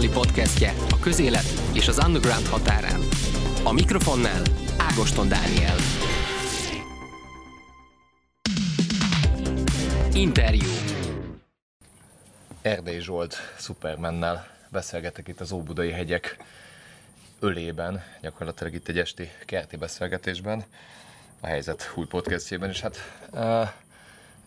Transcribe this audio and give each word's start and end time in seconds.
azonnali 0.00 0.26
podcastje 0.26 0.74
a 0.90 0.98
közélet 0.98 1.44
és 1.72 1.88
az 1.88 2.04
underground 2.06 2.46
határán. 2.46 3.00
A 3.64 3.72
mikrofonnál 3.72 4.42
Ágoston 4.78 5.28
Dániel. 5.28 5.76
Interjú. 10.12 10.68
Erdély 12.62 13.00
Zsolt 13.00 13.36
Supermannel 13.58 14.46
beszélgetek 14.70 15.28
itt 15.28 15.40
az 15.40 15.52
Óbudai 15.52 15.90
hegyek 15.90 16.36
ölében, 17.40 18.02
gyakorlatilag 18.20 18.74
itt 18.74 18.88
egy 18.88 18.98
esti 18.98 19.30
kerti 19.44 19.76
beszélgetésben, 19.76 20.64
a 21.40 21.46
helyzet 21.46 21.92
új 21.94 22.06
podcastjében, 22.06 22.68
és 22.68 22.80
hát 22.80 22.96
uh, 23.32 23.68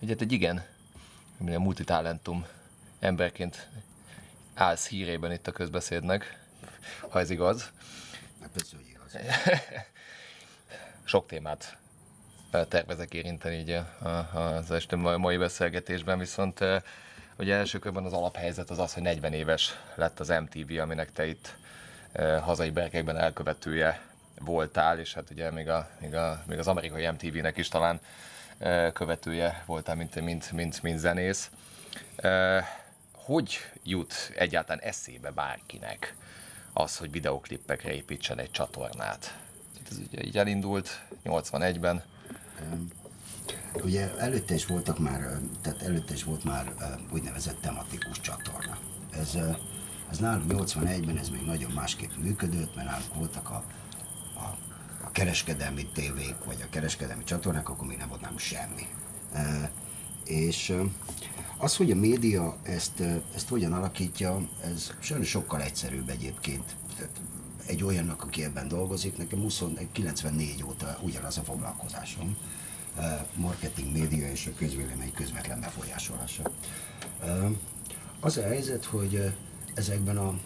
egyet 0.02 0.22
egy 0.22 0.32
igen, 0.32 0.64
a 1.40 1.60
multitalentum 1.60 2.46
emberként 3.00 3.68
állsz 4.54 4.88
hírében 4.88 5.32
itt 5.32 5.48
a 5.48 5.52
közbeszédnek, 5.52 6.40
ha 7.00 7.20
ez 7.20 7.30
igaz. 7.30 7.72
Hát 8.42 8.50
persze, 8.54 8.76
hogy 8.76 8.88
igaz. 8.90 9.18
Sok 11.04 11.28
témát 11.28 11.78
tervezek 12.68 13.14
érinteni 13.14 13.56
így 13.56 13.80
az 14.34 14.72
este 14.72 14.96
mai 14.96 15.38
beszélgetésben, 15.38 16.20
viszont 16.20 16.60
ugye 17.38 17.56
első 17.56 17.80
körben 17.80 18.06
az 18.06 18.14
alaphelyzet 18.14 18.70
az 18.70 18.80
az, 18.80 18.94
hogy 18.94 19.04
40 19.04 19.34
éves 19.34 19.74
lett 19.96 20.20
az 20.20 20.28
MTV, 20.28 20.80
aminek 20.80 21.12
te 21.12 21.26
itt 21.26 21.56
hazai 22.42 22.70
berkekben 22.70 23.18
elkövetője 23.18 24.02
voltál, 24.40 25.00
és 25.00 25.14
hát 25.14 25.30
ugye 25.30 25.52
még, 25.52 25.70
a, 25.70 25.90
még, 26.00 26.16
a, 26.16 26.44
még 26.48 26.60
az 26.60 26.68
amerikai 26.68 27.10
MTV-nek 27.10 27.58
is 27.58 27.68
talán 27.68 28.00
követője 28.94 29.64
voltál, 29.66 29.96
mint, 29.96 30.22
mint, 30.22 30.52
mint, 30.52 30.82
mint 30.82 31.00
zenész. 31.00 31.50
Hogy 33.24 33.58
jut 33.84 34.14
egyáltalán 34.36 34.82
eszébe 34.82 35.32
bárkinek 35.32 36.16
az, 36.74 36.98
hogy 36.98 37.12
videoklippekre 37.12 37.94
építsen 37.94 38.40
egy 38.40 38.52
csatornát? 38.52 39.38
Ez 39.90 39.98
ugye 39.98 40.24
így 40.24 40.38
elindult 40.38 41.02
81-ben. 41.26 42.04
Ugye 43.74 44.18
előtte 44.18 44.54
is 44.54 44.66
voltak 44.66 45.00
már, 45.00 45.40
tehát 45.62 45.82
előtte 45.82 46.14
is 46.14 46.24
volt 46.24 46.44
már 46.44 46.74
úgynevezett 47.12 47.62
tematikus 47.62 48.20
csatorna. 48.20 48.78
Ez, 49.12 49.38
ez 50.12 50.18
nálunk 50.18 50.52
81-ben 50.54 51.18
ez 51.18 51.30
még 51.30 51.42
nagyon 51.42 51.72
másképp 51.72 52.12
működött, 52.18 52.76
mert 52.76 52.88
nálunk 52.88 53.14
voltak 53.14 53.50
a, 53.50 53.64
a, 54.36 54.58
a 55.04 55.12
kereskedelmi 55.12 55.86
tévék, 55.86 56.36
vagy 56.46 56.62
a 56.62 56.70
kereskedelmi 56.70 57.24
csatornák, 57.24 57.70
akkor 57.70 57.88
még 57.88 57.98
nem 57.98 58.10
volt 58.10 58.22
nálunk 58.22 58.40
semmi. 58.40 58.88
És 60.24 60.74
az, 61.64 61.76
hogy 61.76 61.92
a 61.92 61.96
média 61.96 62.58
ezt, 62.64 63.04
ezt 63.36 63.48
hogyan 63.48 63.74
alakítja, 63.74 64.48
ez 64.64 64.92
sajnos 65.00 65.30
sokkal 65.30 65.62
egyszerűbb 65.62 66.10
egyébként. 66.10 66.76
Tehát 66.96 67.20
egy 67.66 67.84
olyannak, 67.84 68.24
aki 68.24 68.44
ebben 68.44 68.68
dolgozik, 68.68 69.18
nekem 69.18 69.40
20, 69.40 69.64
94 69.92 70.64
óta 70.64 70.98
ugyanaz 71.02 71.38
a 71.38 71.42
foglalkozásom, 71.42 72.38
marketing, 73.36 73.92
média 73.92 74.32
és 74.32 74.46
a 74.46 74.58
közvélemény 74.58 75.14
közvetlen 75.14 75.60
befolyásolása. 75.60 76.44
Az 78.20 78.38
a 78.38 78.44
helyzet, 78.44 78.86
hogy 78.86 79.34
ezekben 79.74 80.18
a 80.18 80.40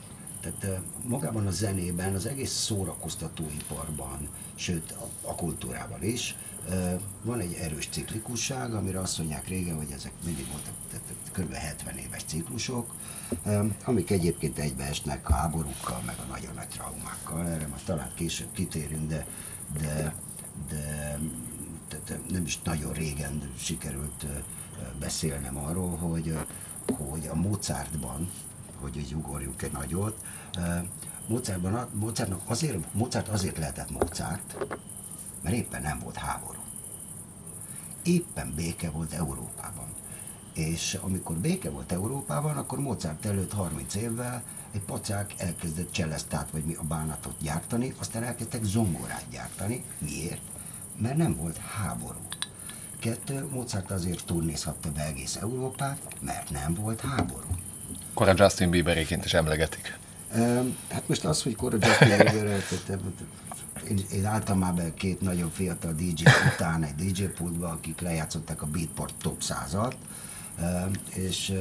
tehát 0.59 0.81
magában 1.03 1.48
a 1.48 1.52
zenében, 1.52 2.16
az 2.16 2.26
egész 2.26 2.52
szórakoztatóiparban, 2.52 4.30
sőt 4.56 4.92
a, 4.92 5.28
a 5.28 5.36
kultúrában 5.36 6.03
is, 6.03 6.36
van 7.22 7.40
egy 7.40 7.53
erős 7.53 7.88
ciklikusság, 7.92 8.73
amire 8.73 9.00
azt 9.00 9.18
mondják 9.18 9.48
régen, 9.48 9.75
hogy 9.75 9.92
ezek 9.92 10.12
mindig 10.25 10.48
voltak 10.52 10.73
kb. 11.31 11.53
70 11.53 11.98
éves 11.98 12.23
ciklusok, 12.23 12.94
amik 13.84 14.09
egyébként 14.09 14.57
egybeesnek 14.57 15.30
a 15.30 15.34
háborúkkal, 15.34 16.02
meg 16.06 16.16
a 16.19 16.31
nagyon 16.31 16.53
nagy 16.56 16.68
traumákkal. 16.68 17.47
Erre 17.47 17.68
már 17.68 17.81
talán 17.86 18.12
később 18.16 18.52
kitérünk, 18.52 19.07
de, 19.07 19.25
de, 19.81 20.16
de 20.69 20.88
tehát 21.90 22.30
nem 22.30 22.46
is 22.46 22.62
nagyon 22.62 22.94
régen 22.94 23.52
sikerült 23.57 24.25
beszélnem 25.00 25.57
arról, 25.57 25.96
hogy, 25.97 26.38
hogy 26.97 27.28
a 27.28 27.36
Mozartban, 27.36 28.30
hogy 28.81 28.97
így 28.97 29.13
ugorjunk 29.13 29.61
egy 29.61 29.71
nagyot, 29.71 30.25
Mozartban, 31.27 31.88
Mozartnak 31.93 32.41
azért, 32.45 32.93
Mozart 32.93 33.27
azért 33.27 33.57
lehetett 33.57 33.89
Mozart, 33.89 34.57
mert 35.41 35.55
éppen 35.55 35.81
nem 35.81 35.99
volt 35.99 36.15
háború. 36.15 36.59
Éppen 38.03 38.53
béke 38.55 38.89
volt 38.89 39.13
Európában. 39.13 39.85
És 40.53 40.93
amikor 41.01 41.35
béke 41.35 41.69
volt 41.69 41.91
Európában, 41.91 42.57
akkor 42.57 42.79
Mozart 42.79 43.25
előtt 43.25 43.53
30 43.53 43.95
évvel 43.95 44.43
egy 44.71 44.81
pacák 44.81 45.33
elkezdett 45.38 45.91
cselesztát, 45.91 46.49
vagy 46.51 46.63
mi 46.63 46.73
a 46.73 46.83
bánatot 46.83 47.35
gyártani, 47.41 47.94
aztán 47.99 48.23
elkezdtek 48.23 48.63
zongorát 48.63 49.25
gyártani. 49.29 49.83
Miért? 49.97 50.41
Mert 50.97 51.17
nem 51.17 51.35
volt 51.35 51.57
háború. 51.57 52.19
Kettő, 52.99 53.47
Mozart 53.51 53.91
azért 53.91 54.25
turnézhatta 54.25 54.91
be 54.91 55.05
egész 55.05 55.35
Európát, 55.35 56.17
mert 56.21 56.49
nem 56.49 56.73
volt 56.73 57.01
háború. 57.01 57.47
Kora 58.17 58.33
Justin 58.35 58.69
Bieberéként 58.69 59.25
is 59.25 59.33
emlegetik. 59.33 59.97
Hát 60.89 61.07
most 61.07 61.25
az, 61.25 61.44
hogy 61.44 61.55
Kora 61.55 61.78
Justin 61.81 62.17
Bieber, 62.17 62.63
én, 63.89 64.00
én 64.13 64.25
álltam 64.25 64.59
már 64.59 64.73
be 64.73 64.94
két 64.94 65.22
nagyon 65.22 65.51
fiatal 65.51 65.94
DJ 65.94 66.23
után 66.53 66.83
egy 66.83 66.95
DJ 66.95 67.23
pultba, 67.23 67.67
akik 67.67 68.01
lejátszották 68.01 68.61
a 68.61 68.66
Beatport 68.66 69.13
top 69.22 69.41
100-at, 69.41 69.94
és, 71.13 71.53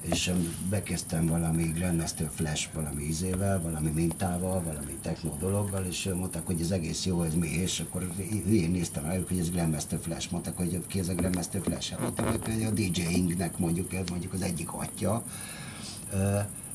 és 0.00 0.30
bekezdtem 0.70 1.26
valami 1.26 1.62
Grandmaster 1.62 2.30
Flash 2.34 2.68
valami 2.72 3.02
ízével, 3.02 3.60
valami 3.60 3.90
mintával, 3.90 4.62
valami 4.62 4.98
techno 5.02 5.36
dologgal, 5.38 5.84
és 5.84 6.10
mondták, 6.14 6.46
hogy 6.46 6.60
ez 6.60 6.70
egész 6.70 7.04
jó, 7.04 7.22
ez 7.22 7.34
mi, 7.34 7.48
és 7.48 7.80
akkor 7.80 8.06
hülyén 8.44 8.70
néztem 8.70 9.04
rájuk, 9.04 9.28
hogy 9.28 9.38
ez 9.38 9.50
Grandmaster 9.50 9.98
Flash, 10.02 10.32
mondták, 10.32 10.56
hogy 10.56 10.86
ki 10.86 10.98
ez 10.98 11.08
a 11.08 11.14
Grandmaster 11.14 11.60
Flash, 11.62 11.90
hát 11.90 12.00
mondtam, 12.00 12.54
hogy 12.54 12.64
a 12.64 12.70
DJ-ingnek 12.70 13.58
mondjuk, 13.58 13.90
mondjuk 14.10 14.32
az 14.32 14.42
egyik 14.42 14.72
atya, 14.72 15.24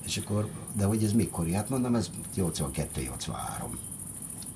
és 0.06 0.18
akkor, 0.18 0.50
de 0.74 0.86
hogy 0.86 1.04
ez 1.04 1.12
mikor? 1.12 1.50
Hát 1.50 1.70
mondom, 1.70 1.96
ez 1.96 2.10
82-83. 2.38 3.32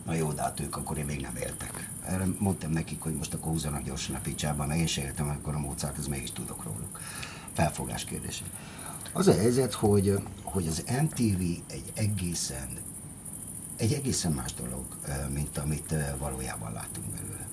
Na 0.06 0.14
jó, 0.14 0.32
de 0.32 0.42
hát 0.42 0.60
ők 0.60 0.78
akkor 0.78 0.98
én 0.98 1.06
még 1.06 1.22
nem 1.22 1.36
éltek. 1.36 1.90
Erre 2.06 2.28
mondtam 2.38 2.72
nekik, 2.72 3.02
hogy 3.02 3.14
most 3.14 3.34
akkor 3.34 3.52
húzzanak 3.52 3.84
gyorsan 3.84 4.16
a 4.16 4.20
picsába, 4.20 4.66
mert 4.66 4.80
én 4.80 4.88
sem 4.88 5.06
éltem, 5.06 5.30
akkor 5.30 5.56
a 5.56 5.60
Mozart, 5.60 5.98
ez 5.98 6.08
mégis 6.08 6.32
tudok 6.32 6.64
róluk. 6.64 7.00
Felfogás 7.54 8.06
kérdése. 8.06 8.44
Az 9.14 9.28
a 9.28 9.34
helyzet, 9.34 9.74
hogy, 9.74 10.20
hogy 10.44 10.68
az 10.68 10.84
MTV 11.02 11.42
egy 11.68 11.92
egészen, 11.94 12.68
egy 13.76 13.94
egészen 13.94 14.32
más 14.32 14.54
dolog, 14.54 14.86
mint 15.34 15.58
amit 15.58 15.96
valójában 16.18 16.72
látunk 16.72 17.08
belőle. 17.08 17.48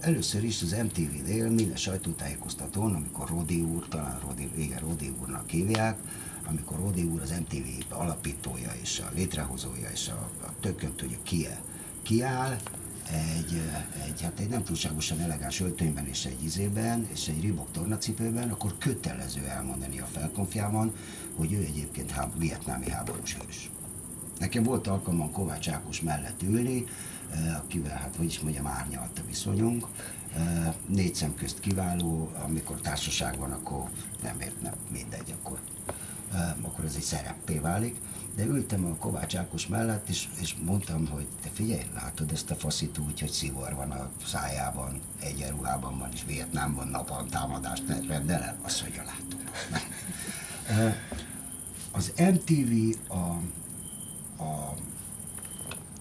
Először 0.00 0.44
is 0.44 0.62
az 0.62 0.76
MTV-nél 0.82 1.50
minden 1.50 1.76
sajtótájékoztatón, 1.76 2.94
amikor 2.94 3.28
Rodi 3.28 3.60
úr, 3.60 3.88
talán 3.88 4.20
Rodi, 4.26 4.50
igen, 4.56 4.78
Rodi 4.78 5.12
úrnak 5.20 5.48
hívják, 5.48 5.98
amikor 6.46 6.76
Rodi 6.78 7.02
úr 7.02 7.20
az 7.20 7.30
MTV 7.30 7.92
alapítója 7.92 8.72
és 8.82 8.98
a 8.98 9.10
létrehozója 9.14 9.90
és 9.92 10.08
a, 10.08 10.30
a 10.46 10.50
tökön 10.60 10.94
tudja 10.94 11.18
ki 11.22 11.46
kiáll 12.02 12.56
egy, 13.10 13.62
egy, 14.06 14.22
hát 14.22 14.40
egy 14.40 14.48
nem 14.48 14.64
túlságosan 14.64 15.20
elegáns 15.20 15.60
öltönyben 15.60 16.06
és 16.06 16.24
egy 16.24 16.44
izében, 16.44 17.08
és 17.12 17.28
egy 17.28 17.40
ribok 17.40 17.70
tornacipőben, 17.72 18.50
akkor 18.50 18.78
kötelező 18.78 19.44
elmondani 19.44 20.00
a 20.00 20.06
felkonfjában, 20.12 20.92
hogy 21.36 21.52
ő 21.52 21.60
egyébként 21.60 22.10
háb, 22.10 22.38
vietnámi 22.38 22.90
háborús 22.90 23.36
hős. 23.36 23.70
Nekem 24.38 24.62
volt 24.62 24.86
alkalmam 24.86 25.32
Kovács 25.32 25.68
Ákos 25.68 26.00
mellett 26.00 26.42
ülni, 26.42 26.84
akivel, 27.56 27.96
hát 27.96 28.16
hogy 28.16 28.26
is 28.26 28.40
mondjam, 28.40 28.66
árnyalt 28.66 29.18
a 29.18 29.26
viszonyunk. 29.26 29.86
Négy 30.86 31.14
szem 31.14 31.34
közt 31.34 31.60
kiváló, 31.60 32.30
amikor 32.44 32.80
társaság 32.80 33.38
van, 33.38 33.52
akkor 33.52 33.90
nem 34.22 34.40
ért, 34.40 34.62
nem 34.62 34.74
mindegy, 34.92 35.34
akkor, 35.38 35.58
akkor 36.62 36.84
ez 36.84 36.94
egy 36.96 37.02
szereppé 37.02 37.58
válik 37.58 38.00
de 38.36 38.44
ültem 38.44 38.84
a 38.84 38.96
Kovács 38.96 39.36
Ákos 39.36 39.66
mellett, 39.66 40.08
és, 40.08 40.28
és 40.40 40.54
mondtam, 40.64 41.06
hogy 41.06 41.26
te 41.42 41.48
figyelj, 41.52 41.84
látod 41.94 42.32
ezt 42.32 42.50
a 42.50 42.54
faszit 42.54 42.98
úgy, 42.98 43.20
hogy 43.20 43.30
szivor 43.30 43.74
van 43.74 43.90
a 43.90 44.10
szájában, 44.26 45.00
egyenruhában 45.20 45.98
van, 45.98 46.08
és 46.12 46.24
Vietnámban 46.26 46.88
napon 46.88 47.28
támadást 47.28 47.82
rendel 48.08 48.42
el? 48.42 48.56
Azt 48.62 48.82
mondja, 48.82 49.02
látom. 49.02 49.40
Az 51.92 52.12
MTV, 52.16 52.98
a, 53.12 53.40
a 54.42 54.74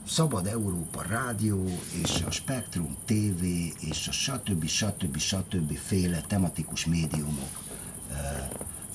Szabad 0.08 0.48
Európa 0.48 1.02
Rádió 1.02 1.80
és 2.04 2.22
a 2.28 2.32
Spektrum 2.32 2.96
TV 3.06 3.44
és 3.80 4.08
a 4.08 4.12
stb. 4.12 4.66
stb. 4.66 5.18
stb. 5.18 5.78
féle 5.78 6.22
tematikus 6.22 6.86
médiumok 6.86 7.64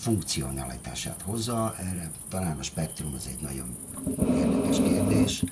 funkcionalitását 0.01 1.23
hozza. 1.23 1.75
Erre 1.79 2.11
talán 2.29 2.59
a 2.59 2.63
spektrum 2.63 3.15
az 3.15 3.27
egy 3.27 3.41
nagyon 3.41 3.77
érdekes 4.37 4.77
kérdés, 4.77 5.43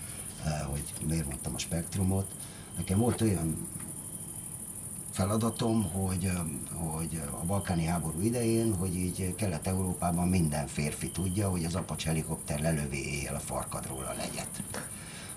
eh, 0.45 0.61
hogy 0.71 0.83
miért 1.09 1.27
mondtam 1.29 1.55
a 1.55 1.59
spektrumot. 1.59 2.35
Nekem 2.77 2.99
volt 2.99 3.21
olyan 3.21 3.69
feladatom, 5.11 5.83
hogy, 5.83 6.33
hogy 6.75 7.21
a 7.41 7.45
balkáni 7.47 7.85
háború 7.85 8.21
idején, 8.21 8.75
hogy 8.75 8.97
így 8.97 9.35
Kelet-Európában 9.35 10.29
minden 10.29 10.67
férfi 10.67 11.11
tudja, 11.11 11.49
hogy 11.49 11.65
az 11.65 11.75
Apacs 11.75 12.05
helikopter 12.05 12.61
lelövi 12.61 13.15
éjjel 13.15 13.35
a 13.35 13.39
farkadról 13.39 14.05
a 14.05 14.15
legyet. 14.17 14.63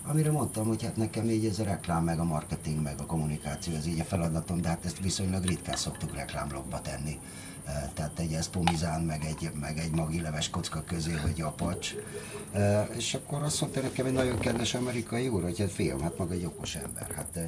Amire 0.06 0.32
mondtam, 0.32 0.68
hogy 0.68 0.84
hát 0.84 0.96
nekem 0.96 1.30
így 1.30 1.46
ez 1.46 1.60
a 1.60 1.64
reklám, 1.64 2.04
meg 2.04 2.20
a 2.20 2.24
marketing, 2.24 2.82
meg 2.82 3.00
a 3.00 3.06
kommunikáció, 3.06 3.76
ez 3.76 3.88
így 3.88 4.00
a 4.00 4.04
feladatom, 4.04 4.62
de 4.62 4.68
hát 4.68 4.86
ezt 4.86 5.00
viszonylag 5.00 5.46
ritkán 5.46 5.76
szoktuk 5.76 6.16
reklámblogba 6.16 6.82
tenni. 6.82 7.20
Tehát 7.94 8.20
egy 8.20 8.34
eszpomizán, 8.34 9.02
meg 9.02 9.24
egy, 9.26 9.52
meg 9.60 9.78
egy 9.78 9.92
magileves 9.92 10.50
kocka 10.50 10.84
közé, 10.84 11.12
hogy 11.12 11.42
apacs. 11.42 11.96
És 12.96 13.14
akkor 13.14 13.44
azt 13.44 13.62
mondta 13.62 13.82
nekem 13.82 14.06
egy 14.06 14.14
nagyon 14.14 14.40
kedves 14.40 14.74
amerikai 14.74 15.28
úr, 15.28 15.42
hogy 15.44 15.60
hát 15.60 15.72
fiam, 15.72 16.02
hát 16.02 16.18
maga 16.18 16.34
egy 16.34 16.46
okos 16.46 16.76
ember. 16.76 17.12
Hát 17.12 17.40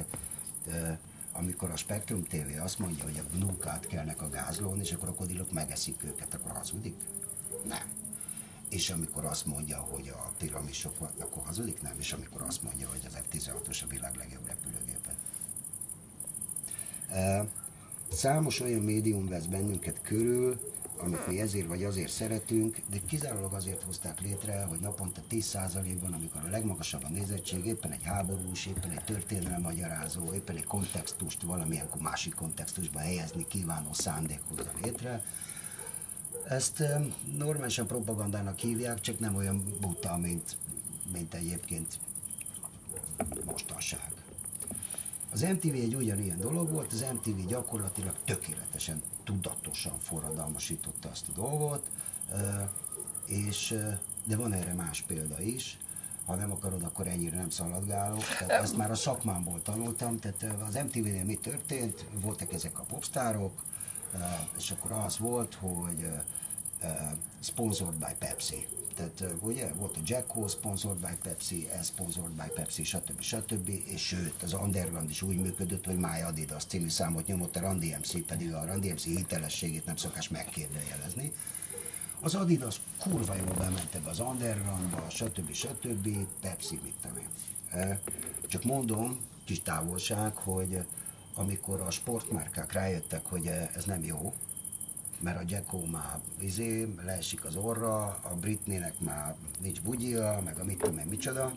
amikor 1.32 1.70
a 1.70 1.76
Spectrum 1.76 2.22
TV 2.22 2.62
azt 2.62 2.78
mondja, 2.78 3.04
hogy 3.04 3.18
a 3.18 3.36
gnukát 3.36 3.86
kelnek 3.86 4.22
a 4.22 4.28
gázlón, 4.28 4.80
és 4.80 4.92
a 4.92 4.96
krokodilok 4.96 5.52
megeszik 5.52 6.04
őket, 6.04 6.34
akkor 6.34 6.52
hazudik? 6.52 6.94
Nem. 7.68 7.90
És 8.68 8.90
amikor 8.90 9.24
azt 9.24 9.46
mondja, 9.46 9.78
hogy 9.78 10.08
a 10.08 10.30
piramisok, 10.38 10.94
akkor 11.00 11.42
hazudik? 11.44 11.82
Nem. 11.82 11.92
És 11.98 12.12
amikor 12.12 12.42
azt 12.42 12.62
mondja, 12.62 12.88
hogy 12.88 13.00
az 13.06 13.18
F-16-os 13.30 13.82
a 13.82 13.86
világ 13.86 14.14
legjobb 14.16 14.46
repülőgépe. 14.46 15.14
Számos 18.14 18.60
olyan 18.60 18.80
médium 18.80 19.28
vesz 19.28 19.44
bennünket 19.44 20.00
körül, 20.02 20.60
amit 20.98 21.26
mi 21.26 21.40
ezért 21.40 21.66
vagy 21.66 21.84
azért 21.84 22.10
szeretünk, 22.10 22.76
de 22.90 22.98
kizárólag 23.08 23.52
azért 23.52 23.82
hozták 23.82 24.20
létre, 24.20 24.62
hogy 24.62 24.80
naponta 24.80 25.20
10%-ban, 25.30 26.12
amikor 26.12 26.40
a 26.44 26.50
legmagasabb 26.50 27.04
a 27.04 27.08
nézettség, 27.08 27.66
éppen 27.66 27.92
egy 27.92 28.02
háborús, 28.02 28.66
éppen 28.66 28.90
egy 28.90 29.04
történelem 29.04 29.60
magyarázó, 29.60 30.32
éppen 30.32 30.56
egy 30.56 30.64
kontextust 30.64 31.42
valamilyen 31.42 31.88
másik 31.98 32.34
kontextusba 32.34 32.98
helyezni 32.98 33.46
kívánó 33.48 33.92
szándék 33.92 34.40
hozza 34.48 34.70
létre. 34.82 35.22
Ezt 36.48 36.82
normálisan 37.36 37.86
propagandának 37.86 38.58
hívják, 38.58 39.00
csak 39.00 39.18
nem 39.18 39.36
olyan 39.36 39.64
buta, 39.80 40.16
mint, 40.16 40.56
mint 41.12 41.34
egyébként 41.34 41.98
mostanság. 43.44 44.13
Az 45.34 45.40
MTV 45.40 45.74
egy 45.74 45.94
ugyanilyen 45.94 46.38
dolog 46.38 46.70
volt, 46.70 46.92
az 46.92 47.04
MTV 47.12 47.46
gyakorlatilag 47.46 48.14
tökéletesen, 48.24 49.02
tudatosan 49.24 49.98
forradalmasította 49.98 51.08
azt 51.08 51.28
a 51.28 51.32
dolgot, 51.40 51.90
és, 53.26 53.78
de 54.24 54.36
van 54.36 54.52
erre 54.52 54.74
más 54.74 55.00
példa 55.06 55.40
is, 55.40 55.78
ha 56.26 56.34
nem 56.34 56.50
akarod, 56.50 56.82
akkor 56.82 57.06
ennyire 57.06 57.36
nem 57.36 57.50
szaladgálok. 57.50 58.24
Tehát 58.38 58.62
ezt 58.62 58.76
már 58.76 58.90
a 58.90 58.94
szakmámból 58.94 59.62
tanultam, 59.62 60.18
tehát 60.18 60.60
az 60.68 60.74
MTV-nél 60.74 61.24
mi 61.24 61.34
történt, 61.34 62.04
voltak 62.20 62.52
ezek 62.52 62.78
a 62.78 62.82
popstárok, 62.82 63.62
és 64.56 64.70
akkor 64.70 64.92
az 64.92 65.18
volt, 65.18 65.54
hogy 65.54 66.08
sponsored 67.40 67.98
by 67.98 68.14
Pepsi. 68.18 68.66
Tehát 68.94 69.24
ugye 69.40 69.72
volt 69.72 69.96
a 69.96 70.00
Jacko 70.04 70.48
sponsored 70.48 70.98
by 70.98 71.16
Pepsi, 71.22 71.68
ez 71.70 71.86
sponsored 71.86 72.30
by 72.30 72.48
Pepsi, 72.54 72.84
stb. 72.84 73.20
stb. 73.20 73.68
És 73.68 74.06
sőt, 74.06 74.42
az 74.42 74.52
Underground 74.52 75.10
is 75.10 75.22
úgy 75.22 75.36
működött, 75.36 75.84
hogy 75.84 75.96
My 75.96 76.20
Adidas 76.26 76.64
című 76.64 76.88
számot 76.88 77.26
nyomott 77.26 77.56
a 77.56 77.60
Randy 77.60 77.96
MC, 77.98 78.26
pedig 78.26 78.52
a 78.52 78.64
Randy 78.64 78.92
MC 78.92 79.04
hitelességét 79.04 79.86
nem 79.86 79.96
szokás 79.96 80.28
megkérdőjelezni. 80.28 81.32
Az 82.20 82.34
Adidas 82.34 82.80
kurva 82.98 83.34
jól 83.34 83.54
bement 83.58 83.94
ebbe 83.94 84.10
az 84.10 84.20
Undergroundba, 84.20 85.06
stb. 85.10 85.52
stb. 85.52 86.08
Pepsi, 86.40 86.80
mit 86.82 86.94
tudom 87.02 87.16
én. 87.16 87.98
Csak 88.46 88.64
mondom, 88.64 89.18
kis 89.44 89.60
távolság, 89.62 90.34
hogy 90.36 90.84
amikor 91.34 91.80
a 91.80 91.90
sportmárkák 91.90 92.72
rájöttek, 92.72 93.26
hogy 93.26 93.46
ez 93.46 93.84
nem 93.84 94.04
jó, 94.04 94.34
mert 95.24 95.38
a 95.38 95.44
Jacko 95.46 95.84
már 95.84 96.20
izé, 96.38 96.94
leesik 97.04 97.44
az 97.44 97.56
orra, 97.56 98.04
a 98.04 98.34
Britneynek 98.40 99.00
már 99.00 99.34
nincs 99.60 99.80
bugyia, 99.80 100.40
meg 100.44 100.58
a 100.58 100.64
mit 100.64 100.78
tudom 100.78 100.98
én 100.98 101.06
micsoda, 101.06 101.54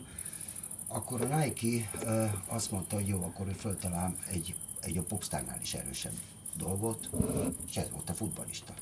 akkor 0.86 1.20
a 1.20 1.36
Nike 1.36 1.90
uh, 2.04 2.30
azt 2.46 2.70
mondta, 2.70 2.94
hogy 2.96 3.08
jó, 3.08 3.22
akkor 3.22 3.46
ő 3.46 3.52
föltalál 3.52 4.14
egy, 4.30 4.54
egy 4.80 4.98
a 4.98 5.02
popstárnál 5.02 5.58
is 5.62 5.74
erősebb 5.74 6.14
dolgot, 6.56 7.08
és 7.68 7.76
ez 7.76 7.90
volt 7.90 8.10
a 8.10 8.14
futbalista. 8.14 8.74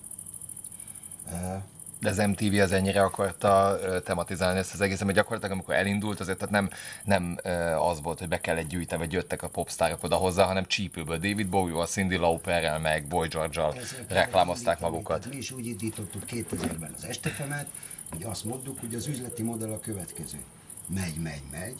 De 2.00 2.08
az 2.10 2.16
MTV 2.16 2.60
az 2.60 2.72
ennyire 2.72 3.02
akarta 3.02 3.78
tematizálni 4.04 4.58
ezt 4.58 4.74
az 4.74 4.80
egészet, 4.80 5.04
mert 5.04 5.16
gyakorlatilag 5.16 5.52
amikor 5.52 5.74
elindult, 5.74 6.20
azért 6.20 6.38
tehát 6.38 6.52
nem, 6.52 6.70
nem 7.04 7.36
az 7.78 8.02
volt, 8.02 8.18
hogy 8.18 8.28
be 8.28 8.40
kellett 8.40 8.66
gyűjteni, 8.66 9.02
vagy 9.02 9.12
jöttek 9.12 9.42
a 9.42 9.48
popstárok 9.48 10.02
oda 10.02 10.16
hozzá, 10.16 10.44
hanem 10.44 10.66
csípőből. 10.66 11.16
David 11.16 11.48
Bowie-val, 11.48 11.86
Cindy 11.86 12.16
Lauperrel, 12.16 12.78
meg 12.78 13.06
Boy 13.06 13.28
George-al 13.28 13.74
reklámozták 14.08 14.80
magukat. 14.80 15.26
Mi 15.28 15.36
is 15.36 15.50
úgy 15.50 15.66
indítottuk 15.66 16.22
2000-ben 16.26 16.92
az 16.96 17.04
estefemet, 17.04 17.66
hogy 18.10 18.22
azt 18.22 18.44
mondtuk, 18.44 18.80
hogy 18.80 18.94
az 18.94 19.06
üzleti 19.06 19.42
modell 19.42 19.72
a 19.72 19.80
következő. 19.80 20.38
Megy, 20.94 21.16
megy, 21.22 21.42
megy, 21.50 21.74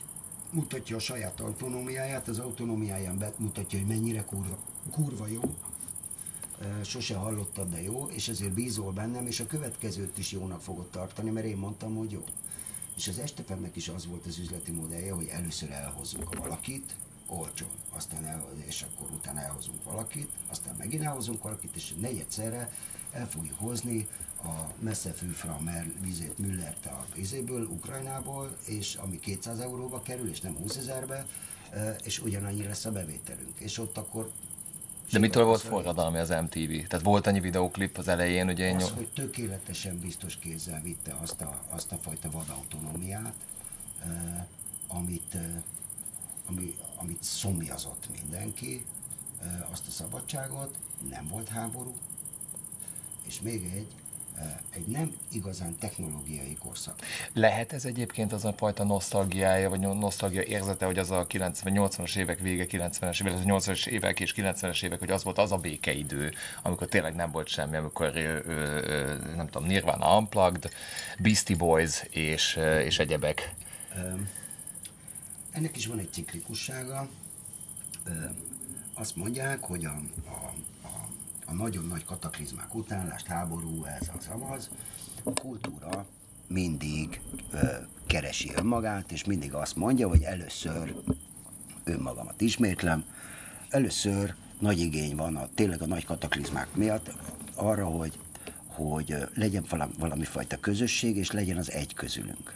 mutatja 0.50 0.96
a 0.96 0.98
saját 0.98 1.40
autonómiáját, 1.40 2.28
az 2.28 2.38
autonómiáján 2.38 3.24
mutatja, 3.36 3.78
hogy 3.78 3.88
mennyire 3.88 4.24
kurva, 4.24 4.58
kurva 4.92 5.26
jó, 5.26 5.40
sose 6.84 7.16
hallottad, 7.16 7.70
de 7.70 7.82
jó, 7.82 8.06
és 8.06 8.28
ezért 8.28 8.52
bízol 8.52 8.92
bennem, 8.92 9.26
és 9.26 9.40
a 9.40 9.46
következőt 9.46 10.18
is 10.18 10.32
jónak 10.32 10.62
fogod 10.62 10.86
tartani, 10.90 11.30
mert 11.30 11.46
én 11.46 11.56
mondtam, 11.56 11.94
hogy 11.94 12.10
jó. 12.10 12.24
És 12.96 13.08
az 13.08 13.18
estefemnek 13.18 13.76
is 13.76 13.88
az 13.88 14.06
volt 14.06 14.26
az 14.26 14.38
üzleti 14.38 14.72
modellje, 14.72 15.12
hogy 15.12 15.26
először 15.26 15.70
elhozzunk 15.70 16.36
valakit, 16.36 16.96
olcsón, 17.26 17.70
aztán 17.90 18.24
el, 18.24 18.44
és 18.66 18.82
akkor 18.82 19.10
utána 19.10 19.40
elhozunk 19.40 19.84
valakit, 19.84 20.30
aztán 20.48 20.74
megint 20.78 21.02
elhozunk 21.02 21.42
valakit, 21.42 21.76
és 21.76 21.94
negyedszerre 22.00 22.70
el 23.12 23.28
fogjuk 23.28 23.58
hozni 23.58 24.06
a 24.42 24.72
messze 24.78 25.12
fűfra 25.12 25.60
vizét 26.00 26.38
Müllert 26.38 26.86
a 26.86 27.04
vizéből, 27.14 27.64
Ukrajnából, 27.64 28.56
és 28.64 28.94
ami 28.94 29.20
200 29.20 29.58
euróba 29.58 30.02
kerül, 30.02 30.28
és 30.28 30.40
nem 30.40 30.56
20 30.56 30.76
ezerbe, 30.76 31.26
és 32.04 32.18
ugyanannyi 32.18 32.62
lesz 32.62 32.84
a 32.84 32.92
bevételünk. 32.92 33.58
És 33.58 33.78
ott 33.78 33.96
akkor 33.96 34.30
de 35.12 35.18
mitől 35.18 35.44
volt 35.44 35.60
forradalmi 35.60 36.18
az 36.18 36.28
MTV? 36.28 36.86
Tehát 36.88 37.04
volt 37.04 37.26
annyi 37.26 37.40
videóklip 37.40 37.98
az 37.98 38.08
elején, 38.08 38.48
ugye... 38.48 38.74
Az, 38.74 38.90
hogy 38.90 39.08
tökéletesen 39.14 39.98
biztos 39.98 40.36
kézzel 40.36 40.80
vitte 40.82 41.16
azt 41.22 41.40
a, 41.40 41.62
azt 41.68 41.92
a 41.92 41.96
fajta 41.96 42.30
vadautonómiát, 42.30 43.34
eh, 44.04 44.44
amit, 44.86 45.34
eh, 45.34 45.40
ami, 46.46 46.74
amit 46.96 47.22
szomjazott 47.22 48.08
mindenki, 48.20 48.84
eh, 49.42 49.70
azt 49.70 49.86
a 49.86 49.90
szabadságot, 49.90 50.78
nem 51.10 51.28
volt 51.28 51.48
háború, 51.48 51.94
és 53.26 53.40
még 53.40 53.70
egy, 53.74 53.88
egy 54.70 54.86
nem 54.86 55.16
igazán 55.32 55.76
technológiai 55.78 56.56
korszak. 56.60 56.98
Lehet 57.32 57.72
ez 57.72 57.84
egyébként 57.84 58.32
az 58.32 58.44
a 58.44 58.52
fajta 58.52 58.84
nosztalgiája, 58.84 59.68
vagy 59.68 59.80
nosztalgia 59.80 60.42
érzete, 60.42 60.86
hogy 60.86 60.98
az 60.98 61.10
a 61.10 61.26
90, 61.26 61.74
80-as 61.76 62.16
évek 62.16 62.38
vége, 62.38 62.66
90-es 62.68 63.20
évek, 63.20 63.42
80-as 63.44 63.86
évek 63.86 64.20
és 64.20 64.34
90-es 64.36 64.84
évek, 64.84 64.98
hogy 64.98 65.10
az 65.10 65.24
volt 65.24 65.38
az 65.38 65.52
a 65.52 65.56
békeidő, 65.56 66.32
amikor 66.62 66.86
tényleg 66.86 67.14
nem 67.14 67.30
volt 67.30 67.48
semmi, 67.48 67.76
amikor 67.76 68.10
ö, 68.14 68.38
ö, 68.46 69.16
nem 69.36 69.46
tudom, 69.46 69.68
Nirvana 69.68 70.16
Unplugged, 70.18 70.70
Beastie 71.18 71.56
Boys 71.56 72.02
és, 72.10 72.58
és 72.84 72.98
egyebek. 72.98 73.54
Ennek 75.52 75.76
is 75.76 75.86
van 75.86 75.98
egy 75.98 76.12
ciklikussága. 76.12 77.08
Azt 78.94 79.16
mondják, 79.16 79.62
hogy 79.62 79.84
a, 79.84 79.94
a 80.30 80.52
a 81.46 81.54
nagyon 81.54 81.86
nagy 81.86 82.04
kataklizmák 82.04 82.74
után, 82.74 83.06
lást 83.06 83.26
háború, 83.26 83.84
ez 83.84 84.10
az, 84.18 84.28
amaz, 84.32 84.70
a 85.22 85.32
kultúra 85.32 86.06
mindig 86.46 87.20
ö, 87.52 87.66
keresi 88.06 88.52
önmagát, 88.56 89.12
és 89.12 89.24
mindig 89.24 89.54
azt 89.54 89.76
mondja, 89.76 90.08
hogy 90.08 90.22
először 90.22 90.94
önmagamat 91.84 92.40
ismétlem, 92.40 93.04
először 93.68 94.34
nagy 94.58 94.80
igény 94.80 95.16
van 95.16 95.36
a, 95.36 95.48
tényleg 95.54 95.82
a 95.82 95.86
nagy 95.86 96.04
kataklizmák 96.04 96.74
miatt 96.74 97.14
arra, 97.54 97.86
hogy, 97.86 98.18
hogy 98.66 99.14
legyen 99.34 99.64
valami, 99.68 99.92
valami 99.98 100.24
fajta 100.24 100.56
közösség, 100.56 101.16
és 101.16 101.30
legyen 101.30 101.56
az 101.56 101.70
egy 101.70 101.94
közülünk. 101.94 102.54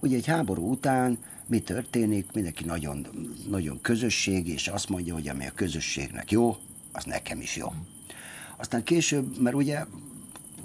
Ugye 0.00 0.16
egy 0.16 0.26
háború 0.26 0.70
után 0.70 1.18
mi 1.46 1.60
történik? 1.60 2.32
Mindenki 2.32 2.64
nagyon, 2.64 3.06
nagyon 3.48 3.80
közösség, 3.80 4.48
és 4.48 4.68
azt 4.68 4.88
mondja, 4.88 5.14
hogy 5.14 5.28
ami 5.28 5.46
a 5.46 5.52
közösségnek 5.54 6.30
jó, 6.30 6.56
az 6.92 7.04
nekem 7.04 7.40
is 7.40 7.56
jó. 7.56 7.72
Aztán 8.56 8.82
később, 8.82 9.38
mert 9.38 9.56
ugye 9.56 9.84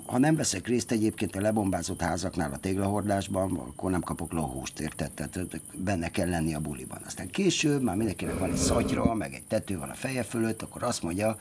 ha 0.06 0.18
nem 0.18 0.36
veszek 0.36 0.68
részt 0.68 0.92
egyébként 0.92 1.36
a 1.36 1.42
lebombázott 1.42 2.02
házaknál 2.02 2.52
a 2.52 2.58
téglahordásban, 2.58 3.58
akkor 3.58 3.92
nem 3.92 4.02
kapok 4.02 4.32
lóhúst, 4.32 4.80
érted? 4.80 5.12
Tehát 5.12 5.62
benne 5.76 6.12
kell 6.12 6.30
lenni 6.30 6.54
a 6.54 6.60
buliban. 6.60 7.02
Aztán 7.06 7.30
később 7.30 7.82
már 7.82 7.96
mindenkinek 7.96 8.40
van 8.40 8.52
egy 8.52 8.58
szatyra, 8.58 9.14
meg 9.14 9.34
egy 9.34 9.44
tető 9.44 9.78
van 9.78 9.90
a 9.90 9.94
feje 9.94 10.24
fölött, 10.24 10.62
akkor 10.62 10.84
azt 10.84 11.04
mondja, 11.04 11.38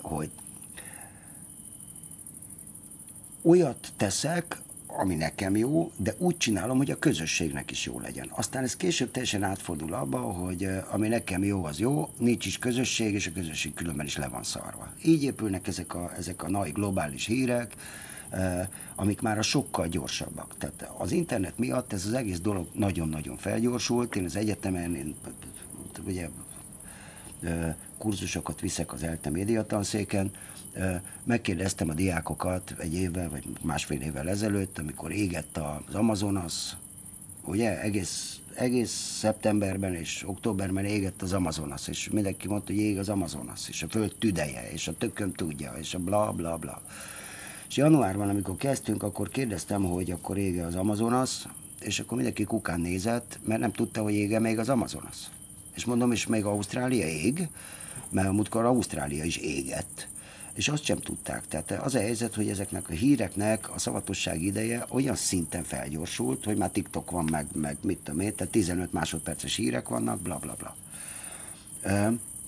hogy 0.00 0.30
olyat 3.42 3.92
teszek, 3.96 4.58
ami 4.96 5.14
nekem 5.14 5.56
jó, 5.56 5.90
de 5.96 6.14
úgy 6.18 6.36
csinálom, 6.36 6.76
hogy 6.76 6.90
a 6.90 6.98
közösségnek 6.98 7.70
is 7.70 7.86
jó 7.86 8.00
legyen. 8.00 8.30
Aztán 8.30 8.62
ez 8.62 8.76
később 8.76 9.10
teljesen 9.10 9.42
átfordul 9.42 9.94
abba, 9.94 10.18
hogy 10.18 10.68
ami 10.90 11.08
nekem 11.08 11.44
jó, 11.44 11.64
az 11.64 11.78
jó, 11.78 12.08
nincs 12.18 12.46
is 12.46 12.58
közösség, 12.58 13.14
és 13.14 13.26
a 13.26 13.32
közösség 13.32 13.74
különben 13.74 14.06
is 14.06 14.16
le 14.16 14.28
van 14.28 14.42
szarva. 14.42 14.92
Így 15.04 15.22
épülnek 15.22 15.66
ezek 15.66 15.94
a, 15.94 16.12
ezek 16.16 16.42
a 16.42 16.50
nagy 16.50 16.72
globális 16.72 17.26
hírek, 17.26 17.74
amik 18.94 19.20
már 19.20 19.38
a 19.38 19.42
sokkal 19.42 19.86
gyorsabbak. 19.86 20.54
Tehát 20.58 20.90
az 20.98 21.12
internet 21.12 21.58
miatt 21.58 21.92
ez 21.92 22.06
az 22.06 22.12
egész 22.12 22.40
dolog 22.40 22.66
nagyon-nagyon 22.72 23.36
felgyorsult. 23.36 24.16
Én 24.16 24.24
az 24.24 24.36
egyetemen, 24.36 24.94
én 24.94 25.14
ugye 26.06 26.28
kurzusokat 27.98 28.60
viszek 28.60 28.92
az 28.92 29.02
ELTE 29.02 29.30
médiatanszéken, 29.30 30.30
megkérdeztem 31.24 31.88
a 31.88 31.94
diákokat 31.94 32.74
egy 32.78 32.94
évvel, 32.94 33.30
vagy 33.30 33.44
másfél 33.62 34.00
évvel 34.00 34.28
ezelőtt, 34.28 34.78
amikor 34.78 35.12
égett 35.12 35.56
az 35.56 35.94
Amazonas, 35.94 36.76
ugye, 37.44 37.80
egész, 37.80 38.40
egész 38.54 39.16
szeptemberben 39.18 39.94
és 39.94 40.22
októberben 40.26 40.84
égett 40.84 41.22
az 41.22 41.32
Amazonas, 41.32 41.88
és 41.88 42.08
mindenki 42.10 42.48
mondta, 42.48 42.72
hogy 42.72 42.82
ég 42.82 42.98
az 42.98 43.08
Amazonas, 43.08 43.68
és 43.68 43.82
a 43.82 43.88
föld 43.88 44.14
tüdeje, 44.18 44.70
és 44.72 44.88
a 44.88 44.96
tököm 44.98 45.32
tudja, 45.32 45.72
és 45.78 45.94
a 45.94 45.98
bla 45.98 46.32
bla 46.32 46.56
bla. 46.56 46.82
És 47.68 47.76
januárban, 47.76 48.28
amikor 48.28 48.56
kezdtünk, 48.56 49.02
akkor 49.02 49.28
kérdeztem, 49.28 49.84
hogy 49.84 50.10
akkor 50.10 50.38
ége 50.38 50.64
az 50.66 50.74
Amazonas, 50.74 51.46
és 51.80 52.00
akkor 52.00 52.16
mindenki 52.16 52.44
kukán 52.44 52.80
nézett, 52.80 53.38
mert 53.44 53.60
nem 53.60 53.72
tudta, 53.72 54.02
hogy 54.02 54.14
ége 54.14 54.38
még 54.38 54.58
az 54.58 54.68
Amazonas. 54.68 55.30
És 55.74 55.84
mondom, 55.84 56.12
és 56.12 56.26
még 56.26 56.44
Ausztrália 56.44 57.06
ég, 57.06 57.48
mert 58.10 58.32
múltkor 58.32 58.64
Ausztrália 58.64 59.24
is 59.24 59.36
égett. 59.36 60.08
És 60.54 60.68
azt 60.68 60.84
sem 60.84 60.98
tudták. 60.98 61.48
Tehát 61.48 61.70
az 61.70 61.94
a 61.94 61.98
helyzet, 61.98 62.34
hogy 62.34 62.48
ezeknek 62.48 62.88
a 62.88 62.92
híreknek 62.92 63.74
a 63.74 63.78
szavatosság 63.78 64.42
ideje 64.42 64.86
olyan 64.88 65.14
szinten 65.14 65.62
felgyorsult, 65.64 66.44
hogy 66.44 66.56
már 66.56 66.70
TikTok 66.70 67.10
van, 67.10 67.24
meg, 67.30 67.46
meg 67.54 67.76
mit 67.80 67.98
tudom 67.98 68.20
én, 68.20 68.34
tehát 68.34 68.52
15 68.52 68.92
másodperces 68.92 69.56
hírek 69.56 69.88
vannak, 69.88 70.20
bla 70.20 70.36
bla 70.36 70.54
bla. 70.54 70.76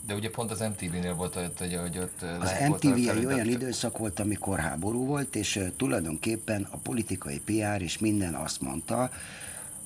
De 0.06 0.14
ugye 0.14 0.30
pont 0.30 0.50
az 0.50 0.61
MTV-nél 0.61 1.14
volt, 1.14 1.34
hogy, 1.34 1.78
hogy, 1.80 1.99
ott 1.99 2.23
Az 2.40 2.52
MTV 2.68 3.08
egy 3.08 3.25
olyan 3.25 3.49
időszak 3.49 3.99
volt, 3.99 4.20
amikor 4.20 4.58
háború 4.58 5.04
volt, 5.06 5.37
és 5.37 5.56
uh, 5.56 5.66
tulajdonképpen 5.76 6.66
a 6.70 6.76
politikai 6.76 7.40
PR 7.40 7.82
és 7.82 7.99
minden 7.99 8.34
azt 8.34 8.61
mondta, 8.61 9.11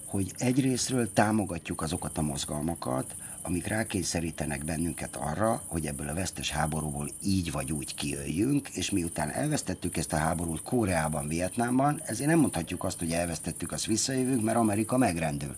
hogy 0.05 0.33
egyrésztről 0.39 1.13
támogatjuk 1.13 1.83
azokat 1.83 2.19
a 2.19 2.23
mozgalmakat, 2.23 3.15
amik 3.49 3.67
rákényszerítenek 3.67 4.65
bennünket 4.65 5.17
arra, 5.17 5.63
hogy 5.67 5.87
ebből 5.87 6.09
a 6.09 6.15
vesztes 6.15 6.51
háborúból 6.51 7.11
így 7.23 7.53
vagy 7.53 7.73
úgy 7.73 7.95
kijöjjünk, 7.95 8.69
és 8.69 8.91
miután 8.91 9.31
elvesztettük 9.31 9.97
ezt 9.97 10.13
a 10.13 10.17
háborút 10.17 10.63
Koreában, 10.63 11.29
Vietnámban, 11.29 12.01
ezért 12.05 12.29
nem 12.29 12.39
mondhatjuk 12.39 12.85
azt, 12.85 12.99
hogy 12.99 13.13
elvesztettük, 13.13 13.73
azt 13.73 13.87
visszajövünk, 13.87 14.43
mert 14.43 14.57
Amerika 14.57 14.97
megrendül 14.97 15.57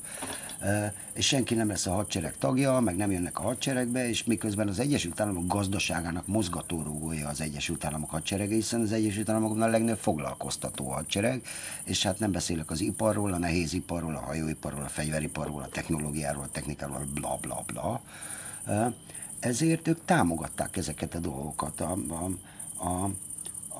és 1.12 1.26
senki 1.26 1.55
nem 1.55 1.69
lesz 1.69 1.87
a 1.87 1.93
hadsereg 1.93 2.35
tagja, 2.38 2.81
meg 2.81 2.97
nem 2.97 3.11
jönnek 3.11 3.38
a 3.38 3.43
hadseregbe, 3.43 4.09
és 4.09 4.25
miközben 4.25 4.69
az 4.69 4.79
Egyesült 4.79 5.21
Államok 5.21 5.47
gazdaságának 5.47 6.26
mozgatórugója 6.26 7.29
az 7.29 7.40
Egyesült 7.40 7.85
Államok 7.85 8.11
hadserege, 8.11 8.55
hiszen 8.55 8.81
az 8.81 8.93
Egyesült 8.93 9.29
Államokban 9.29 9.62
a 9.62 9.71
legnagyobb 9.71 9.99
foglalkoztató 9.99 10.88
hadsereg, 10.88 11.43
és 11.85 12.02
hát 12.02 12.19
nem 12.19 12.33
beszélek 12.33 12.71
az 12.71 12.81
iparról, 12.81 13.33
a 13.33 13.38
nehéziparról, 13.38 14.14
a 14.14 14.21
hajóiparról, 14.21 14.83
a 14.83 14.88
fegyveriparról, 14.88 15.62
a 15.62 15.69
technológiáról, 15.69 16.43
a 16.43 16.50
technikáról, 16.52 17.07
bla 17.14 17.38
bla 17.40 17.62
bla. 17.67 18.00
Ezért 19.40 19.88
ők 19.88 20.05
támogatták 20.05 20.76
ezeket 20.76 21.14
a 21.14 21.19
dolgokat. 21.19 21.81
A, 21.81 21.97
a, 22.09 22.31
a, 22.88 23.11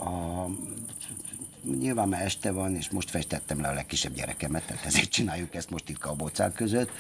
a 0.05 0.49
nyilván 1.79 2.09
már 2.09 2.23
este 2.23 2.51
van, 2.51 2.77
és 2.77 2.91
most 2.91 3.11
festettem 3.11 3.61
le 3.61 3.69
a 3.69 3.73
legkisebb 3.73 4.15
gyerekemet, 4.15 4.67
tehát 4.67 4.85
ezért 4.85 5.11
csináljuk 5.11 5.55
ezt 5.55 5.71
most 5.71 5.89
itt 5.89 5.99
kabócák 5.99 6.53
között, 6.53 6.91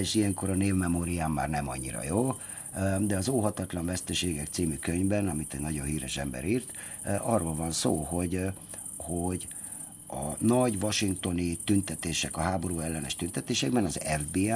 és 0.00 0.14
ilyenkor 0.14 0.50
a 0.50 0.54
névmemóriám 0.54 1.32
már 1.32 1.48
nem 1.48 1.68
annyira 1.68 2.04
jó, 2.04 2.36
de 3.00 3.16
az 3.16 3.28
Óhatatlan 3.28 3.84
Veszteségek 3.84 4.46
című 4.46 4.76
könyvben, 4.76 5.28
amit 5.28 5.54
egy 5.54 5.60
nagyon 5.60 5.86
híres 5.86 6.16
ember 6.16 6.44
írt, 6.44 6.70
arról 7.20 7.54
van 7.54 7.72
szó, 7.72 7.96
hogy, 7.96 8.40
hogy 8.96 9.48
a 10.12 10.36
nagy 10.38 10.78
washingtoni 10.82 11.58
tüntetések, 11.64 12.36
a 12.36 12.40
háború 12.40 12.78
ellenes 12.78 13.16
tüntetésekben 13.16 13.84
az 13.84 14.00
FBI, 14.18 14.50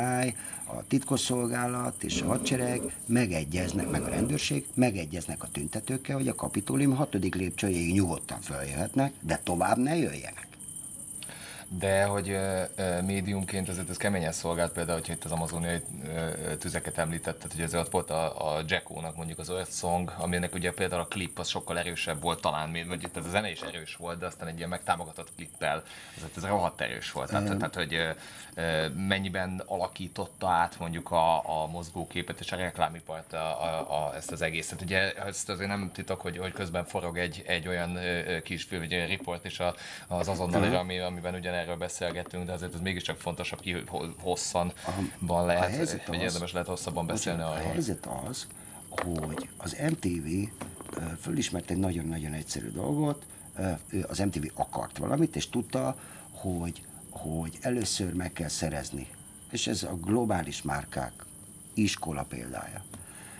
a 0.64 0.86
titkosszolgálat 0.88 2.02
és 2.02 2.20
a 2.20 2.26
hadsereg 2.26 2.96
megegyeznek, 3.06 3.90
meg 3.90 4.02
a 4.02 4.08
rendőrség 4.08 4.66
megegyeznek 4.74 5.42
a 5.42 5.48
tüntetőkkel, 5.52 6.16
hogy 6.16 6.28
a 6.28 6.34
kapitólium 6.34 6.94
hatodik 6.94 7.34
lépcsőjéig 7.34 7.92
nyugodtan 7.92 8.40
feljöhetnek, 8.40 9.12
de 9.20 9.40
tovább 9.44 9.78
ne 9.78 9.96
jöjjenek 9.96 10.55
de 11.68 12.04
hogy 12.04 12.38
médiumként 13.04 13.68
azért 13.68 13.88
ez 13.90 13.96
keményen 13.96 14.32
szolgált, 14.32 14.72
például, 14.72 14.98
hogyha 14.98 15.12
itt 15.12 15.24
az 15.24 15.30
amazoniai 15.30 15.80
tüzeket 16.58 16.98
említetted, 16.98 17.52
hogy 17.52 17.62
azért 17.62 17.84
ott 17.84 17.90
volt 17.90 18.10
a, 18.10 18.54
a 18.54 18.62
Jacko-nak 18.66 19.16
mondjuk 19.16 19.38
az 19.38 19.50
Earth 19.50 19.72
Song, 19.72 20.14
aminek 20.18 20.54
ugye 20.54 20.72
például 20.72 21.00
a 21.00 21.06
klip 21.06 21.38
az 21.38 21.48
sokkal 21.48 21.78
erősebb 21.78 22.20
volt 22.22 22.40
talán, 22.40 22.76
vagy 22.88 23.02
itt 23.02 23.16
a 23.16 23.20
zene 23.20 23.50
is 23.50 23.60
erős 23.60 23.96
volt, 23.96 24.18
de 24.18 24.26
aztán 24.26 24.48
egy 24.48 24.56
ilyen 24.56 24.68
megtámogatott 24.68 25.34
klippel, 25.34 25.82
azért 26.16 26.36
ez 26.36 26.44
rohadt 26.44 26.80
erős 26.80 27.12
volt. 27.12 27.30
Tehát, 27.30 27.56
tehát 27.56 27.74
hogy 27.74 27.96
mennyiben 28.96 29.62
alakította 29.66 30.48
át 30.48 30.78
mondjuk 30.78 31.10
a, 31.10 31.62
a 31.62 31.66
mozgóképet 31.66 32.40
és 32.40 32.52
a 32.52 32.56
reklámipart 32.56 33.32
a, 33.32 33.62
a, 33.62 34.06
a, 34.06 34.14
ezt 34.14 34.32
az 34.32 34.42
egészet. 34.42 34.82
Ugye 34.82 35.12
ezt 35.12 35.48
azért 35.48 35.68
nem 35.68 35.90
titok, 35.94 36.20
hogy, 36.20 36.38
hogy 36.38 36.52
közben 36.52 36.84
forog 36.84 37.18
egy, 37.18 37.42
egy 37.46 37.68
olyan 37.68 37.98
kis 38.42 38.62
film, 38.62 38.82
egy 38.82 39.06
riport 39.06 39.44
is 39.44 39.60
az 40.08 40.28
azonnal, 40.28 40.74
ami, 40.74 40.98
amiben 40.98 41.34
ugye 41.34 41.50
erről 41.56 41.76
beszélgetünk, 41.76 42.44
de 42.44 42.52
azért 42.52 42.74
ez 42.74 42.80
mégiscsak 42.80 43.16
fontosabb, 43.16 43.60
ki 43.60 43.84
hosszan 44.18 44.72
van 45.18 45.46
lehet, 45.46 46.06
vagy 46.06 46.16
az, 46.16 46.22
érdemes 46.22 46.52
lehet 46.52 46.68
hosszabban 46.68 47.06
beszélni 47.06 47.42
arról. 47.42 47.54
A 47.54 47.68
helyzet 47.68 48.06
az, 48.06 48.46
hogy 48.88 49.48
az 49.56 49.76
MTV 49.90 50.28
fölismert 51.20 51.70
egy 51.70 51.78
nagyon-nagyon 51.78 52.32
egyszerű 52.32 52.70
dolgot, 52.70 53.26
az 54.06 54.18
MTV 54.18 54.46
akart 54.54 54.98
valamit, 54.98 55.36
és 55.36 55.48
tudta, 55.48 55.96
hogy, 56.30 56.82
hogy 57.10 57.58
először 57.60 58.14
meg 58.14 58.32
kell 58.32 58.48
szerezni. 58.48 59.08
És 59.50 59.66
ez 59.66 59.82
a 59.82 59.96
globális 59.96 60.62
márkák 60.62 61.12
iskola 61.74 62.22
példája. 62.22 62.84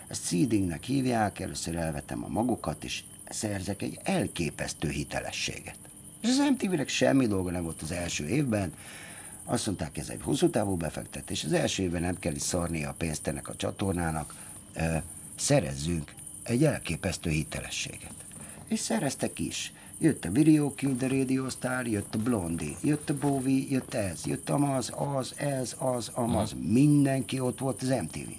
Ezt 0.07 0.27
seedingnek 0.27 0.83
hívják, 0.85 1.39
először 1.41 1.77
elvetem 1.77 2.25
a 2.25 2.29
magukat, 2.29 2.85
és 2.85 3.03
szerzek 3.29 3.83
egy 3.83 3.99
elképesztő 4.03 4.89
hitelességet. 4.89 5.86
És 6.27 6.33
az 6.33 6.49
MTV-nek 6.51 6.89
semmi 6.89 7.27
dolga 7.27 7.51
nem 7.51 7.63
volt 7.63 7.83
az 7.83 7.91
első 7.91 8.29
évben. 8.29 8.73
Azt 9.45 9.67
mondták, 9.67 9.99
ez 9.99 10.09
egy 10.09 10.21
hosszú 10.23 10.51
távú 10.51 10.77
befektetés. 10.77 11.45
Az 11.45 11.53
első 11.53 11.83
évben 11.83 12.01
nem 12.01 12.19
kell 12.19 12.35
is 12.35 12.43
szarni 12.43 12.85
a 12.85 12.95
pénzt 12.99 13.27
ennek 13.27 13.49
a 13.49 13.57
csatornának. 13.57 14.35
Szerezzünk 15.37 16.15
egy 16.43 16.65
elképesztő 16.65 17.31
hitelességet. 17.31 18.15
És 18.69 18.81
szereztek 18.81 19.39
is. 19.39 19.73
Jött 19.99 20.25
a 20.25 20.31
Video 20.31 20.75
Kill 20.75 20.95
the 20.95 21.09
Radio 21.09 21.49
Star, 21.49 21.87
jött 21.87 22.15
a 22.15 22.19
Blondie, 22.19 22.77
jött 22.83 23.11
a 23.11 23.19
Bowie, 23.19 23.65
jött 23.69 23.95
ez, 23.95 24.21
jött 24.25 24.51
amaz, 24.51 24.93
az, 24.95 25.35
ez, 25.37 25.75
az, 25.79 26.11
amaz. 26.15 26.55
Mindenki 26.61 27.41
ott 27.41 27.59
volt 27.59 27.83
az 27.83 27.89
MTV 27.89 28.31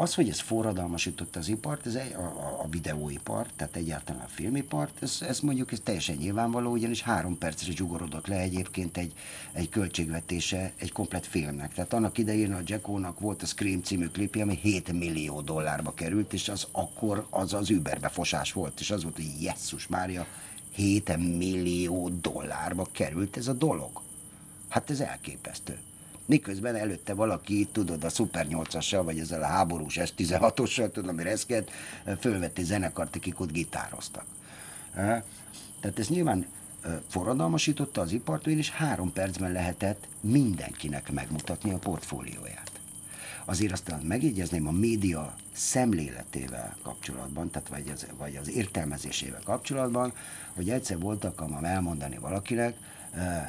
az, 0.00 0.14
hogy 0.14 0.28
ez 0.28 0.40
forradalmasította 0.40 1.38
az 1.38 1.48
ipart, 1.48 1.86
ez 1.86 1.94
a, 1.94 2.00
a, 2.18 2.62
a 2.62 2.68
videóipart, 2.68 3.50
tehát 3.56 3.76
egyáltalán 3.76 4.22
a 4.22 4.28
filmipart, 4.28 5.02
ez, 5.02 5.18
ez 5.20 5.40
mondjuk 5.40 5.72
ez 5.72 5.80
teljesen 5.84 6.16
nyilvánvaló, 6.16 6.70
ugyanis 6.70 7.02
három 7.02 7.38
percre 7.38 7.72
zsugorodott 7.72 8.26
le 8.26 8.38
egyébként 8.38 8.96
egy, 8.96 9.12
egy 9.52 9.68
költségvetése 9.68 10.72
egy 10.76 10.92
komplet 10.92 11.26
filmnek. 11.26 11.74
Tehát 11.74 11.92
annak 11.92 12.18
idején 12.18 12.52
a 12.52 12.60
Jackónak 12.64 13.20
volt 13.20 13.42
a 13.42 13.46
Scream 13.46 13.82
című 13.82 14.06
klipje, 14.06 14.42
ami 14.42 14.58
7 14.62 14.92
millió 14.92 15.40
dollárba 15.40 15.94
került, 15.94 16.32
és 16.32 16.48
az 16.48 16.66
akkor 16.72 17.26
az 17.30 17.52
az 17.52 17.70
überbe 17.70 18.08
fosás 18.08 18.52
volt, 18.52 18.80
és 18.80 18.90
az 18.90 19.02
volt, 19.02 19.16
hogy 19.16 19.42
Jesszus 19.42 19.86
Mária, 19.86 20.26
7 20.72 21.16
millió 21.16 22.08
dollárba 22.08 22.86
került 22.92 23.36
ez 23.36 23.48
a 23.48 23.52
dolog. 23.52 24.00
Hát 24.68 24.90
ez 24.90 25.00
elképesztő 25.00 25.78
miközben 26.26 26.74
előtte 26.74 27.14
valaki, 27.14 27.68
tudod, 27.72 28.04
a 28.04 28.08
Super 28.08 28.46
8-assal, 28.50 29.00
vagy 29.04 29.18
ezzel 29.18 29.42
a 29.42 29.46
háborús 29.46 29.98
S16-ossal, 30.00 30.90
tudom, 30.90 31.20
reszket, 31.20 31.70
fölvette 32.20 32.62
zenekart, 32.62 33.16
akik 33.16 33.40
ott 33.40 33.52
gitároztak. 33.52 34.24
Tehát 35.80 35.98
ez 35.98 36.08
nyilván 36.08 36.46
forradalmasította 37.08 38.00
az 38.00 38.12
ipart, 38.12 38.46
és 38.46 38.70
három 38.70 39.12
percben 39.12 39.52
lehetett 39.52 40.08
mindenkinek 40.20 41.12
megmutatni 41.12 41.70
a 41.70 41.78
portfólióját. 41.78 42.70
Azért 43.44 43.72
aztán 43.72 44.00
megjegyezném 44.00 44.66
a 44.66 44.70
média 44.70 45.34
szemléletével 45.52 46.76
kapcsolatban, 46.82 47.50
tehát 47.50 47.68
vagy 47.68 47.90
az, 47.94 48.06
vagy 48.18 48.36
az 48.36 48.50
értelmezésével 48.50 49.40
kapcsolatban, 49.44 50.12
hogy 50.54 50.70
egyszer 50.70 50.98
voltak, 50.98 51.40
amam 51.40 51.64
elmondani 51.64 52.18
valakinek 52.18 52.76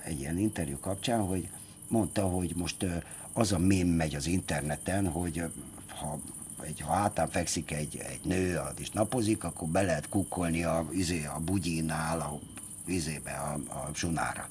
egy 0.03 0.19
ilyen 0.19 0.37
interjú 0.37 0.79
kapcsán, 0.79 1.19
hogy 1.19 1.49
mondta, 1.89 2.21
hogy 2.21 2.53
most 2.55 2.85
az 3.33 3.51
a 3.51 3.57
mém 3.57 3.87
megy 3.87 4.15
az 4.15 4.27
interneten, 4.27 5.07
hogy 5.07 5.43
ha 5.87 6.19
egy, 6.61 6.79
ha 6.79 6.93
hátán 6.93 7.29
fekszik 7.29 7.71
egy, 7.71 7.97
egy 7.97 8.19
nő, 8.23 8.59
és 8.77 8.89
napozik, 8.89 9.43
akkor 9.43 9.67
be 9.67 9.81
lehet 9.81 10.09
kukkolni 10.09 10.63
a, 10.63 10.87
izé, 10.91 11.25
a 11.25 11.39
bugyinál, 11.39 12.19
a 12.19 12.39
vizébe, 12.85 13.31
a, 13.31 13.73
a 13.73 13.89
zsunára. 13.95 14.49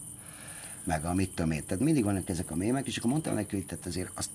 Meg 0.84 1.04
a 1.04 1.14
mit 1.14 1.30
tudom 1.30 1.50
én. 1.50 1.64
Tehát 1.66 1.84
mindig 1.84 2.04
vannak 2.04 2.28
ezek 2.28 2.50
a 2.50 2.54
mémek, 2.54 2.86
és 2.86 2.96
akkor 2.96 3.10
mondtam 3.10 3.34
neki, 3.34 3.56
hogy 3.56 3.66
tehát 3.66 3.86
azért 3.86 4.10
azt, 4.14 4.30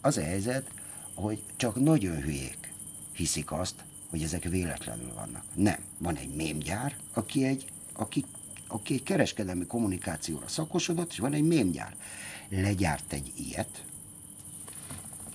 az 0.00 0.16
a 0.16 0.22
helyzet, 0.22 0.70
hogy 1.14 1.42
csak 1.56 1.80
nagyon 1.80 2.20
hülyék 2.20 2.66
hiszik 3.16 3.52
azt, 3.52 3.74
hogy 4.10 4.22
ezek 4.22 4.44
véletlenül 4.44 5.12
vannak. 5.14 5.44
Nem. 5.54 5.78
Van 5.98 6.16
egy 6.16 6.34
mémgyár, 6.34 6.96
aki 7.12 7.44
egy, 7.44 7.64
aki, 7.92 8.24
aki 8.68 9.02
kereskedelmi 9.02 9.66
kommunikációra 9.66 10.48
szakosodott, 10.48 11.10
és 11.10 11.18
van 11.18 11.32
egy 11.32 11.46
mémgyár. 11.46 11.96
Legyárt 12.48 13.12
egy 13.12 13.32
ilyet, 13.36 13.84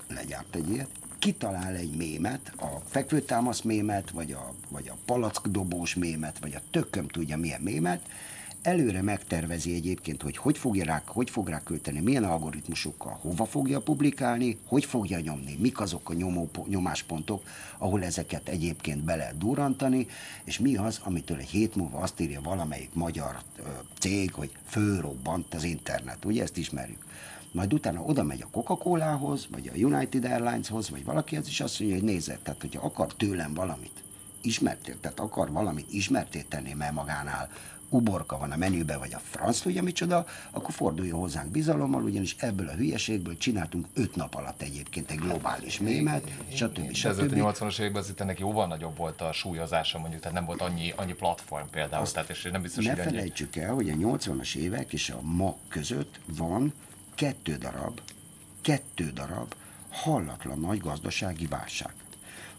legyárt 0.07 0.55
egy 0.55 0.69
ilyet, 0.69 0.89
kitalál 1.19 1.75
egy 1.75 1.95
mémet, 1.95 2.53
a 2.57 2.81
fekvőtámasz 2.89 3.61
mémet, 3.61 4.09
vagy 4.09 4.31
a, 4.31 4.53
vagy 4.69 4.87
a 4.87 4.97
palackdobós 5.05 5.95
mémet, 5.95 6.39
vagy 6.39 6.55
a 6.55 6.61
tököm 6.71 7.07
tudja 7.07 7.37
milyen 7.37 7.61
mémet, 7.61 8.09
előre 8.61 9.01
megtervezi 9.01 9.73
egyébként, 9.73 10.21
hogy 10.21 10.37
hogy 10.37 10.57
fogja 10.57 10.85
rá, 10.85 11.01
hogy 11.05 11.29
fog 11.29 11.47
rá 11.47 11.63
költeni, 11.63 11.99
milyen 11.99 12.23
algoritmusokkal, 12.23 13.19
hova 13.21 13.45
fogja 13.45 13.79
publikálni, 13.79 14.57
hogy 14.65 14.85
fogja 14.85 15.19
nyomni, 15.19 15.57
mik 15.59 15.79
azok 15.79 16.09
a 16.09 16.13
nyomó, 16.13 16.49
nyomáspontok, 16.67 17.43
ahol 17.77 18.03
ezeket 18.03 18.49
egyébként 18.49 19.03
be 19.03 19.15
lehet 19.15 19.37
durantani, 19.37 20.07
és 20.43 20.59
mi 20.59 20.75
az, 20.75 20.99
amitől 21.03 21.37
egy 21.37 21.49
hét 21.49 21.75
múlva 21.75 21.97
azt 21.97 22.19
írja 22.19 22.41
valamelyik 22.41 22.93
magyar 22.93 23.37
ö, 23.57 23.61
cég, 23.99 24.33
hogy 24.33 24.51
fölrobbant 24.65 25.53
az 25.53 25.63
internet. 25.63 26.25
Ugye 26.25 26.41
ezt 26.41 26.57
ismerjük 26.57 27.05
majd 27.51 27.73
utána 27.73 28.01
oda 28.01 28.23
megy 28.23 28.41
a 28.41 28.47
Coca-Cola-hoz, 28.51 29.47
vagy 29.51 29.71
a 29.73 29.77
United 29.77 30.25
Airlines-hoz, 30.25 30.89
vagy 30.89 31.03
valakihez, 31.03 31.47
és 31.47 31.61
azt 31.61 31.79
mondja, 31.79 31.97
hogy 31.97 32.07
nézze, 32.07 32.39
tehát 32.43 32.61
hogyha 32.61 32.85
akar 32.85 33.13
tőlem 33.13 33.53
valamit, 33.53 34.03
ismertél, 34.41 34.99
tehát 34.99 35.19
akar 35.19 35.51
valamit 35.51 35.93
ismerté 35.93 36.41
tenni, 36.41 36.73
magánál 36.93 37.49
uborka 37.91 38.37
van 38.37 38.51
a 38.51 38.57
menüben, 38.57 38.99
vagy 38.99 39.13
a 39.13 39.19
franc 39.23 39.59
tudja 39.59 39.83
micsoda, 39.83 40.25
akkor 40.51 40.73
forduljon 40.73 41.19
hozzánk 41.19 41.51
bizalommal, 41.51 42.03
ugyanis 42.03 42.35
ebből 42.39 42.67
a 42.67 42.73
hülyeségből 42.73 43.37
csináltunk 43.37 43.87
öt 43.93 44.15
nap 44.15 44.35
alatt 44.35 44.61
egyébként 44.61 45.11
egy 45.11 45.17
globális 45.17 45.79
mémet, 45.79 46.31
stb. 46.53 46.89
És 46.89 47.05
ezért 47.05 47.31
a 47.31 47.35
80-as 47.35 47.79
években 47.79 48.01
azért 48.01 48.21
ennek 48.21 48.39
jóval 48.39 48.67
nagyobb 48.67 48.97
volt 48.97 49.21
a 49.21 49.31
súlyozása, 49.31 49.99
mondjuk, 49.99 50.21
tehát 50.21 50.37
nem 50.37 50.45
volt 50.45 50.61
annyi, 50.61 50.93
annyi 50.95 51.13
platform 51.13 51.65
például, 51.71 52.01
Azt 52.01 52.13
tehát 52.13 52.29
és 52.29 52.49
nem 52.51 52.61
biztos, 52.61 52.85
ne 52.85 52.93
hogy 52.93 53.03
felejtsük 53.03 53.55
el, 53.55 53.73
hogy 53.73 53.89
a 53.89 53.93
80-as 53.93 54.55
évek 54.55 54.93
és 54.93 55.09
a 55.09 55.21
ma 55.21 55.55
között 55.67 56.19
van 56.25 56.73
kettő 57.15 57.55
darab, 57.55 57.99
kettő 58.61 59.11
darab 59.13 59.53
hallatlan 59.89 60.59
nagy 60.59 60.79
gazdasági 60.79 61.45
válság. 61.45 61.93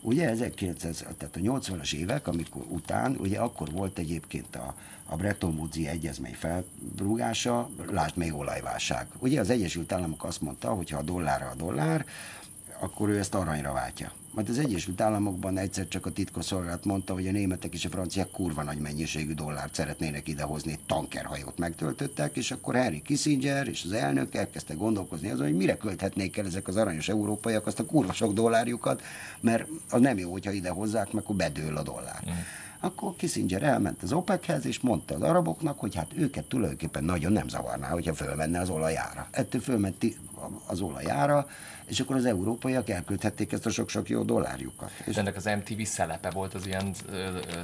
Ugye 0.00 0.28
1900, 0.28 1.04
tehát 1.18 1.36
a 1.36 1.40
80-as 1.40 1.92
évek, 1.92 2.26
amikor 2.26 2.62
után, 2.68 3.16
ugye 3.18 3.38
akkor 3.38 3.70
volt 3.70 3.98
egyébként 3.98 4.56
a, 4.56 4.74
a 5.06 5.16
Bretton 5.16 5.54
woods 5.58 5.76
egyezmény 5.76 6.34
felrúgása, 6.34 7.68
lásd 7.90 8.16
még 8.16 8.34
olajválság. 8.34 9.06
Ugye 9.18 9.40
az 9.40 9.50
Egyesült 9.50 9.92
Államok 9.92 10.24
azt 10.24 10.40
mondta, 10.40 10.68
hogy 10.68 10.90
ha 10.90 10.98
a 10.98 11.02
dollárra 11.02 11.48
a 11.48 11.54
dollár, 11.54 12.06
akkor 12.80 13.08
ő 13.08 13.18
ezt 13.18 13.34
aranyra 13.34 13.72
váltja. 13.72 14.12
Majd 14.34 14.48
az 14.48 14.58
Egyesült 14.58 15.00
Államokban 15.00 15.58
egyszer 15.58 15.88
csak 15.88 16.06
a 16.06 16.10
titkosszolgálat 16.10 16.84
mondta, 16.84 17.12
hogy 17.12 17.26
a 17.26 17.30
németek 17.30 17.74
és 17.74 17.84
a 17.84 17.88
franciák 17.88 18.30
kurva 18.30 18.62
nagy 18.62 18.78
mennyiségű 18.78 19.34
dollárt 19.34 19.74
szeretnének 19.74 20.28
idehozni, 20.28 20.78
tankerhajót 20.86 21.58
megtöltöttek, 21.58 22.36
és 22.36 22.50
akkor 22.50 22.74
Henry 22.74 23.02
Kissinger 23.02 23.68
és 23.68 23.84
az 23.84 23.92
elnök 23.92 24.34
elkezdte 24.34 24.74
gondolkozni 24.74 25.30
azon, 25.30 25.46
hogy 25.46 25.56
mire 25.56 25.76
költhetnék 25.76 26.36
el 26.36 26.46
ezek 26.46 26.68
az 26.68 26.76
aranyos 26.76 27.08
európaiak 27.08 27.66
azt 27.66 27.78
a 27.78 27.84
kurva 27.84 28.12
sok 28.12 28.32
dollárjukat, 28.32 29.02
mert 29.40 29.68
az 29.90 30.00
nem 30.00 30.18
jó, 30.18 30.30
hogyha 30.30 30.50
ide 30.50 30.70
hozzák, 30.70 31.12
mert 31.12 31.24
akkor 31.24 31.36
bedől 31.36 31.76
a 31.76 31.82
dollár. 31.82 32.22
Mm. 32.26 32.32
Akkor 32.84 33.16
Kissinger 33.16 33.62
elment 33.62 34.02
az 34.02 34.12
OPEC-hez, 34.12 34.66
és 34.66 34.80
mondta 34.80 35.14
az 35.14 35.22
araboknak, 35.22 35.78
hogy 35.78 35.94
hát 35.94 36.10
őket 36.14 36.44
tulajdonképpen 36.44 37.04
nagyon 37.04 37.32
nem 37.32 37.48
zavarná, 37.48 37.88
hogyha 37.88 38.14
fölmenne 38.14 38.60
az 38.60 38.70
olajára. 38.70 39.26
Ettől 39.30 39.60
fölment 39.60 40.04
az 40.66 40.80
olajára, 40.80 41.46
és 41.92 42.00
akkor 42.00 42.16
az 42.16 42.24
európaiak 42.24 42.88
elküldhették 42.88 43.52
ezt 43.52 43.66
a 43.66 43.70
sok-sok 43.70 44.08
jó 44.08 44.22
dollárjukat. 44.22 44.90
És 45.06 45.16
ennek 45.16 45.36
az 45.36 45.44
MTV 45.44 45.82
szelepe 45.82 46.30
volt 46.30 46.54
az 46.54 46.66
ilyen 46.66 46.92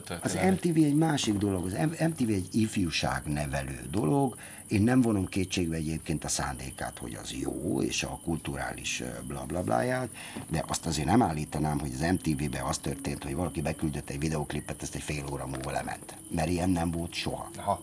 történet? 0.04 0.24
Az 0.24 0.38
MTV 0.50 0.76
egy 0.76 0.94
másik 0.94 1.34
dolog, 1.34 1.64
az 1.64 1.76
MTV 2.08 2.28
egy 2.28 2.48
ifjúság 2.52 3.22
nevelő 3.24 3.80
dolog, 3.90 4.36
én 4.68 4.82
nem 4.82 5.00
vonom 5.00 5.26
kétségbe 5.26 5.76
egyébként 5.76 6.24
a 6.24 6.28
szándékát, 6.28 6.98
hogy 6.98 7.18
az 7.22 7.32
jó, 7.32 7.82
és 7.82 8.02
a 8.02 8.20
kulturális 8.24 9.02
blablabláját, 9.26 10.08
de 10.48 10.64
azt 10.66 10.86
azért 10.86 11.08
nem 11.08 11.22
állítanám, 11.22 11.78
hogy 11.78 11.92
az 11.94 12.10
MTV-be 12.10 12.62
az 12.64 12.78
történt, 12.78 13.24
hogy 13.24 13.34
valaki 13.34 13.62
beküldött 13.62 14.10
egy 14.10 14.18
videoklipet, 14.18 14.82
ezt 14.82 14.94
egy 14.94 15.02
fél 15.02 15.24
óra 15.32 15.46
múlva 15.46 15.70
lement. 15.70 16.16
Mert 16.30 16.48
ilyen 16.48 16.70
nem 16.70 16.90
volt 16.90 17.12
soha. 17.12 17.50
Aha. 17.56 17.82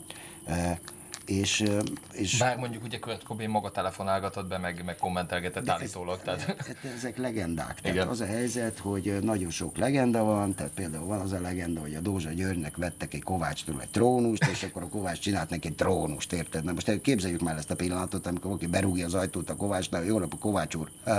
És, 1.26 1.64
és 2.12 2.38
Bár 2.38 2.58
mondjuk 2.58 2.84
ugye 2.84 3.00
Kurt 3.00 3.24
Cobain 3.24 3.50
maga 3.50 3.72
telefonálgatott 3.72 4.48
be, 4.48 4.58
meg, 4.58 4.84
meg 4.86 4.98
kommentelgetett 4.98 5.70
állítólag. 5.70 6.22
Tehát... 6.22 6.42
Hát 6.42 6.78
ezek 6.98 7.18
legendák. 7.18 7.82
Tehát 7.82 7.98
Igen. 7.98 8.08
az 8.08 8.22
a 8.22 8.26
helyzet, 8.26 8.80
hogy 8.80 9.18
nagyon 9.22 9.50
sok 9.50 9.78
legenda 9.78 10.24
van, 10.24 10.56
tehát 10.56 10.72
például 10.72 11.06
van 11.06 11.20
az 11.20 11.32
a 11.32 11.40
legenda, 11.40 11.82
hogy 11.82 11.96
a 11.96 12.00
Dózsa 12.00 12.32
Györgynek 12.32 12.78
vettek 12.78 13.14
egy 13.14 13.24
Kovácstól 13.24 13.82
egy 13.82 13.90
trónust, 13.90 14.46
és 14.46 14.64
akkor 14.64 14.84
a 14.84 14.88
Kovács 14.88 15.20
csinált 15.20 15.50
neki 15.50 15.68
egy 15.68 15.76
trónust, 15.76 16.34
érted? 16.34 16.64
Na 16.64 16.72
most 16.72 17.02
képzeljük 17.02 17.42
már 17.42 17.58
ezt 17.58 17.72
a 17.72 17.76
pillanatot, 17.76 18.28
amikor 18.28 18.46
valaki 18.46 18.68
berúgja 18.68 19.06
az 19.06 19.14
ajtót 19.14 19.50
a 19.50 19.56
Kovácsnál, 19.56 20.04
jó 20.04 20.20
nap 20.20 20.34
a 20.34 20.38
Kovács 20.38 20.76
úr, 20.76 20.90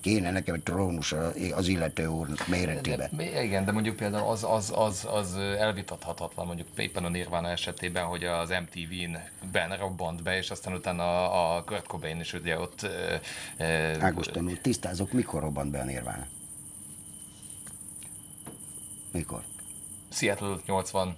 kéne 0.00 0.30
nekem 0.30 0.54
egy 0.54 0.62
trónus 0.62 1.14
az 1.54 1.68
illető 1.68 2.06
úr 2.06 2.28
méretébe. 2.46 3.10
De, 3.12 3.42
igen, 3.42 3.64
de 3.64 3.72
mondjuk 3.72 3.96
például 3.96 4.28
az, 4.28 4.44
az, 4.48 4.72
az, 4.76 5.06
az 5.10 5.36
elvitathatatlan, 5.58 6.46
mondjuk 6.46 6.68
éppen 6.76 7.04
a 7.04 7.08
Nirvana 7.08 7.48
esetében, 7.48 8.04
hogy 8.04 8.24
az 8.24 8.48
MTV-n 8.48 9.18
ben 9.52 9.76
robbant 9.76 10.22
be, 10.22 10.36
és 10.36 10.50
aztán 10.50 10.74
utána 10.74 11.02
a, 11.32 11.56
a 11.56 11.64
Kurt 11.64 11.86
Cobain 11.86 12.20
is 12.20 12.32
ugye 12.32 12.58
ott... 12.58 12.82
E, 13.56 13.96
Ágoston 14.00 14.46
úr, 14.46 14.58
tisztázok, 14.58 15.12
mikor 15.12 15.42
robbant 15.42 15.70
be 15.70 15.80
a 15.80 15.84
Nirvana? 15.84 16.26
Mikor? 19.12 19.42
Seattle 20.14 20.56
80, 20.66 21.16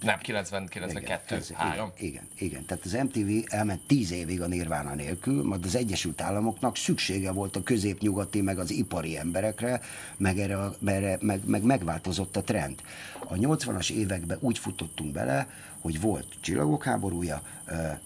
nem, 0.00 0.18
90, 0.18 0.68
92, 0.68 1.36
igen, 1.36 1.56
3. 1.56 1.92
Igen, 1.96 2.08
igen, 2.08 2.22
igen, 2.38 2.64
tehát 2.66 2.84
az 2.84 2.92
MTV 2.92 3.54
elment 3.54 3.80
10 3.86 4.12
évig 4.12 4.42
a 4.42 4.46
Nirvana 4.46 4.94
nélkül, 4.94 5.44
majd 5.44 5.64
az 5.64 5.74
Egyesült 5.74 6.20
Államoknak 6.20 6.76
szüksége 6.76 7.32
volt 7.32 7.56
a 7.56 7.62
középnyugati, 7.62 8.40
meg 8.40 8.58
az 8.58 8.70
ipari 8.70 9.18
emberekre, 9.18 9.80
meg, 10.16 10.38
erre, 10.38 10.58
erre 10.84 11.18
meg, 11.20 11.40
meg 11.46 11.62
megváltozott 11.62 12.36
a 12.36 12.42
trend. 12.42 12.80
A 13.18 13.34
80-as 13.34 13.90
években 13.90 14.38
úgy 14.40 14.58
futottunk 14.58 15.12
bele, 15.12 15.48
hogy 15.80 16.00
volt 16.00 16.26
csillagok 16.40 16.84
háborúja, 16.84 17.42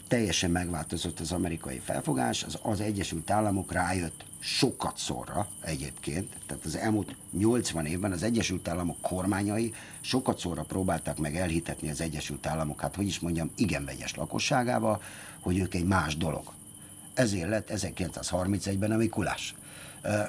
teljesen 0.09 0.51
megváltozott 0.51 1.21
az 1.21 1.33
amerikai 1.33 1.79
felfogás, 1.79 2.43
az, 2.43 2.59
az 2.63 2.81
Egyesült 2.81 3.31
Államok 3.31 3.73
rájött 3.73 4.25
sokat 4.45 4.97
szorra 4.99 5.49
egyébként, 5.61 6.37
tehát 6.47 6.65
az 6.65 6.77
elmúlt 6.77 7.15
80 7.31 7.87
évben 7.87 8.13
az 8.13 8.23
Egyesült 8.23 8.69
Államok 8.69 9.01
kormányai 9.01 9.75
sokat 10.01 10.39
szorra 10.39 10.63
próbálták 10.63 11.19
meg 11.19 11.37
elhitetni 11.37 11.91
az 11.91 12.01
Egyesült 12.01 12.47
Államok, 12.47 12.81
hát 12.81 12.95
hogy 12.95 13.07
is 13.07 13.21
mondjam, 13.21 13.51
igen 13.57 13.85
vegyes 13.85 14.15
lakosságába, 14.15 15.01
hogy 15.41 15.59
ők 15.59 15.75
egy 15.75 15.85
más 15.85 16.17
dolog. 16.17 16.53
Ezért 17.15 17.49
lett 17.49 17.71
1931-ben 17.75 18.91
a 18.91 18.97
Mikulás 18.97 19.55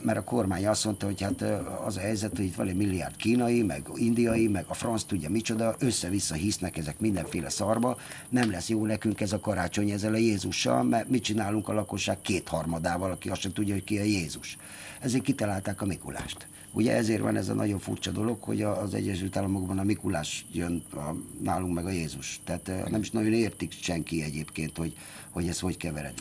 mert 0.02 0.18
a 0.18 0.24
kormány 0.24 0.68
azt 0.68 0.86
mondta, 0.86 1.06
hogy 1.06 1.22
hát 1.22 1.42
az 1.86 1.98
a 1.98 2.00
helyzet, 2.00 2.36
hogy 2.36 2.46
itt 2.46 2.56
van 2.56 2.68
egy 2.68 2.76
milliárd 2.76 3.16
kínai, 3.16 3.62
meg 3.62 3.88
indiai, 3.96 4.48
meg 4.48 4.66
a 4.68 4.74
franc 4.74 5.04
tudja 5.04 5.30
micsoda, 5.30 5.76
össze-vissza 5.80 6.34
hisznek 6.34 6.78
ezek 6.78 7.00
mindenféle 7.00 7.50
szarba, 7.50 7.98
nem 8.30 8.52
lesz 8.52 8.70
jó 8.70 8.86
nekünk 8.86 9.22
ez 9.22 9.34
a 9.34 9.40
karácsony 9.40 9.90
ezzel 9.90 10.14
a 10.14 10.18
Jézussal, 10.18 10.84
mert 10.84 11.10
mit 11.10 11.24
csinálunk 11.24 11.68
a 11.68 11.74
lakosság 11.74 12.22
kétharmadával, 12.22 13.12
aki 13.12 13.30
azt 13.30 13.42
sem 13.42 13.54
tudja, 13.54 13.74
hogy 13.74 13.84
ki 13.84 13.98
a 13.98 14.04
Jézus. 14.04 14.58
Ezért 15.00 15.24
kitalálták 15.24 15.82
a 15.82 15.86
Mikulást. 15.86 16.48
Ugye 16.76 16.96
ezért 16.96 17.22
van 17.22 17.36
ez 17.36 17.50
a 17.50 17.54
nagyon 17.54 17.80
furcsa 17.80 18.12
dolog, 18.12 18.44
hogy 18.44 18.62
az 18.62 18.94
Egyesült 18.94 19.38
Államokban 19.38 19.80
a 19.80 19.84
Mikulás 19.84 20.46
jön 20.52 20.84
a, 20.94 21.00
nálunk 21.42 21.74
meg 21.74 21.86
a 21.86 21.90
Jézus. 21.90 22.40
Tehát 22.44 22.90
nem 22.90 23.02
is 23.02 23.12
nagyon 23.12 23.34
értik 23.34 23.72
senki 23.82 24.24
egyébként, 24.24 24.78
hogy, 24.78 24.96
hogy 25.30 25.48
ez 25.48 25.60
hogy 25.60 25.78
kevered. 25.78 26.14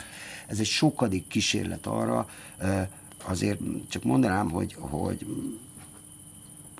Ez 0.47 0.59
egy 0.59 0.65
sokadik 0.65 1.27
kísérlet 1.27 1.85
arra, 1.85 2.27
azért 3.25 3.59
csak 3.89 4.03
mondanám, 4.03 4.49
hogy, 4.49 4.75
hogy 4.79 5.25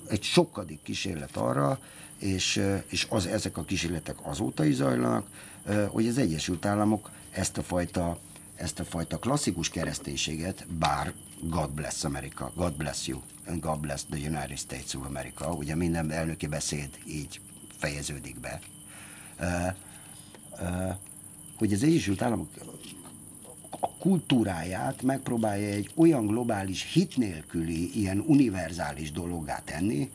egy 0.08 0.24
sokadik 0.24 0.80
kísérlet 0.84 1.38
arra, 1.38 1.80
és, 2.18 2.64
és 2.88 3.08
az, 3.10 3.26
ezek 3.26 3.58
a 3.58 3.64
kísérletek 3.64 4.16
azóta 4.22 4.66
is 4.66 4.76
zajlanak, 4.76 5.28
hogy 5.88 6.08
az 6.08 6.18
Egyesült 6.18 6.66
Államok 6.66 7.10
ezt 7.30 7.58
a 7.58 7.64
fajta, 7.64 8.18
ezt 8.56 8.80
a 8.80 8.84
fajta 8.86 9.18
klasszikus 9.18 9.70
kereszténységet, 9.70 10.68
bár 10.68 11.14
God 11.40 11.72
bless 11.72 12.04
America, 12.04 12.52
God 12.56 12.74
bless 12.74 13.08
you, 13.08 13.20
and 13.46 13.62
God 13.62 13.80
bless 13.80 14.04
the 14.10 14.18
United 14.18 14.58
States 14.58 14.94
of 14.94 15.06
America, 15.06 15.54
ugye 15.54 15.76
minden 15.76 16.12
elnöki 16.12 16.48
beszéd 16.48 16.90
így 17.08 17.42
fejeződik 17.78 18.40
be, 18.40 18.60
hogy 21.58 21.74
az 21.74 21.84
Egyesült 21.84 22.22
Államok 22.22 22.50
kultúráját 24.04 25.02
megpróbálja 25.02 25.68
egy 25.68 25.92
olyan 25.96 26.26
globális 26.26 26.92
hit 26.94 27.18
nélküli, 27.18 28.00
ilyen 28.00 28.24
univerzális 28.28 29.12
dologgá 29.12 29.62
tenni, 29.66 30.10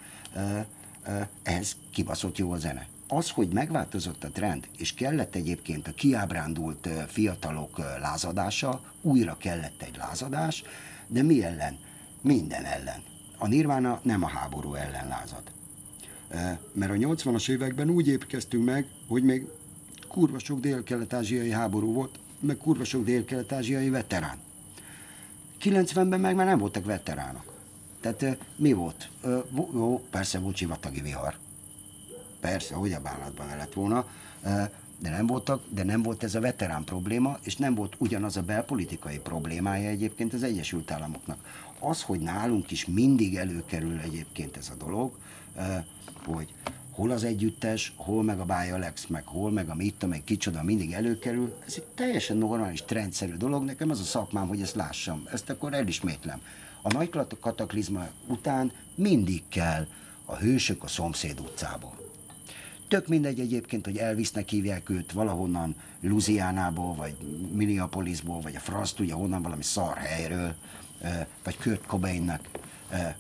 ehhez 1.42 1.76
kibaszott 1.92 2.38
jó 2.38 2.52
a 2.52 2.56
zene. 2.56 2.86
az, 3.08 3.30
hogy 3.30 3.48
megváltozott 3.48 4.24
a 4.24 4.30
trend, 4.30 4.68
és 4.78 4.94
kellett 4.94 5.34
egyébként 5.34 5.88
a 5.88 5.92
kiábrándult 5.92 6.88
fiatalok 7.06 7.78
lázadása, 8.00 8.80
újra 9.02 9.36
kellett 9.36 9.82
egy 9.82 9.96
lázadás, 9.96 10.62
de 11.06 11.22
mi 11.22 11.44
ellen? 11.44 11.78
Minden 12.20 12.64
ellen. 12.64 13.02
A 13.38 13.46
nirvána 13.46 14.00
nem 14.02 14.22
a 14.22 14.28
háború 14.28 14.74
ellen 14.74 15.08
lázad. 15.08 15.42
Mert 16.72 16.92
a 16.92 16.94
80-as 16.94 17.50
években 17.50 17.90
úgy 17.90 18.08
épkeztünk 18.08 18.64
meg, 18.64 18.86
hogy 19.06 19.22
még 19.22 19.46
kurva 20.08 20.38
sok 20.38 20.60
dél-kelet-ázsiai 20.60 21.50
háború 21.50 21.92
volt, 21.92 22.18
meg 22.40 22.56
kurva 22.56 22.84
sok 22.84 23.04
dél-kelet-ázsiai 23.04 23.88
veterán. 23.88 24.36
90-ben 25.62 26.20
meg 26.20 26.34
már 26.34 26.46
nem 26.46 26.58
voltak 26.58 26.84
veteránok. 26.84 27.52
Tehát 28.00 28.38
mi 28.56 28.72
volt? 28.72 29.10
Jó, 29.54 30.04
persze 30.10 30.38
volt 30.38 30.56
sivatagi 30.56 31.00
vihar. 31.00 31.34
Persze, 32.40 32.74
hogy 32.74 32.92
a 32.92 33.00
bánatban 33.00 33.46
lett 33.46 33.72
volna, 33.72 34.06
de 35.00 35.10
nem, 35.10 35.26
voltak, 35.26 35.62
de 35.68 35.84
nem 35.84 36.02
volt 36.02 36.22
ez 36.22 36.34
a 36.34 36.40
veterán 36.40 36.84
probléma, 36.84 37.38
és 37.42 37.56
nem 37.56 37.74
volt 37.74 37.94
ugyanaz 37.98 38.36
a 38.36 38.42
belpolitikai 38.42 39.18
problémája 39.18 39.88
egyébként 39.88 40.32
az 40.32 40.42
Egyesült 40.42 40.90
Államoknak. 40.90 41.66
Az, 41.78 42.02
hogy 42.02 42.20
nálunk 42.20 42.70
is 42.70 42.86
mindig 42.86 43.36
előkerül 43.36 43.98
egyébként 43.98 44.56
ez 44.56 44.70
a 44.72 44.84
dolog, 44.84 45.12
hogy 46.24 46.54
hol 46.98 47.10
az 47.10 47.24
együttes, 47.24 47.92
hol 47.96 48.22
meg 48.22 48.40
a 48.40 48.44
Bialex, 48.44 49.06
meg 49.06 49.26
hol 49.26 49.50
meg 49.50 49.68
a 49.68 49.74
Mitta, 49.74 50.06
meg 50.06 50.24
kicsoda 50.24 50.62
mindig 50.62 50.92
előkerül. 50.92 51.54
Ez 51.66 51.74
egy 51.76 51.84
teljesen 51.94 52.36
normális, 52.36 52.82
trendszerű 52.82 53.34
dolog. 53.34 53.64
Nekem 53.64 53.90
az 53.90 54.00
a 54.00 54.04
szakmám, 54.04 54.48
hogy 54.48 54.60
ezt 54.60 54.74
lássam. 54.74 55.26
Ezt 55.32 55.50
akkor 55.50 55.74
elismétlem. 55.74 56.40
A 56.82 56.92
nagy 56.92 57.10
kataklizma 57.40 58.08
után 58.26 58.72
mindig 58.94 59.42
kell 59.48 59.86
a 60.24 60.36
hősök 60.36 60.82
a 60.82 60.86
szomszéd 60.86 61.40
utcából. 61.40 61.96
Tök 62.88 63.08
mindegy 63.08 63.40
egyébként, 63.40 63.84
hogy 63.84 63.96
elvisznek 63.96 64.48
hívják 64.48 64.90
őt 64.90 65.12
valahonnan 65.12 65.74
Luziánából, 66.00 66.94
vagy 66.94 67.16
Minneapolisból, 67.52 68.40
vagy 68.40 68.56
a 68.56 68.60
franc 68.60 68.92
tudja 68.92 69.16
honnan 69.16 69.42
valami 69.42 69.62
szar 69.62 69.96
helyről, 69.96 70.54
vagy 71.44 71.56
Kurt 71.56 71.86
Cobainnek, 71.86 72.48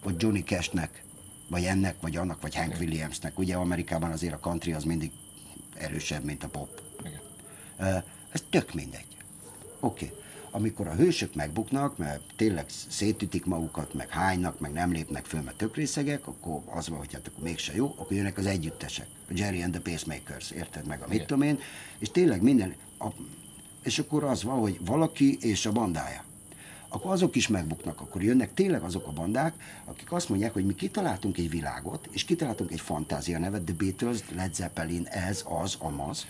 vagy 0.02 0.22
Johnny 0.22 0.42
Cashnek, 0.42 1.06
vagy 1.48 1.64
ennek, 1.64 2.00
vagy 2.00 2.16
annak, 2.16 2.40
vagy 2.40 2.54
Hank 2.54 2.76
Williamsnek. 2.80 3.38
Ugye 3.38 3.54
Amerikában 3.54 4.10
azért 4.10 4.34
a 4.34 4.38
country 4.38 4.72
az 4.72 4.84
mindig 4.84 5.10
erősebb, 5.74 6.24
mint 6.24 6.44
a 6.44 6.48
pop. 6.48 6.82
Igen. 7.04 8.04
Ez 8.30 8.42
tök 8.50 8.74
mindegy. 8.74 9.16
Oké. 9.80 10.04
Okay. 10.04 10.16
Amikor 10.50 10.86
a 10.86 10.94
hősök 10.94 11.34
megbuknak, 11.34 11.96
mert 11.96 12.20
tényleg 12.36 12.66
szétütik 12.88 13.44
magukat, 13.44 13.94
meg 13.94 14.08
hánynak, 14.08 14.60
meg 14.60 14.72
nem 14.72 14.92
lépnek 14.92 15.24
föl, 15.24 15.42
mert 15.42 15.56
tök 15.56 15.76
részegek, 15.76 16.26
akkor 16.26 16.62
az 16.66 16.88
van, 16.88 16.98
hogy 16.98 17.12
hát 17.12 17.26
akkor 17.26 17.42
mégse 17.42 17.74
jó, 17.74 17.94
akkor 17.98 18.16
jönnek 18.16 18.38
az 18.38 18.46
együttesek. 18.46 19.06
A 19.28 19.32
Jerry 19.34 19.62
and 19.62 19.72
the 19.72 19.92
Pacemakers, 19.92 20.50
érted 20.50 20.86
meg 20.86 21.02
a 21.02 21.06
mit 21.08 21.26
tudom 21.26 21.42
én, 21.42 21.58
és 21.98 22.10
tényleg 22.10 22.42
minden, 22.42 22.74
a, 22.98 23.06
és 23.82 23.98
akkor 23.98 24.24
az 24.24 24.42
van, 24.42 24.58
hogy 24.58 24.78
valaki 24.84 25.38
és 25.40 25.66
a 25.66 25.72
bandája 25.72 26.24
akkor 26.88 27.12
azok 27.12 27.36
is 27.36 27.48
megbuknak, 27.48 28.00
akkor 28.00 28.22
jönnek 28.22 28.54
tényleg 28.54 28.82
azok 28.82 29.06
a 29.06 29.12
bandák, 29.12 29.54
akik 29.84 30.12
azt 30.12 30.28
mondják, 30.28 30.52
hogy 30.52 30.66
mi 30.66 30.74
kitaláltunk 30.74 31.38
egy 31.38 31.50
világot, 31.50 32.08
és 32.10 32.24
kitaláltunk 32.24 32.72
egy 32.72 32.80
fantázia 32.80 33.38
nevet, 33.38 33.62
The 33.62 33.74
Beatles, 33.78 34.18
Led 34.34 34.54
Zeppelin, 34.54 35.06
ez, 35.06 35.44
az, 35.48 35.76
amaz, 35.78 36.26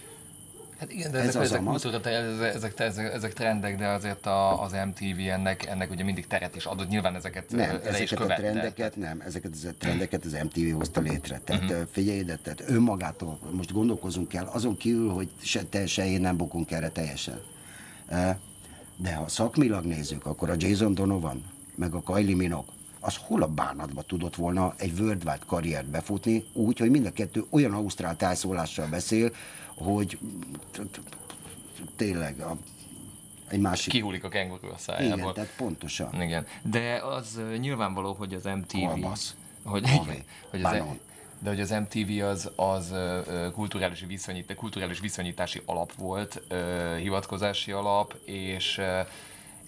Hát 0.79 0.92
igen, 0.92 1.11
de 1.11 1.18
ez 1.18 1.27
ezek, 1.27 1.42
ezek, 1.42 1.62
kultúra, 1.62 2.11
ezek, 2.11 2.81
ezek, 2.81 3.12
ezek, 3.12 3.33
trendek, 3.33 3.77
de 3.77 3.87
azért 3.87 4.27
a, 4.27 4.62
az 4.62 4.73
MTV 4.87 5.29
ennek, 5.29 5.66
ennek 5.66 5.90
ugye 5.90 6.05
mindig 6.05 6.27
teret 6.27 6.57
is 6.57 6.64
adott, 6.64 6.88
nyilván 6.88 7.14
ezeket 7.14 7.51
nem, 7.51 7.71
ezeket 7.71 8.01
is 8.01 8.11
követte. 8.11 8.35
a 8.35 8.37
trendeket 8.37 8.97
nem, 8.97 9.21
ezeket 9.21 9.53
a 9.64 9.68
trendeket 9.79 10.25
az 10.25 10.33
MTV 10.33 10.77
hozta 10.77 11.01
létre. 11.01 11.40
Tehát 11.44 11.62
uh-huh. 11.62 11.87
figyelj, 11.90 12.23
de 12.23 12.37
tehát 12.37 12.62
önmagától 12.66 13.38
most 13.51 13.73
gondolkozunk 13.73 14.29
kell, 14.29 14.44
azon 14.44 14.77
kívül, 14.77 15.11
hogy 15.11 15.29
se 15.42 15.62
te, 15.64 15.87
se 15.87 16.07
én 16.07 16.21
nem 16.21 16.37
bukunk 16.37 16.71
erre 16.71 16.88
teljesen. 16.88 17.40
De 19.01 19.15
ha 19.15 19.29
szakmilag 19.29 19.85
nézzük, 19.85 20.27
akkor 20.27 20.51
a 20.51 20.55
Jason 20.59 20.95
Donovan, 20.95 21.45
meg 21.75 21.95
a 21.95 22.01
Kylie 22.01 22.37
Minogue, 22.37 22.73
az 23.01 23.17
hol 23.17 23.43
a 23.43 23.47
bánatba 23.47 24.03
tudott 24.03 24.37
volna 24.37 24.75
egy 24.77 25.01
worldwide 25.01 25.39
karriert 25.47 25.87
befutni, 25.87 26.45
úgy, 26.53 26.79
hogy 26.79 26.91
mind 26.91 27.07
a 27.07 27.13
kettő 27.13 27.45
olyan 27.51 27.73
ausztrál 27.73 28.17
tájszólással 28.17 28.87
beszél, 28.87 29.33
hogy 29.75 30.19
tényleg 31.97 32.41
a, 32.41 32.57
egy 33.49 33.61
másik... 33.61 33.93
Kihúlik 33.93 34.25
a 34.25 34.29
kenguru 34.29 34.69
a 34.69 34.79
szájából. 34.79 35.19
Igen, 35.19 35.35
tehát 35.35 35.55
pontosan. 35.57 36.23
Igen, 36.23 36.47
de 36.63 37.03
az 37.05 37.41
nyilvánvaló, 37.59 38.13
hogy 38.13 38.35
az 38.35 38.45
MTV... 38.45 38.77
Hogy, 39.65 39.89
hogy 40.51 40.63
az, 40.63 40.77
de 41.38 41.48
hogy 41.48 41.61
az 41.61 41.70
MTV 41.70 42.24
az, 42.24 42.51
az 42.57 42.94
kulturális, 43.53 44.05
viszonyít, 44.07 44.55
kulturális 44.55 45.01
viszonyítási 45.01 45.62
alap 45.64 45.92
volt, 45.92 46.42
hivatkozási 46.98 47.72
alap, 47.72 48.14
és 48.24 48.81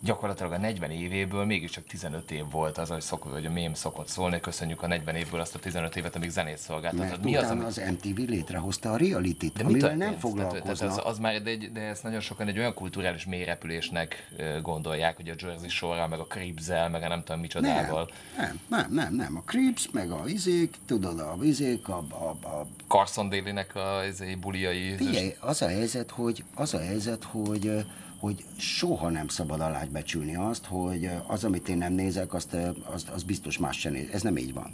gyakorlatilag 0.03 0.53
a 0.53 0.59
40 0.59 0.91
évéből 0.91 1.45
mégiscsak 1.45 1.85
15 1.85 2.31
év 2.31 2.45
volt 2.51 2.79
az, 2.79 2.89
hogy, 2.89 3.01
szok, 3.01 3.23
hogy 3.23 3.47
a 3.47 3.51
mém 3.51 3.75
szokott 3.75 4.09
szólni, 4.09 4.41
köszönjük 4.41 4.83
a 4.83 4.87
40 4.87 5.15
évből 5.15 5.41
azt 5.41 5.55
a 5.55 5.59
15 5.59 5.97
évet, 5.97 6.17
amíg 6.17 6.31
zenét 6.31 6.59
szolgáltatott. 6.59 7.23
Mi 7.23 7.37
az, 7.37 7.51
ami... 7.51 7.65
az 7.65 7.83
MTV 7.91 8.19
létrehozta 8.29 8.93
a 8.93 8.97
reality-t, 8.97 9.53
de 9.53 9.65
amivel 9.65 9.97
nem 9.97 10.19
foglalkoznak. 10.19 10.63
Tehát 10.63 10.99
az, 10.99 11.01
az 11.05 11.19
már, 11.19 11.43
de, 11.43 11.57
de 11.73 11.81
ezt 11.81 12.03
nagyon 12.03 12.21
sokan 12.21 12.49
egy 12.49 12.59
olyan 12.59 12.75
kulturális 12.75 13.27
mélyrepülésnek 13.27 14.31
gondolják, 14.63 15.17
hogy 15.17 15.29
a 15.29 15.35
Jersey 15.39 15.69
shore 15.69 16.07
meg 16.07 16.19
a 16.19 16.27
Cribs-el, 16.27 16.89
meg 16.89 17.03
a 17.03 17.09
nem 17.09 17.23
tudom 17.25 17.41
micsodával. 17.41 18.11
Nem, 18.37 18.59
nem, 18.69 18.93
nem, 18.93 19.15
nem. 19.15 19.37
A 19.37 19.43
Cribs, 19.43 19.91
meg 19.93 20.11
a 20.11 20.23
izék, 20.27 20.75
tudod, 20.87 21.21
a 21.21 21.37
izék, 21.43 21.89
a... 21.89 22.05
a, 22.11 22.47
a... 22.49 22.67
Carson 22.89 23.29
Daly-nek 23.29 23.75
a 23.75 24.01
izé, 24.09 24.35
buliai. 24.35 24.95
Figyelj, 24.97 25.35
az 25.41 25.63
a 25.63 25.69
helyzet, 25.69 26.11
hogy, 26.11 26.45
az 26.55 26.75
a 26.75 26.79
helyzet, 26.79 27.25
hogy 27.25 27.85
hogy 28.21 28.45
soha 28.57 29.09
nem 29.09 29.29
szabad 29.29 29.61
alágybecsülni 29.61 30.35
azt, 30.37 30.65
hogy 30.65 31.11
az, 31.27 31.45
amit 31.45 31.69
én 31.69 31.79
nem 31.79 31.93
nézek, 31.93 32.35
azt, 32.35 32.57
azt, 32.83 33.09
azt 33.09 33.27
biztos 33.27 33.59
más 33.59 33.79
sem 33.79 33.93
néz. 33.93 34.09
Ez 34.13 34.23
nem 34.23 34.37
így 34.37 34.53
van. 34.53 34.71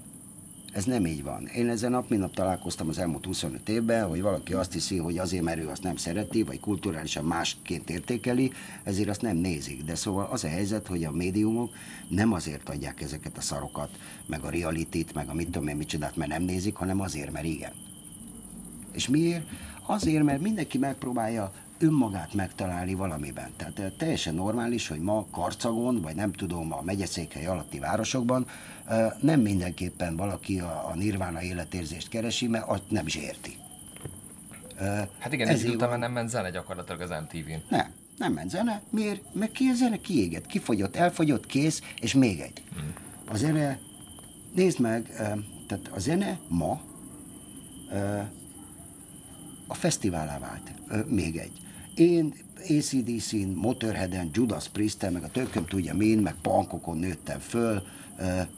Ez 0.73 0.85
nem 0.85 1.07
így 1.07 1.23
van. 1.23 1.47
Én 1.47 1.69
ezen 1.69 1.91
nap, 1.91 2.09
mint 2.09 2.21
nap 2.21 2.35
találkoztam 2.35 2.89
az 2.89 2.99
elmúlt 2.99 3.25
25 3.25 3.69
évben, 3.69 4.09
hogy 4.09 4.23
valaki 4.23 4.53
azt 4.53 4.73
hiszi, 4.73 4.97
hogy 4.97 5.19
azért, 5.19 5.43
mert 5.43 5.61
ő 5.61 5.69
azt 5.69 5.83
nem 5.83 5.97
szereti, 5.97 6.43
vagy 6.43 6.61
kulturálisan 6.61 7.25
másként 7.25 7.91
értékeli, 7.91 8.53
ezért 8.83 9.09
azt 9.09 9.23
nem 9.23 9.37
nézik. 9.37 9.85
De 9.85 9.95
szóval 9.95 10.29
az 10.31 10.45
a 10.45 10.49
helyzet, 10.49 10.87
hogy 10.87 11.05
a 11.05 11.11
médiumok 11.11 11.73
nem 12.09 12.33
azért 12.33 12.69
adják 12.69 13.01
ezeket 13.01 13.37
a 13.37 13.41
szarokat, 13.41 13.91
meg 14.27 14.45
a 14.45 14.51
realitit, 14.51 15.15
meg 15.15 15.29
a 15.29 15.35
mit 15.35 15.47
tudom 15.47 15.69
én 15.69 15.77
micsodát, 15.77 16.17
mert 16.17 16.31
nem 16.31 16.43
nézik, 16.43 16.75
hanem 16.75 17.01
azért, 17.01 17.33
mert 17.33 17.47
igen. 17.47 17.73
És 18.93 19.09
miért? 19.09 19.47
Azért, 19.87 20.23
mert 20.23 20.41
mindenki 20.41 20.79
megpróbálja 20.79 21.53
önmagát 21.79 22.35
megtalálni 22.35 22.95
valamiben. 22.95 23.51
Tehát 23.57 23.79
eh, 23.79 23.93
teljesen 23.97 24.35
normális, 24.35 24.89
hogy 24.89 25.01
ma 25.01 25.27
Karcagon, 25.31 26.01
vagy 26.01 26.15
nem 26.15 26.33
tudom, 26.33 26.73
a 26.73 26.83
megyeszékhely 26.83 27.47
alatti 27.47 27.79
városokban 27.79 28.47
nem 29.21 29.41
mindenképpen 29.41 30.17
valaki 30.17 30.61
a, 30.61 30.89
a 30.89 30.95
nirvána 30.95 31.43
életérzést 31.43 32.09
keresi, 32.09 32.47
mert 32.47 32.69
azt 32.69 32.83
nem 32.89 33.07
is 33.07 33.15
érti. 33.15 33.57
Hát 35.19 35.33
igen, 35.33 35.49
ez 35.49 35.65
után 35.65 35.99
nem 35.99 36.13
ment 36.13 36.29
zene 36.29 36.51
gyakorlatilag 36.51 37.01
az 37.01 37.11
MTV-n. 37.11 37.63
Nem, 37.69 37.93
nem 38.19 38.33
ment 38.33 38.51
zene. 38.51 38.83
Miért? 38.91 39.35
Mert 39.35 39.53
ki 39.53 39.65
a 39.69 39.75
zene 39.75 39.97
kiégett, 39.97 40.47
kifogyott, 40.47 40.97
elfogyott, 40.97 41.47
kész, 41.47 41.83
és 42.01 42.15
még 42.15 42.41
egy. 42.41 42.63
Hmm. 42.75 42.93
A 43.29 43.37
zene, 43.37 43.79
nézd 44.55 44.81
meg, 44.81 45.07
tehát 45.67 45.91
a 45.91 45.99
zene 45.99 46.39
ma 46.49 46.81
a 49.67 49.75
fesztiválá 49.75 50.39
vált. 50.39 50.73
Még 51.09 51.37
egy. 51.37 51.66
Én 51.97 52.35
ACDC-n, 52.69 53.49
Motorhead-en, 53.55 54.31
Judas 54.33 54.69
priest 54.69 55.11
meg 55.11 55.23
a 55.23 55.29
tököm 55.29 55.67
tudja 55.67 55.95
min, 55.95 56.19
meg 56.19 56.35
pankokon 56.43 56.99
nőttem 56.99 57.39
föl, 57.39 57.83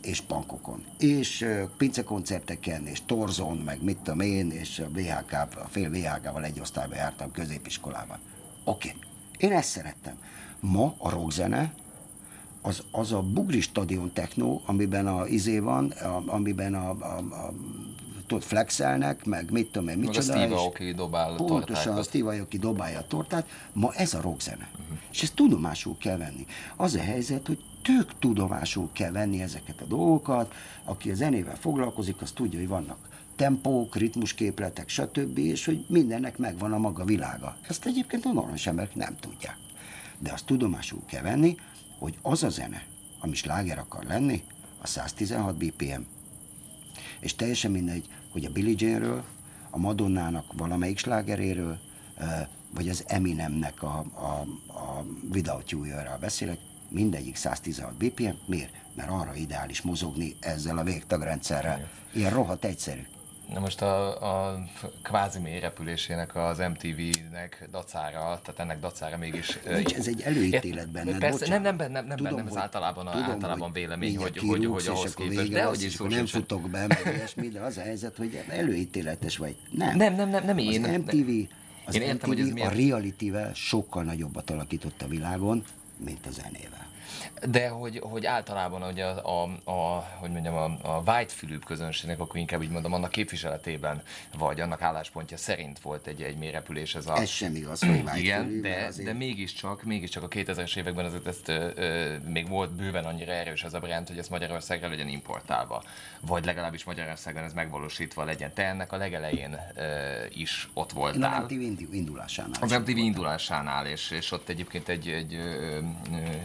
és 0.02 0.20
pankokon. 0.20 0.84
És 0.98 1.46
pincekoncerteken, 1.76 2.86
és 2.86 3.02
torzon, 3.06 3.56
meg 3.56 3.82
mit 3.82 3.96
tudom 3.96 4.20
én, 4.20 4.50
és 4.50 4.78
a 4.78 4.88
VHK, 4.88 5.32
a 5.32 5.66
fél 5.68 5.90
VHK-val 5.90 6.44
egy 6.44 6.60
osztályba 6.60 6.94
jártam 6.94 7.30
középiskolában. 7.30 8.18
Oké, 8.64 8.88
okay. 8.88 9.00
én 9.38 9.52
ezt 9.52 9.68
szerettem. 9.68 10.18
Ma 10.60 10.94
a 10.98 11.10
rockzene, 11.10 11.74
az, 12.62 12.82
az 12.90 13.12
a 13.12 13.22
Bugri 13.22 13.60
Stadion 13.60 14.12
techno, 14.12 14.60
amiben 14.66 15.06
a 15.06 15.26
izé 15.26 15.58
van, 15.58 15.90
a, 15.90 16.22
amiben 16.26 16.74
a, 16.74 16.90
a, 16.90 17.18
a 17.18 17.52
tudod, 18.28 18.44
flexelnek, 18.44 19.24
meg 19.24 19.50
mit 19.50 19.72
tudom 19.72 19.88
én, 19.88 19.98
micsoda. 19.98 20.34
Meg 20.34 20.36
a 20.36 20.44
Steve 20.44 20.54
Aoki 20.60 20.92
dobál 20.92 21.34
Pontosan 21.34 21.64
tortákat. 21.64 21.98
a 21.98 22.02
Steve 22.02 22.30
Aoki 22.30 22.58
dobálja 22.58 22.98
a 22.98 23.06
tortát. 23.06 23.46
Ma 23.72 23.92
ez 23.92 24.14
a 24.14 24.20
rockzene. 24.20 24.68
Uh-huh. 24.72 24.98
És 25.10 25.22
ezt 25.22 25.34
tudomásul 25.34 25.96
kell 25.98 26.16
venni. 26.16 26.46
Az 26.76 26.94
a 26.94 27.00
helyzet, 27.00 27.46
hogy 27.46 27.58
tök 27.82 28.18
tudomásul 28.18 28.88
kell 28.92 29.10
venni 29.10 29.42
ezeket 29.42 29.80
a 29.80 29.84
dolgokat. 29.84 30.54
Aki 30.84 31.10
a 31.10 31.14
zenével 31.14 31.56
foglalkozik, 31.56 32.22
az 32.22 32.30
tudja, 32.30 32.58
hogy 32.58 32.68
vannak 32.68 33.08
tempók, 33.38 33.96
ritmusképletek, 33.96 34.88
stb., 34.88 35.38
és 35.38 35.64
hogy 35.64 35.84
mindennek 35.88 36.38
megvan 36.38 36.72
a 36.72 36.78
maga 36.78 37.04
világa. 37.04 37.56
Ezt 37.68 37.86
egyébként 37.86 38.24
a 38.24 38.32
normális 38.32 38.66
emberek 38.66 38.94
nem 38.94 39.16
tudják. 39.20 39.56
De 40.18 40.32
azt 40.32 40.46
tudomásul 40.46 41.02
kell 41.06 41.22
venni, 41.22 41.56
hogy 41.98 42.18
az 42.22 42.42
a 42.42 42.48
zene, 42.48 42.82
ami 43.20 43.34
sláger 43.34 43.78
akar 43.78 44.04
lenni, 44.04 44.42
a 44.78 44.86
116 44.86 45.56
BPM, 45.56 46.00
és 47.20 47.34
teljesen 47.34 47.70
mindegy, 47.70 48.04
hogy 48.38 48.46
a 48.46 48.52
Billie 48.52 48.74
Jane-ről, 48.78 49.24
a 49.70 49.78
Madonnának 49.78 50.52
valamelyik 50.56 50.98
slágeréről, 50.98 51.78
vagy 52.74 52.88
az 52.88 53.04
Eminemnek 53.06 53.82
a, 53.82 54.04
a, 54.14 54.46
a 54.72 55.04
Without 55.32 55.70
you 55.70 55.84
beszélek, 56.20 56.58
mindegyik 56.88 57.36
116 57.36 57.94
BPM. 57.94 58.30
Miért? 58.46 58.72
Mert 58.94 59.10
arra 59.10 59.34
ideális 59.34 59.82
mozogni 59.82 60.36
ezzel 60.40 60.78
a 60.78 60.82
végtagrendszerrel. 60.82 61.88
Ilyen 62.12 62.30
rohadt 62.30 62.64
egyszerű. 62.64 63.00
Na 63.52 63.60
most 63.60 63.82
a, 63.82 64.22
a 64.22 64.64
kvázi 65.02 65.38
mély 65.38 65.58
repülésének 65.58 66.36
az 66.36 66.58
MTV-nek 66.58 67.68
dacára, 67.70 68.40
tehát 68.42 68.60
ennek 68.60 68.80
dacára 68.80 69.16
mégis... 69.16 69.58
Nincs, 69.68 69.94
ez 69.94 70.06
egy 70.06 70.20
előítélet 70.20 70.88
benne. 70.88 71.18
Persze, 71.18 71.48
nem, 71.48 71.62
nem, 71.62 71.76
nem, 71.76 71.92
nem, 71.92 72.06
nem, 72.06 72.16
tudom, 72.16 72.36
nem, 72.36 72.46
ez 72.46 72.56
általában, 72.56 73.06
a, 73.06 73.10
tudom, 73.10 73.30
általában 73.30 73.72
vélemény, 73.72 74.16
hogy, 74.16 74.38
hogy, 74.38 74.64
hogy, 74.64 74.86
ahhoz 74.86 75.14
képest, 75.14 75.50
de 75.50 75.64
hogy 75.64 75.82
is 75.82 75.92
szó 75.92 76.06
Nem 76.06 76.26
futok 76.26 76.70
be, 76.70 76.86
meg 76.86 77.14
ilyesmi, 77.16 77.48
de 77.48 77.60
az 77.60 77.76
a 77.76 77.80
helyzet, 77.80 78.16
hogy 78.16 78.42
előítéletes 78.48 79.36
vagy. 79.36 79.56
Nem, 79.70 79.96
nem, 79.96 80.14
nem, 80.14 80.28
nem, 80.28 80.44
nem 80.44 80.58
én. 80.58 80.84
Az 80.84 80.90
MTV, 80.90 81.30
az 81.84 81.94
én 81.94 82.02
értem, 82.02 82.16
MTV 82.16 82.26
hogy 82.26 82.40
ez 82.40 82.66
a 82.66 82.68
reality-vel 82.68 83.54
sokkal 83.54 84.02
nagyobbat 84.02 84.50
alakított 84.50 85.02
a 85.02 85.06
világon, 85.06 85.64
mint 85.96 86.26
a 86.26 86.30
zenével. 86.30 86.87
De 87.46 87.68
hogy, 87.68 87.98
hogy 88.02 88.26
általában 88.26 88.82
hogy 88.82 89.00
a, 89.00 89.42
a, 89.42 89.70
a, 89.70 90.08
hogy 90.18 90.30
mondjam, 90.30 90.54
a, 90.54 90.64
a 90.82 91.02
white 91.06 91.34
közönségnek, 91.66 92.20
akkor 92.20 92.36
inkább 92.36 92.62
így 92.62 92.70
mondom, 92.70 92.92
annak 92.92 93.10
képviseletében, 93.10 94.02
vagy 94.38 94.60
annak 94.60 94.82
álláspontja 94.82 95.36
szerint 95.36 95.80
volt 95.80 96.06
egy, 96.06 96.22
egy 96.22 96.36
mélyrepülés 96.36 96.94
ez 96.94 97.06
a... 97.06 97.16
Ez 97.16 97.28
sem 97.28 97.54
igaz, 97.54 97.80
hogy 97.80 98.16
Igen, 98.16 98.60
de, 98.60 98.84
azért... 98.86 99.08
de 99.08 99.14
mégiscsak, 99.14 99.82
mégiscsak 99.82 100.22
a 100.22 100.28
2000-es 100.28 100.76
években 100.76 101.04
azért 101.04 101.26
ezt 101.26 101.48
ö, 101.48 101.70
ö, 101.74 102.16
még 102.18 102.48
volt 102.48 102.70
bőven 102.70 103.04
annyira 103.04 103.32
erős 103.32 103.62
ez 103.64 103.74
a 103.74 103.78
brand, 103.80 104.08
hogy 104.08 104.18
ez 104.18 104.28
Magyarországra 104.28 104.88
legyen 104.88 105.08
importálva. 105.08 105.82
Vagy 106.20 106.44
legalábbis 106.44 106.84
Magyarországon 106.84 107.42
ez 107.42 107.52
megvalósítva 107.52 108.24
legyen. 108.24 108.52
Te 108.54 108.64
ennek 108.64 108.92
a 108.92 108.96
legelején 108.96 109.56
ö, 109.74 109.82
is 110.34 110.68
ott 110.74 110.92
voltál. 110.92 111.44
Az 111.44 111.50
MTV 111.50 111.94
indulásánál. 111.94 112.60
Az 112.60 112.70
MTV 112.70 112.96
indulásánál, 112.96 113.86
és, 113.86 114.10
és 114.10 114.32
ott 114.32 114.48
egyébként 114.48 114.88
egy, 114.88 115.08
egy 115.08 115.34
ö, 115.34 115.78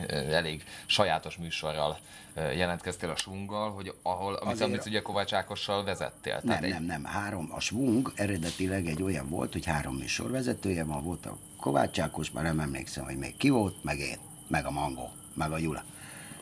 ö, 0.07 0.15
elég 0.15 0.52
sajátos 0.85 1.37
műsorral 1.37 1.99
jelentkeztél 2.35 3.09
a 3.09 3.15
Svunggal, 3.15 3.71
hogy 3.71 3.93
ahol, 4.01 4.33
amit, 4.33 4.53
Azért, 4.53 4.69
amit 4.69 4.85
ugye 4.85 5.01
Kovács 5.01 5.33
Ákossal 5.33 5.83
vezettél. 5.83 6.39
Nem, 6.43 6.59
nem, 6.61 6.73
egy... 6.73 6.85
nem, 6.85 7.03
három. 7.03 7.49
A 7.51 7.59
Svung 7.59 8.11
eredetileg 8.15 8.87
egy 8.87 9.03
olyan 9.03 9.29
volt, 9.29 9.51
hogy 9.51 9.65
három 9.65 9.95
műsorvezetője 9.95 10.83
van, 10.83 11.03
volt 11.03 11.25
a 11.25 11.37
Kovács 11.59 11.99
Ákos, 11.99 12.31
már 12.31 12.43
nem 12.43 12.59
emlékszem, 12.59 13.03
hogy 13.03 13.17
még 13.17 13.37
ki 13.37 13.49
volt, 13.49 13.83
meg 13.83 13.99
én, 13.99 14.17
meg 14.47 14.65
a 14.65 14.71
Mangó, 14.71 15.11
meg 15.33 15.51
a 15.51 15.57
Jula. 15.57 15.83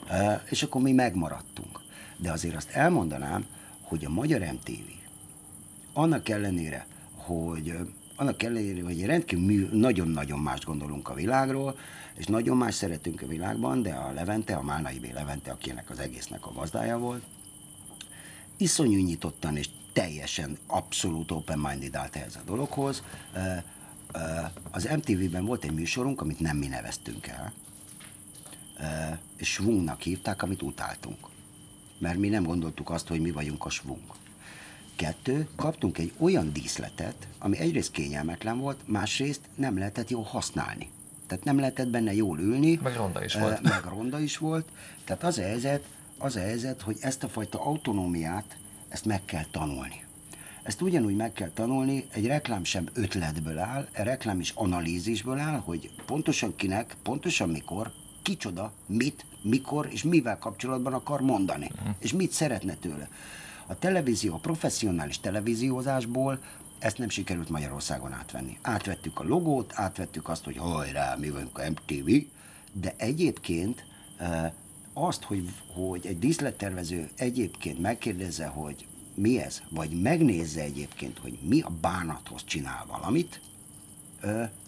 Uh, 0.09 0.41
és 0.49 0.63
akkor 0.63 0.81
mi 0.81 0.91
megmaradtunk. 0.91 1.79
De 2.17 2.31
azért 2.31 2.55
azt 2.55 2.69
elmondanám, 2.69 3.45
hogy 3.81 4.05
a 4.05 4.09
Magyar 4.09 4.39
MTV 4.39 5.01
annak 5.93 6.29
ellenére, 6.29 6.85
hogy 7.15 7.77
annak 8.15 8.43
ellenére, 8.43 8.83
hogy 8.83 9.05
rendkívül 9.05 9.69
nagyon-nagyon 9.71 10.39
más 10.39 10.65
gondolunk 10.65 11.09
a 11.09 11.13
világról, 11.13 11.77
és 12.21 12.27
nagyon 12.27 12.57
más 12.57 12.75
szeretünk 12.75 13.21
a 13.21 13.27
világban, 13.27 13.81
de 13.81 13.93
a 13.93 14.11
Levente, 14.11 14.55
a 14.55 14.61
Málnai 14.61 14.99
B. 14.99 15.13
Levente, 15.13 15.51
akinek 15.51 15.89
az 15.89 15.99
egésznek 15.99 16.45
a 16.45 16.51
gazdája 16.51 16.97
volt, 16.97 17.23
iszonyú 18.57 19.03
nyitottan 19.03 19.57
és 19.57 19.69
teljesen 19.93 20.57
abszolút 20.67 21.31
open-minded 21.31 21.95
állt 21.95 22.15
ehhez 22.15 22.35
a 22.35 22.41
dologhoz. 22.45 23.03
Az 24.71 24.89
MTV-ben 24.95 25.45
volt 25.45 25.63
egy 25.63 25.71
műsorunk, 25.71 26.21
amit 26.21 26.39
nem 26.39 26.57
mi 26.57 26.67
neveztünk 26.67 27.27
el, 27.27 27.53
és 29.37 29.49
Svungnak 29.51 30.01
hívták, 30.01 30.41
amit 30.41 30.61
utáltunk. 30.61 31.27
Mert 31.97 32.17
mi 32.17 32.27
nem 32.27 32.43
gondoltuk 32.43 32.89
azt, 32.89 33.07
hogy 33.07 33.21
mi 33.21 33.31
vagyunk 33.31 33.65
a 33.65 33.69
Svung. 33.69 34.13
Kettő, 34.95 35.47
kaptunk 35.55 35.97
egy 35.97 36.13
olyan 36.17 36.53
díszletet, 36.53 37.27
ami 37.39 37.57
egyrészt 37.57 37.91
kényelmetlen 37.91 38.59
volt, 38.59 38.87
másrészt 38.87 39.41
nem 39.55 39.77
lehetett 39.77 40.09
jól 40.09 40.23
használni. 40.23 40.89
Tehát 41.31 41.45
nem 41.45 41.59
lehetett 41.59 41.87
benne 41.87 42.13
jól 42.13 42.39
ülni. 42.39 42.79
Meg 42.83 42.95
ronda 42.95 43.23
is 43.23 43.33
volt. 43.33 43.61
Meg 43.61 43.83
ronda 43.89 44.19
is 44.19 44.37
volt. 44.37 44.65
Tehát 45.03 45.23
az 45.23 45.37
a 45.37 45.41
helyzet, 45.41 45.83
az 46.17 46.35
a 46.35 46.39
helyzet, 46.39 46.81
hogy 46.81 46.97
ezt 47.01 47.23
a 47.23 47.27
fajta 47.27 47.65
autonómiát, 47.65 48.57
ezt 48.87 49.05
meg 49.05 49.25
kell 49.25 49.45
tanulni. 49.51 50.03
Ezt 50.63 50.81
ugyanúgy 50.81 51.15
meg 51.15 51.33
kell 51.33 51.49
tanulni, 51.49 52.05
egy 52.13 52.25
reklám 52.25 52.63
sem 52.63 52.89
ötletből 52.93 53.57
áll, 53.57 53.87
egy 53.91 54.05
reklám 54.05 54.39
is 54.39 54.51
analízisből 54.55 55.37
áll, 55.37 55.59
hogy 55.59 55.89
pontosan 56.05 56.55
kinek, 56.55 56.95
pontosan 57.03 57.49
mikor, 57.49 57.91
kicsoda, 58.21 58.71
mit, 58.85 59.25
mikor 59.41 59.87
és 59.91 60.03
mivel 60.03 60.37
kapcsolatban 60.37 60.93
akar 60.93 61.21
mondani, 61.21 61.71
uh-huh. 61.75 61.95
és 61.99 62.13
mit 62.13 62.31
szeretne 62.31 62.73
tőle. 62.73 63.09
A 63.65 63.79
televízió, 63.79 64.33
a 64.33 64.37
professzionális 64.37 65.19
televíziózásból 65.19 66.39
ezt 66.81 66.97
nem 66.97 67.09
sikerült 67.09 67.49
Magyarországon 67.49 68.13
átvenni. 68.13 68.57
Átvettük 68.61 69.19
a 69.19 69.23
logót, 69.23 69.73
átvettük 69.75 70.29
azt, 70.29 70.43
hogy 70.43 70.57
hajrá, 70.57 71.15
mi 71.15 71.29
vagyunk 71.29 71.57
a 71.57 71.69
MTV, 71.69 72.11
de 72.71 72.93
egyébként 72.97 73.85
azt, 74.93 75.23
hogy, 75.23 75.49
hogy 75.73 76.05
egy 76.05 76.19
díszlettervező 76.19 77.09
egyébként 77.15 77.79
megkérdezze, 77.79 78.45
hogy 78.45 78.85
mi 79.13 79.39
ez, 79.39 79.61
vagy 79.69 80.01
megnézze 80.01 80.61
egyébként, 80.61 81.17
hogy 81.17 81.37
mi 81.41 81.61
a 81.61 81.71
bánathoz 81.81 82.43
csinál 82.45 82.85
valamit, 82.87 83.41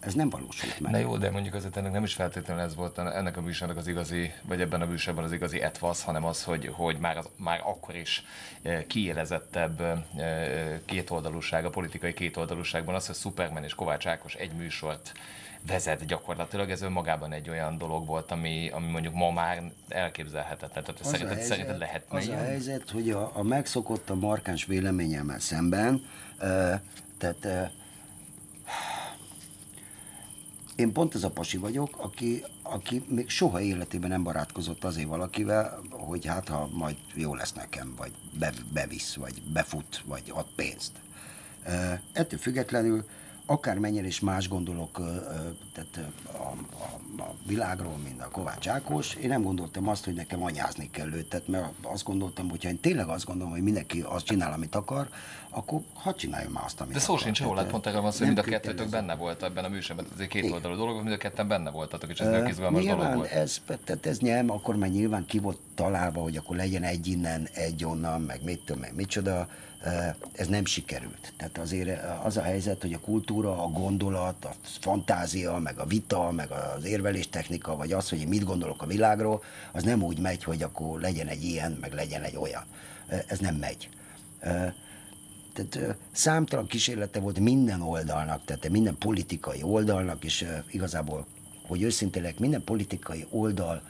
ez 0.00 0.14
nem 0.14 0.30
valósult 0.30 0.80
meg. 0.80 0.92
Na 0.92 0.98
jó, 0.98 1.16
de 1.16 1.30
mondjuk 1.30 1.54
azért 1.54 1.76
ennek 1.76 1.92
nem 1.92 2.04
is 2.04 2.14
feltétlenül 2.14 2.62
ez 2.62 2.74
volt 2.74 2.98
ennek 2.98 3.36
a 3.36 3.40
műsornak 3.40 3.76
az 3.76 3.86
igazi, 3.86 4.32
vagy 4.42 4.60
ebben 4.60 4.80
a 4.80 4.86
műsorban 4.86 5.24
az 5.24 5.32
igazi 5.32 5.62
etvasz, 5.62 6.02
hanem 6.02 6.24
az, 6.24 6.44
hogy, 6.44 6.70
hogy 6.72 6.98
már, 6.98 7.16
az, 7.16 7.28
már 7.36 7.60
akkor 7.64 7.94
is 7.94 8.24
kiélezettebb 8.86 10.04
kétoldalúság, 10.84 11.64
a 11.64 11.70
politikai 11.70 12.14
kétoldalúságban 12.14 12.94
az, 12.94 13.06
hogy 13.06 13.16
Superman 13.16 13.64
és 13.64 13.74
Kovács 13.74 14.06
Ákos 14.06 14.34
egy 14.34 14.52
műsort 14.52 15.12
vezet 15.66 16.06
gyakorlatilag. 16.06 16.70
Ez 16.70 16.82
önmagában 16.82 17.32
egy 17.32 17.48
olyan 17.48 17.78
dolog 17.78 18.06
volt, 18.06 18.30
ami, 18.30 18.70
ami 18.72 18.86
mondjuk 18.86 19.14
ma 19.14 19.30
már 19.30 19.62
elképzelhetetlen. 19.88 20.84
Tehát 20.84 21.00
az 21.00 21.06
szerinted, 21.06 21.36
helyzet, 21.36 21.52
szerinted 21.52 21.78
lehetne 21.78 22.18
Az 22.18 22.26
ilyen? 22.26 22.38
a 22.38 22.42
helyzet, 22.42 22.90
hogy 22.90 23.10
a, 23.10 23.30
a 23.34 23.42
megszokott 23.42 24.10
a 24.10 24.14
markáns 24.14 24.64
véleményemmel 24.64 25.38
szemben, 25.38 26.04
tehát 27.18 27.72
én 30.76 30.92
pont 30.92 31.14
ez 31.14 31.24
a 31.24 31.30
pasi 31.30 31.56
vagyok, 31.56 31.88
aki, 31.96 32.44
aki 32.62 33.04
még 33.08 33.28
soha 33.28 33.60
életében 33.60 34.10
nem 34.10 34.22
barátkozott 34.22 34.84
azért 34.84 35.08
valakivel, 35.08 35.82
hogy 35.90 36.26
hát 36.26 36.48
ha 36.48 36.68
majd 36.72 36.96
jó 37.14 37.34
lesz 37.34 37.52
nekem, 37.52 37.94
vagy 37.96 38.12
be, 38.38 38.52
bevisz, 38.72 39.14
vagy 39.14 39.42
befut, 39.52 40.02
vagy 40.04 40.22
ad 40.34 40.46
pénzt. 40.56 40.92
Uh, 41.66 41.98
ettől 42.12 42.38
függetlenül 42.38 43.04
akármennyire 43.46 44.06
is 44.06 44.20
más 44.20 44.48
gondolok 44.48 45.00
tehát 45.72 46.12
a, 46.32 46.38
a, 46.38 47.22
a 47.22 47.34
világról, 47.46 47.96
mint 48.04 48.20
a 48.20 48.28
Kovács 48.28 48.68
Ákos, 48.68 49.14
én 49.14 49.28
nem 49.28 49.42
gondoltam 49.42 49.88
azt, 49.88 50.04
hogy 50.04 50.14
nekem 50.14 50.42
anyázni 50.42 50.90
kell 50.90 51.12
őt, 51.12 51.28
tehát 51.28 51.48
mert 51.48 51.66
azt 51.82 52.04
gondoltam, 52.04 52.50
hogy 52.50 52.62
ha 52.62 52.68
én 52.68 52.80
tényleg 52.80 53.08
azt 53.08 53.24
gondolom, 53.24 53.52
hogy 53.52 53.62
mindenki 53.62 54.00
azt 54.00 54.24
csinál, 54.24 54.52
amit 54.52 54.74
akar, 54.74 55.08
akkor 55.50 55.80
hadd 55.92 56.16
csináljon 56.16 56.52
már 56.52 56.64
azt, 56.64 56.80
amit 56.80 56.92
De 56.92 56.98
szó 56.98 57.16
sincs 57.16 57.40
lett 57.40 57.70
pont 57.70 57.84
van 57.84 58.12
szó, 58.12 58.18
hogy 58.18 58.26
mind 58.26 58.38
a 58.38 58.42
kettőtök 58.42 58.88
benne 58.88 59.14
volt 59.14 59.42
ebben 59.42 59.64
a 59.64 59.68
műsorban, 59.68 60.06
ez 60.14 60.20
egy 60.20 60.28
két 60.28 60.50
oldalú 60.50 60.76
dolog, 60.76 60.96
mind 60.96 61.12
a 61.12 61.16
ketten 61.16 61.48
benne 61.48 61.70
voltatok, 61.70 62.10
és 62.10 62.20
ez 62.20 62.42
uh, 62.42 62.48
izgalmas 62.48 62.84
dolog 62.84 63.14
volt. 63.14 63.30
Ez, 63.30 63.60
tehát 63.84 64.06
ez 64.06 64.18
nyelm, 64.18 64.50
akkor 64.50 64.76
már 64.76 64.90
nyilván 64.90 65.26
ki 65.26 65.38
volt 65.38 65.58
találva, 65.74 66.22
hogy 66.22 66.36
akkor 66.36 66.56
legyen 66.56 66.82
egy 66.82 67.06
innen, 67.06 67.48
egy 67.52 67.84
onnan, 67.84 68.20
meg 68.20 68.42
mit 68.42 68.60
tudom, 68.64 68.80
meg 68.80 68.94
micsoda, 68.94 69.48
ez 70.32 70.46
nem 70.48 70.64
sikerült. 70.64 71.32
Tehát 71.36 71.58
azért 71.58 72.00
az 72.24 72.36
a 72.36 72.42
helyzet, 72.42 72.80
hogy 72.80 72.92
a 72.92 73.00
kultúra, 73.00 73.62
a 73.64 73.68
gondolat, 73.68 74.44
a 74.44 74.54
fantázia, 74.62 75.58
meg 75.58 75.78
a 75.78 75.86
vita, 75.86 76.30
meg 76.30 76.50
az 76.50 76.84
érveléstechnika, 76.84 77.76
vagy 77.76 77.92
az, 77.92 78.08
hogy 78.08 78.20
én 78.20 78.28
mit 78.28 78.44
gondolok 78.44 78.82
a 78.82 78.86
világról, 78.86 79.42
az 79.72 79.82
nem 79.82 80.02
úgy 80.02 80.18
megy, 80.18 80.44
hogy 80.44 80.62
akkor 80.62 81.00
legyen 81.00 81.26
egy 81.26 81.44
ilyen, 81.44 81.78
meg 81.80 81.92
legyen 81.92 82.22
egy 82.22 82.36
olyan. 82.36 82.62
Ez 83.26 83.38
nem 83.38 83.54
megy. 83.54 83.88
Tehát 85.52 85.96
számtalan 86.12 86.66
kísérlete 86.66 87.20
volt 87.20 87.38
minden 87.38 87.80
oldalnak, 87.80 88.44
tehát 88.44 88.68
minden 88.68 88.98
politikai 88.98 89.62
oldalnak, 89.62 90.24
és 90.24 90.46
igazából, 90.70 91.26
hogy 91.66 91.82
őszintélek, 91.82 92.38
minden 92.38 92.64
politikai 92.64 93.26
oldal 93.30 93.82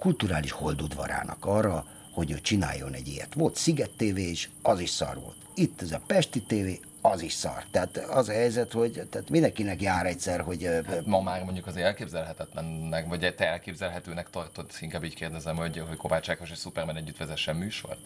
kulturális 0.00 0.50
holdudvarának 0.50 1.44
arra, 1.44 1.84
hogy 2.12 2.30
ő 2.30 2.40
csináljon 2.40 2.94
egy 2.94 3.08
ilyet. 3.08 3.34
Volt 3.34 3.56
Sziget 3.56 3.90
TV 3.90 4.16
is, 4.16 4.50
az 4.62 4.80
is 4.80 4.90
szar 4.90 5.20
volt. 5.20 5.36
Itt 5.54 5.82
ez 5.82 5.92
a 5.92 6.00
Pesti 6.06 6.42
TV, 6.42 6.86
az 7.00 7.22
is 7.22 7.32
szar. 7.32 7.64
Tehát 7.70 7.96
az 7.96 8.28
a 8.28 8.32
helyzet, 8.32 8.72
hogy 8.72 9.06
tehát 9.10 9.30
mindenkinek 9.30 9.82
jár 9.82 10.06
egyszer, 10.06 10.40
hogy... 10.40 10.64
Hát 10.86 11.06
ma 11.06 11.20
már 11.20 11.44
mondjuk 11.44 11.66
az 11.66 11.76
elképzelhetetlennek, 11.76 13.08
vagy 13.08 13.34
te 13.36 13.46
elképzelhetőnek 13.46 14.30
tartod, 14.30 14.70
inkább 14.80 15.04
így 15.04 15.14
kérdezem, 15.14 15.56
hogy, 15.56 15.82
hogy 15.88 15.96
Kovács 15.96 16.30
Ákos 16.30 16.50
és 16.50 16.58
Superman 16.58 16.96
együtt 16.96 17.16
vezessen 17.16 17.56
műsort? 17.56 17.98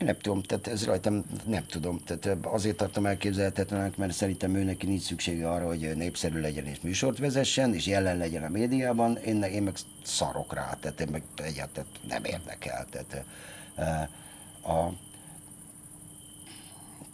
Én 0.00 0.06
nem 0.06 0.18
tudom, 0.18 0.42
tehát 0.42 0.66
ez 0.66 0.84
rajtam 0.84 1.24
nem 1.46 1.66
tudom. 1.66 2.00
Tehát 2.04 2.46
azért 2.46 2.76
tartom 2.76 3.06
elképzelhetetlenek, 3.06 3.96
mert 3.96 4.12
szerintem 4.12 4.54
ő 4.54 4.62
neki 4.62 4.86
nincs 4.86 5.02
szüksége 5.02 5.50
arra, 5.50 5.66
hogy 5.66 5.96
népszerű 5.96 6.40
legyen 6.40 6.66
és 6.66 6.80
műsort 6.80 7.18
vezessen, 7.18 7.74
és 7.74 7.86
jelen 7.86 8.16
legyen 8.16 8.44
a 8.44 8.48
médiában. 8.48 9.16
Én, 9.16 9.42
én 9.42 9.62
meg 9.62 9.74
szarok 10.04 10.54
rá, 10.54 10.76
tehát 10.80 11.00
én 11.00 11.08
meg 11.10 11.22
egyáltalán 11.36 11.90
nem 12.08 12.24
érdekel. 12.24 12.86
Tehát, 12.90 13.24
a, 14.62 14.92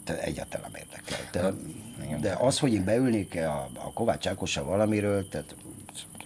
Tehát 0.03 0.21
egyáltalán 0.21 0.71
nem 0.71 0.81
érdekel. 0.81 1.19
De, 1.31 2.17
de 2.17 2.35
az, 2.39 2.59
hogy 2.59 2.73
én 2.73 2.83
beülnék 2.83 3.35
a, 3.35 3.69
a 3.73 3.93
Kovács 3.93 4.27
Ákossal 4.27 4.63
valamiről, 4.63 5.29
tehát 5.29 5.55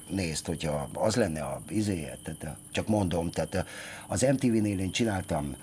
nézd, 0.09 0.45
hogyha 0.45 0.89
az 0.93 1.15
lenne 1.15 1.41
a 1.41 1.61
izéje, 1.69 2.17
tehát 2.23 2.57
csak 2.71 2.87
mondom, 2.87 3.31
tehát 3.31 3.65
az 4.07 4.21
MTV-nél 4.21 4.79
én 4.79 4.91
csináltam 4.91 5.55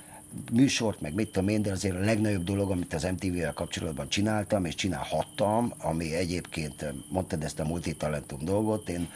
műsort, 0.53 1.01
meg 1.01 1.15
mit 1.15 1.33
tudom 1.33 1.49
én, 1.49 1.63
de 1.63 1.71
azért 1.71 1.97
a 1.97 2.05
legnagyobb 2.05 2.45
dolog, 2.45 2.71
amit 2.71 2.95
az 2.95 3.03
MTV-vel 3.03 3.53
kapcsolatban 3.53 4.09
csináltam, 4.09 4.65
és 4.65 4.75
csinálhattam, 4.75 5.73
ami 5.79 6.15
egyébként, 6.15 6.85
mondtad 7.09 7.43
ezt 7.43 7.61
a 7.61 7.65
multitalentum 7.65 8.45
dolgot, 8.45 8.89
én, 8.89 9.09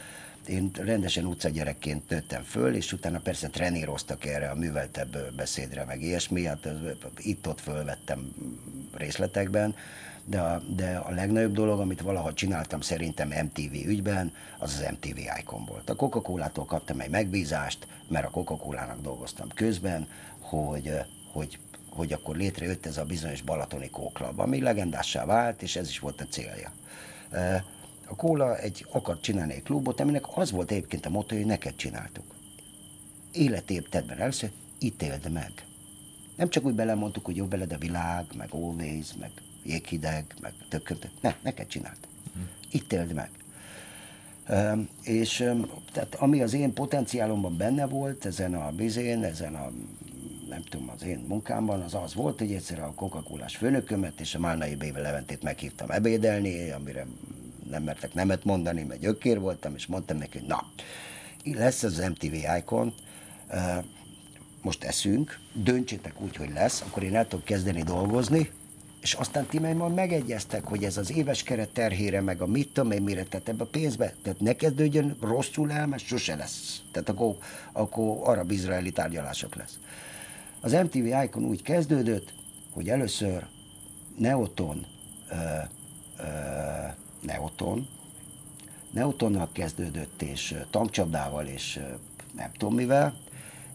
én 0.48 0.70
rendesen 0.74 1.24
utcagyerekként 1.24 2.08
nőttem 2.08 2.42
föl, 2.42 2.74
és 2.74 2.92
utána 2.92 3.18
persze 3.18 3.48
treníroztak 3.48 4.24
erre 4.24 4.48
a 4.48 4.54
műveltebb 4.54 5.34
beszédre, 5.36 5.84
meg 5.84 6.02
ilyesmi, 6.02 6.44
hát 6.44 6.68
itt-ott 7.18 7.60
fölvettem 7.60 8.32
részletekben, 8.92 9.74
de 10.24 10.40
a, 10.40 10.62
de 10.76 10.96
a 10.96 11.10
legnagyobb 11.10 11.52
dolog, 11.52 11.80
amit 11.80 12.00
valaha 12.00 12.32
csináltam 12.32 12.80
szerintem 12.80 13.28
MTV 13.28 13.88
ügyben, 13.88 14.32
az 14.58 14.74
az 14.74 14.90
MTV 14.90 15.18
Icon 15.38 15.64
volt. 15.64 15.90
A 15.90 15.94
Coca-Cola-tól 15.94 16.64
kaptam 16.64 17.00
egy 17.00 17.10
megbízást, 17.10 17.86
mert 18.08 18.26
a 18.26 18.30
Coca-Cola-nak 18.30 19.00
dolgoztam 19.00 19.48
közben, 19.54 20.08
hogy, 20.50 20.92
hogy, 21.32 21.58
hogy 21.88 22.12
akkor 22.12 22.36
létrejött 22.36 22.86
ez 22.86 22.96
a 22.96 23.04
bizonyos 23.04 23.42
Balatoni 23.42 23.90
Kóklab, 23.90 24.38
ami 24.38 24.60
legendássá 24.60 25.24
vált, 25.24 25.62
és 25.62 25.76
ez 25.76 25.88
is 25.88 25.98
volt 25.98 26.20
a 26.20 26.26
célja. 26.26 26.72
A 28.06 28.16
Kóla 28.16 28.58
egy 28.58 28.86
akart 28.90 29.22
csinálni 29.22 29.52
egy 29.52 29.62
klubot, 29.62 30.00
aminek 30.00 30.36
az 30.36 30.50
volt 30.50 30.70
egyébként 30.70 31.06
a 31.06 31.10
motto, 31.10 31.36
hogy 31.36 31.46
neked 31.46 31.76
csináltuk. 31.76 32.34
Életéptedben 33.32 34.20
először 34.20 34.50
ítéld 34.78 35.30
meg. 35.32 35.52
Nem 36.36 36.48
csak 36.48 36.64
úgy 36.64 36.74
belemondtuk, 36.74 37.24
hogy 37.24 37.36
jobb 37.36 37.50
veled 37.50 37.72
a 37.72 37.78
világ, 37.78 38.24
meg 38.36 38.48
always, 38.50 39.06
meg 39.20 39.30
jéghideg, 39.62 40.34
meg 40.40 40.52
tökönt. 40.68 41.10
Ne, 41.20 41.34
neked 41.42 41.66
csináltam. 41.66 42.10
Uh-huh. 42.28 42.48
Ítéld 42.70 43.12
meg. 43.12 43.30
Um, 44.48 44.88
és 45.02 45.40
um, 45.40 45.66
tehát 45.92 46.14
ami 46.14 46.42
az 46.42 46.54
én 46.54 46.72
potenciálomban 46.72 47.56
benne 47.56 47.86
volt, 47.86 48.26
ezen 48.26 48.54
a 48.54 48.70
bizén, 48.70 49.24
ezen 49.24 49.54
a 49.54 49.70
nem 50.50 50.62
tudom, 50.62 50.90
az 50.90 51.02
én 51.02 51.24
munkámban, 51.28 51.80
az 51.80 51.94
az 51.94 52.14
volt, 52.14 52.38
hogy 52.38 52.52
egyszer 52.52 52.80
a 52.80 52.92
coca 52.94 53.22
cola 53.22 53.48
főnökömet 53.48 54.20
és 54.20 54.34
a 54.34 54.38
Málnai 54.38 54.74
Béve 54.74 55.00
Leventét 55.00 55.42
meghívtam 55.42 55.90
ebédelni, 55.90 56.70
amire 56.70 57.06
nem 57.70 57.82
mertek 57.82 58.14
nemet 58.14 58.44
mondani, 58.44 58.82
mert 58.82 59.00
gyökér 59.00 59.40
voltam, 59.40 59.74
és 59.74 59.86
mondtam 59.86 60.16
neki, 60.16 60.38
hogy 60.38 60.46
na, 60.46 60.66
lesz 61.44 61.82
az 61.82 61.98
MTV 61.98 62.34
Icon, 62.58 62.94
most 64.62 64.84
eszünk, 64.84 65.38
döntsétek 65.52 66.20
úgy, 66.20 66.36
hogy 66.36 66.50
lesz, 66.52 66.80
akkor 66.80 67.02
én 67.02 67.16
el 67.16 67.28
tudok 67.28 67.44
kezdeni 67.44 67.82
dolgozni, 67.82 68.50
és 69.00 69.12
aztán 69.12 69.46
ti 69.46 69.58
meg 69.58 69.76
majd 69.76 69.94
megegyeztek, 69.94 70.64
hogy 70.64 70.84
ez 70.84 70.96
az 70.96 71.12
éves 71.12 71.42
keret 71.42 71.72
terhére, 71.72 72.20
meg 72.20 72.40
a 72.40 72.46
mit 72.46 72.68
tudom 72.72 72.90
én 72.90 73.02
mire, 73.02 73.22
tehát 73.22 73.48
ebbe 73.48 73.62
a 73.62 73.66
pénzbe, 73.66 74.14
tehát 74.22 74.40
ne 74.40 74.52
kezdődjön 74.52 75.16
rosszul 75.20 75.72
el, 75.72 75.86
mert 75.86 76.04
sose 76.04 76.36
lesz. 76.36 76.82
Tehát 76.92 77.08
akkor, 77.08 77.36
akkor 77.72 78.28
arab-izraeli 78.28 78.90
tárgyalások 78.90 79.54
lesz. 79.54 79.78
Az 80.60 80.72
MTV 80.72 81.06
Icon 81.24 81.44
úgy 81.44 81.62
kezdődött, 81.62 82.32
hogy 82.70 82.88
először 82.88 83.46
Neoton, 84.18 84.86
uh, 85.30 85.38
uh, 86.18 86.94
Neoton, 87.20 87.88
Neotonnal 88.90 89.48
kezdődött, 89.52 90.22
és 90.22 90.54
tankcsapdával, 90.70 91.46
és 91.46 91.80
nem 92.34 92.52
tudom 92.52 92.74
mivel, 92.74 93.14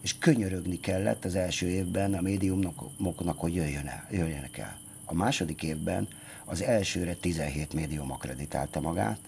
és 0.00 0.18
könyörögni 0.18 0.80
kellett 0.80 1.24
az 1.24 1.34
első 1.34 1.68
évben 1.68 2.14
a 2.14 2.20
médiumoknak, 2.20 3.40
hogy 3.40 3.54
jöjjön 3.54 3.86
el, 3.86 4.06
jöjjenek 4.10 4.58
el. 4.58 4.78
A 5.04 5.14
második 5.14 5.62
évben 5.62 6.08
az 6.44 6.62
elsőre 6.62 7.14
17 7.14 7.72
médium 7.72 8.12
akreditálta 8.12 8.80
magát, 8.80 9.18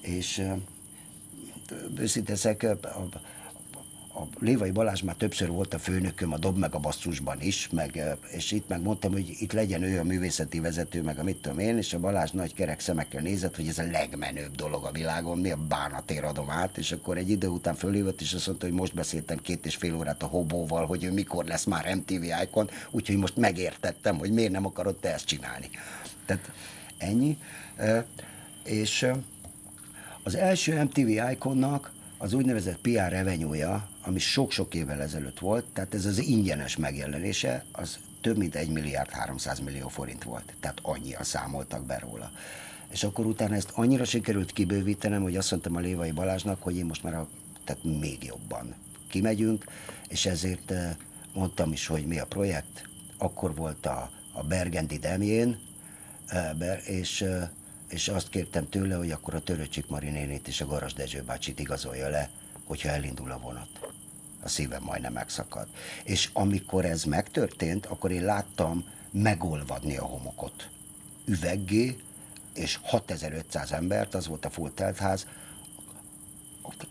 és 0.00 0.42
őszintén 1.98 2.36
a, 4.14 4.26
Lévai 4.38 4.70
Balázs 4.70 5.02
már 5.02 5.14
többször 5.14 5.48
volt 5.48 5.74
a 5.74 5.78
főnököm 5.78 6.32
a 6.32 6.38
Dob 6.38 6.58
meg 6.58 6.74
a 6.74 6.78
basszusban 6.78 7.40
is, 7.40 7.68
meg, 7.68 8.02
és 8.30 8.52
itt 8.52 8.68
meg 8.68 8.82
mondtam, 8.82 9.12
hogy 9.12 9.36
itt 9.38 9.52
legyen 9.52 9.82
ő 9.82 9.98
a 9.98 10.04
művészeti 10.04 10.60
vezető, 10.60 11.02
meg 11.02 11.18
a 11.18 11.22
mit 11.22 11.36
tudom 11.36 11.58
én, 11.58 11.76
és 11.76 11.92
a 11.92 11.98
Balázs 11.98 12.30
nagy 12.30 12.54
kerek 12.54 12.80
szemekkel 12.80 13.22
nézett, 13.22 13.56
hogy 13.56 13.68
ez 13.68 13.78
a 13.78 13.90
legmenőbb 13.90 14.54
dolog 14.54 14.84
a 14.84 14.90
világon, 14.90 15.38
mi 15.38 15.50
a 15.50 15.56
bánatért 15.68 16.24
adom 16.24 16.50
át, 16.50 16.78
és 16.78 16.92
akkor 16.92 17.16
egy 17.16 17.30
idő 17.30 17.46
után 17.46 17.74
fölhívott, 17.74 18.20
és 18.20 18.32
azt 18.32 18.46
mondta, 18.46 18.66
hogy 18.66 18.74
most 18.74 18.94
beszéltem 18.94 19.38
két 19.38 19.66
és 19.66 19.76
fél 19.76 19.94
órát 19.94 20.22
a 20.22 20.26
Hobóval, 20.26 20.86
hogy 20.86 21.04
ő 21.04 21.12
mikor 21.12 21.44
lesz 21.44 21.64
már 21.64 21.94
MTV 21.94 22.24
Icon, 22.42 22.70
úgyhogy 22.90 23.16
most 23.16 23.36
megértettem, 23.36 24.18
hogy 24.18 24.30
miért 24.30 24.52
nem 24.52 24.66
akarod 24.66 24.96
te 24.96 25.12
ezt 25.12 25.26
csinálni. 25.26 25.68
Tehát 26.26 26.50
ennyi. 26.98 27.38
És 28.64 29.06
az 30.22 30.34
első 30.34 30.82
MTV 30.82 31.08
Iconnak 31.30 31.92
az 32.18 32.32
úgynevezett 32.32 32.78
PR 32.78 33.08
revenue 33.08 33.92
ami 34.04 34.18
sok-sok 34.18 34.74
évvel 34.74 35.02
ezelőtt 35.02 35.38
volt, 35.38 35.64
tehát 35.72 35.94
ez 35.94 36.04
az 36.04 36.18
ingyenes 36.18 36.76
megjelenése, 36.76 37.64
az 37.72 37.98
több 38.20 38.36
mint 38.36 38.54
1 38.54 38.68
milliárd 38.68 39.10
300 39.10 39.60
millió 39.60 39.88
forint 39.88 40.22
volt. 40.22 40.54
Tehát 40.60 40.78
annyian 40.82 41.22
számoltak 41.22 41.86
be 41.86 41.98
róla. 41.98 42.30
És 42.90 43.04
akkor 43.04 43.26
utána 43.26 43.54
ezt 43.54 43.70
annyira 43.74 44.04
sikerült 44.04 44.52
kibővítenem, 44.52 45.22
hogy 45.22 45.36
azt 45.36 45.50
mondtam 45.50 45.76
a 45.76 45.80
Lévai 45.80 46.10
Balázsnak, 46.10 46.62
hogy 46.62 46.76
én 46.76 46.84
most 46.84 47.02
már 47.02 47.14
a, 47.14 47.28
tehát 47.64 47.84
még 47.84 48.24
jobban 48.24 48.74
kimegyünk, 49.08 49.64
és 50.08 50.26
ezért 50.26 50.70
eh, 50.70 50.96
mondtam 51.32 51.72
is, 51.72 51.86
hogy 51.86 52.06
mi 52.06 52.18
a 52.18 52.26
projekt. 52.26 52.88
Akkor 53.18 53.54
volt 53.54 53.86
a, 53.86 54.10
a 54.32 54.42
Bergendi 54.42 54.98
Demjén, 54.98 55.58
eh, 56.26 56.88
és 56.88 57.20
eh, 57.20 57.48
és 57.88 58.08
azt 58.08 58.28
kértem 58.28 58.68
tőle, 58.68 58.94
hogy 58.94 59.10
akkor 59.10 59.34
a 59.34 59.40
Töröcsik 59.40 59.86
Marinénét 59.86 60.48
és 60.48 60.60
a 60.60 60.66
Garas 60.66 60.92
Dezső 60.92 61.22
bácsit 61.22 61.60
igazolja 61.60 62.08
le, 62.08 62.30
hogyha 62.64 62.88
elindul 62.88 63.30
a 63.30 63.38
vonat. 63.38 63.93
A 64.44 64.48
szívem 64.48 64.82
majdnem 64.82 65.12
megszakad. 65.12 65.66
És 66.04 66.30
amikor 66.32 66.84
ez 66.84 67.04
megtörtént, 67.04 67.86
akkor 67.86 68.10
én 68.10 68.24
láttam 68.24 68.84
megolvadni 69.10 69.96
a 69.96 70.04
homokot. 70.04 70.68
Üveggé, 71.24 71.96
és 72.54 72.78
6500 72.82 73.72
embert, 73.72 74.14
az 74.14 74.26
volt 74.26 74.44
a 74.44 74.50
full 74.50 74.70
teltház, 74.74 75.26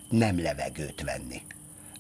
nem 0.09 0.41
levegőt 0.41 1.01
venni. 1.01 1.41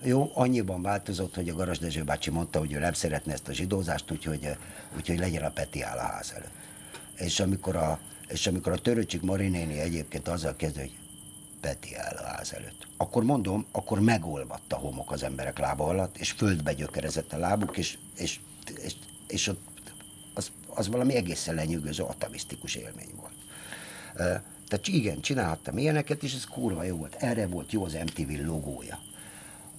Jó, 0.03 0.31
annyiban 0.33 0.81
változott, 0.81 1.35
hogy 1.35 1.49
a 1.49 1.55
Garas 1.55 1.79
Dezső 1.79 2.03
bácsi 2.03 2.29
mondta, 2.29 2.59
hogy 2.59 2.73
ő 2.73 2.79
nem 2.79 2.93
szeretne 2.93 3.33
ezt 3.33 3.47
a 3.47 3.53
zsidózást, 3.53 4.11
úgyhogy, 4.11 4.57
úgyhogy 4.95 5.19
legyen 5.19 5.43
a 5.43 5.49
Peti 5.49 5.81
áll 5.81 5.97
a 5.97 6.01
ház 6.01 6.31
előtt. 6.35 6.51
És 7.15 7.39
amikor 7.39 7.75
a, 7.75 7.99
és 8.27 8.47
amikor 8.47 8.71
a 8.71 8.77
töröcsik 8.77 9.21
Marinéni 9.21 9.79
egyébként 9.79 10.27
azzal 10.27 10.55
kezdő, 10.55 10.79
hogy 10.79 10.97
Peti 11.63 11.95
áll 11.95 12.15
a 12.15 12.23
ház 12.23 12.53
előtt. 12.53 12.87
Akkor 12.97 13.23
mondom, 13.23 13.65
akkor 13.71 13.99
megolvadt 13.99 14.73
a 14.73 14.75
homok 14.75 15.11
az 15.11 15.23
emberek 15.23 15.59
lába 15.59 15.85
alatt, 15.85 16.17
és 16.17 16.31
földbe 16.31 16.73
gyökerezett 16.73 17.33
a 17.33 17.37
lábuk, 17.37 17.77
és, 17.77 17.97
és, 18.17 18.39
és, 18.83 18.95
és 19.27 19.47
ott 19.47 19.93
az, 20.33 20.51
az 20.67 20.87
valami 20.87 21.15
egészen 21.15 21.55
lenyűgöző, 21.55 22.03
atavisztikus 22.03 22.75
élmény 22.75 23.11
volt. 23.15 23.33
Tehát 24.67 24.87
igen, 24.87 25.21
csinálhattam 25.21 25.77
ilyeneket, 25.77 26.23
és 26.23 26.33
ez 26.33 26.45
kurva 26.45 26.83
jó 26.83 26.95
volt. 26.95 27.15
Erre 27.15 27.47
volt 27.47 27.71
jó 27.71 27.83
az 27.83 27.93
MTV 27.93 28.45
logója. 28.45 28.99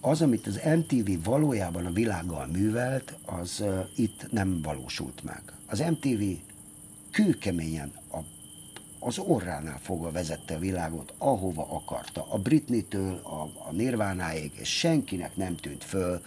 Az, 0.00 0.22
amit 0.22 0.46
az 0.46 0.60
MTV 0.76 1.24
valójában 1.24 1.86
a 1.86 1.92
világgal 1.92 2.46
művelt, 2.46 3.14
az 3.24 3.60
uh, 3.60 3.86
itt 3.96 4.32
nem 4.32 4.62
valósult 4.62 5.22
meg. 5.22 5.42
Az 5.66 5.78
MTV 5.78 6.22
kőkeményen 7.10 7.92
az 9.04 9.18
orránál 9.18 9.78
fogva 9.82 10.10
vezette 10.10 10.54
a 10.54 10.58
világot, 10.58 11.14
ahova 11.18 11.66
akarta. 11.70 12.26
A 12.28 12.38
Britney-től 12.38 13.20
a, 13.22 13.68
a 13.68 13.72
Nirvánáig, 13.72 14.52
és 14.54 14.78
senkinek 14.78 15.36
nem 15.36 15.56
tűnt 15.56 15.84
föl, 15.84 16.22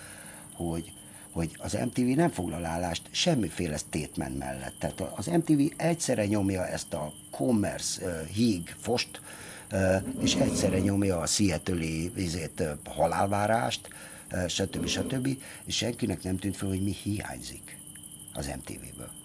hogy, 0.53 0.91
hogy 1.31 1.55
az 1.57 1.73
MTV 1.73 2.01
nem 2.01 2.29
foglal 2.29 2.65
állást 2.65 3.01
semmiféle 3.11 3.77
statement 3.77 4.37
mellett. 4.37 4.75
Tehát 4.79 5.01
az 5.01 5.25
MTV 5.25 5.61
egyszerre 5.77 6.25
nyomja 6.25 6.67
ezt 6.67 6.93
a 6.93 7.13
commerce 7.31 8.05
uh, 8.05 8.27
híg 8.27 8.75
fost, 8.79 9.21
uh, 9.71 9.95
és 10.21 10.35
egyszerre 10.35 10.79
nyomja 10.79 11.19
a 11.19 11.25
Seattle-i 11.25 12.11
uh, 12.15 12.67
halálvárást, 12.85 13.89
uh, 14.31 14.47
stb. 14.47 14.87
stb. 14.87 15.27
És 15.65 15.75
senkinek 15.75 16.23
nem 16.23 16.37
tűnt 16.37 16.57
föl, 16.57 16.69
hogy 16.69 16.83
mi 16.83 16.95
hiányzik 17.03 17.77
az 18.33 18.51
MTV-ből. 18.57 19.16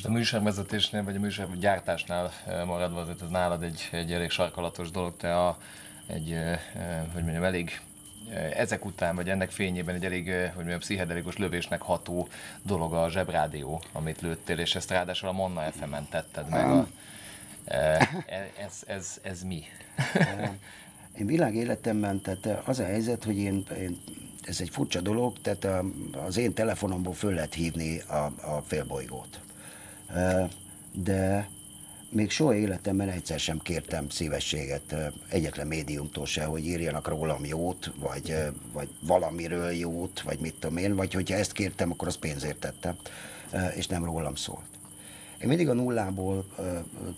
Most 0.00 0.12
a 0.12 0.18
műsorvezetésnél, 0.18 1.04
vagy 1.04 1.16
a 1.16 1.20
műsorgyártásnál 1.20 2.32
eh, 2.46 2.64
maradva, 2.64 3.00
azért 3.00 3.22
ez 3.22 3.28
nálad 3.28 3.62
egy, 3.62 3.88
egy 3.92 4.12
elég 4.12 4.30
sarkalatos 4.30 4.90
dolog, 4.90 5.16
te 5.16 5.36
a, 5.36 5.58
egy, 6.06 6.32
eh, 6.32 6.60
eh, 6.74 7.02
hogy 7.12 7.22
mondjam, 7.22 7.42
elég 7.42 7.80
ezek 8.54 8.84
után, 8.84 9.16
vagy 9.16 9.28
ennek 9.28 9.50
fényében 9.50 9.94
egy 9.94 10.04
elég, 10.04 10.24
hogy 10.24 10.54
mondjam, 10.54 10.78
pszichedelikus 10.78 11.36
lövésnek 11.36 11.82
ható 11.82 12.28
dolog 12.62 12.94
a 12.94 13.10
zsebrádió, 13.10 13.82
amit 13.92 14.20
lőttél, 14.20 14.58
és 14.58 14.74
ezt 14.74 14.90
ráadásul 14.90 15.28
a 15.28 15.32
Monna 15.32 15.70
FM-en 15.70 16.08
tetted 16.10 16.48
meg. 16.48 16.70
A, 16.70 16.86
ez, 18.58 18.82
ez, 18.86 19.18
ez 19.22 19.42
mi? 19.42 19.62
Én 21.18 21.26
világéletemben, 21.26 22.20
tehát 22.20 22.66
az 22.66 22.78
a 22.78 22.84
helyzet, 22.84 23.24
hogy 23.24 23.36
én, 23.36 23.64
én 23.78 24.00
ez 24.42 24.60
egy 24.60 24.70
furcsa 24.70 25.00
dolog, 25.00 25.40
tehát 25.40 25.84
az 26.26 26.36
én 26.36 26.52
telefonomból 26.52 27.14
föl 27.14 27.34
lehet 27.34 27.54
hívni 27.54 28.00
a, 28.00 28.32
a 28.54 28.62
félbolygót 28.66 29.40
de 30.92 31.48
még 32.10 32.30
soha 32.30 32.54
életemben 32.54 33.08
egyszer 33.08 33.38
sem 33.38 33.58
kértem 33.58 34.08
szívességet 34.08 35.12
egyetlen 35.28 35.66
médiumtól 35.66 36.26
se, 36.26 36.44
hogy 36.44 36.66
írjanak 36.66 37.08
rólam 37.08 37.44
jót, 37.44 37.92
vagy, 37.98 38.34
vagy 38.72 38.88
valamiről 39.00 39.70
jót, 39.70 40.20
vagy 40.20 40.38
mit 40.38 40.54
tudom 40.54 40.76
én, 40.76 40.94
vagy 40.94 41.14
hogyha 41.14 41.36
ezt 41.36 41.52
kértem, 41.52 41.90
akkor 41.90 42.08
az 42.08 42.16
pénzért 42.16 42.60
tettem, 42.60 42.96
és 43.74 43.86
nem 43.86 44.04
rólam 44.04 44.34
szólt. 44.34 44.68
Én 45.42 45.48
mindig 45.48 45.68
a 45.68 45.72
nullából 45.72 46.46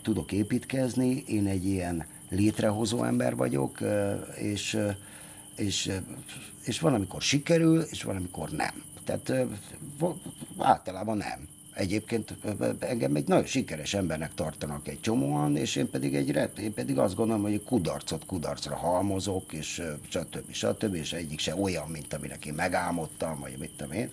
tudok 0.03 0.33
építkezni, 0.33 1.25
én 1.27 1.47
egy 1.47 1.67
ilyen 1.67 2.07
létrehozó 2.29 3.05
ember 3.05 3.37
vagyok, 3.37 3.79
és, 4.37 4.79
és, 5.57 5.91
és 6.65 6.81
van, 6.81 6.95
amikor 6.95 7.23
sikerül, 7.23 7.81
és 7.81 8.03
van, 8.03 8.17
amikor 8.17 8.51
nem. 8.51 8.83
Tehát 9.05 9.33
általában 10.59 11.17
nem. 11.17 11.49
Egyébként 11.75 12.35
engem 12.79 13.17
egy 13.17 13.29
nagyon 13.29 13.47
sikeres 13.47 13.95
embernek 13.95 14.35
tartanak 14.35 14.89
egy 14.89 15.01
csomóan, 15.01 15.57
és 15.57 15.77
én 15.77 15.91
pedig, 15.91 16.15
egy, 16.15 16.59
én 16.59 16.75
pedig 16.75 16.99
azt 16.99 17.15
gondolom, 17.15 17.43
hogy 17.43 17.63
kudarcot 17.65 18.27
kudarcra 18.27 18.77
halmozok, 18.77 19.53
és 19.53 19.83
stb. 20.09 20.53
stb. 20.53 20.95
és 20.95 21.13
egyik 21.13 21.39
se 21.39 21.57
olyan, 21.57 21.89
mint 21.89 22.15
aminek 22.15 22.47
én 22.47 22.55
megálmodtam, 22.55 23.39
vagy 23.41 23.57
mit 23.59 23.71
tudom 23.77 23.93
én. 23.93 24.11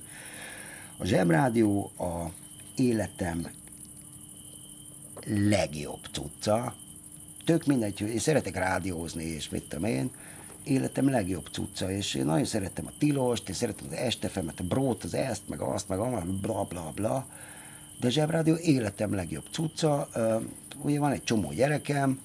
A 0.97 1.05
Zsebrádió 1.05 1.91
a 1.97 2.31
életem 2.75 3.47
legjobb 5.25 5.99
cucca, 6.11 6.75
tök 7.45 7.65
mindegy, 7.65 7.99
hogy 7.99 8.09
én 8.09 8.19
szeretek 8.19 8.55
rádiózni, 8.55 9.23
és 9.23 9.49
mit 9.49 9.63
tudom 9.63 9.85
én, 9.85 10.11
életem 10.63 11.09
legjobb 11.09 11.47
cucca, 11.51 11.91
és 11.91 12.13
én 12.13 12.25
nagyon 12.25 12.45
szerettem 12.45 12.85
a 12.87 12.91
Tilost, 12.97 13.49
én 13.49 13.55
szerettem 13.55 13.87
az 13.89 13.97
Estefemet, 13.97 14.59
a 14.59 14.63
Brót, 14.63 15.03
az 15.03 15.13
ezt, 15.13 15.41
meg 15.47 15.61
azt, 15.61 15.87
meg 15.87 15.99
azt, 15.99 16.27
bla 16.27 16.63
bla 16.63 16.91
bla, 16.95 17.27
de 17.99 18.09
Zsebrádió 18.09 18.55
életem 18.55 19.13
legjobb 19.13 19.45
cucca, 19.51 20.09
ugye 20.81 20.99
van 20.99 21.11
egy 21.11 21.23
csomó 21.23 21.51
gyerekem, 21.51 22.21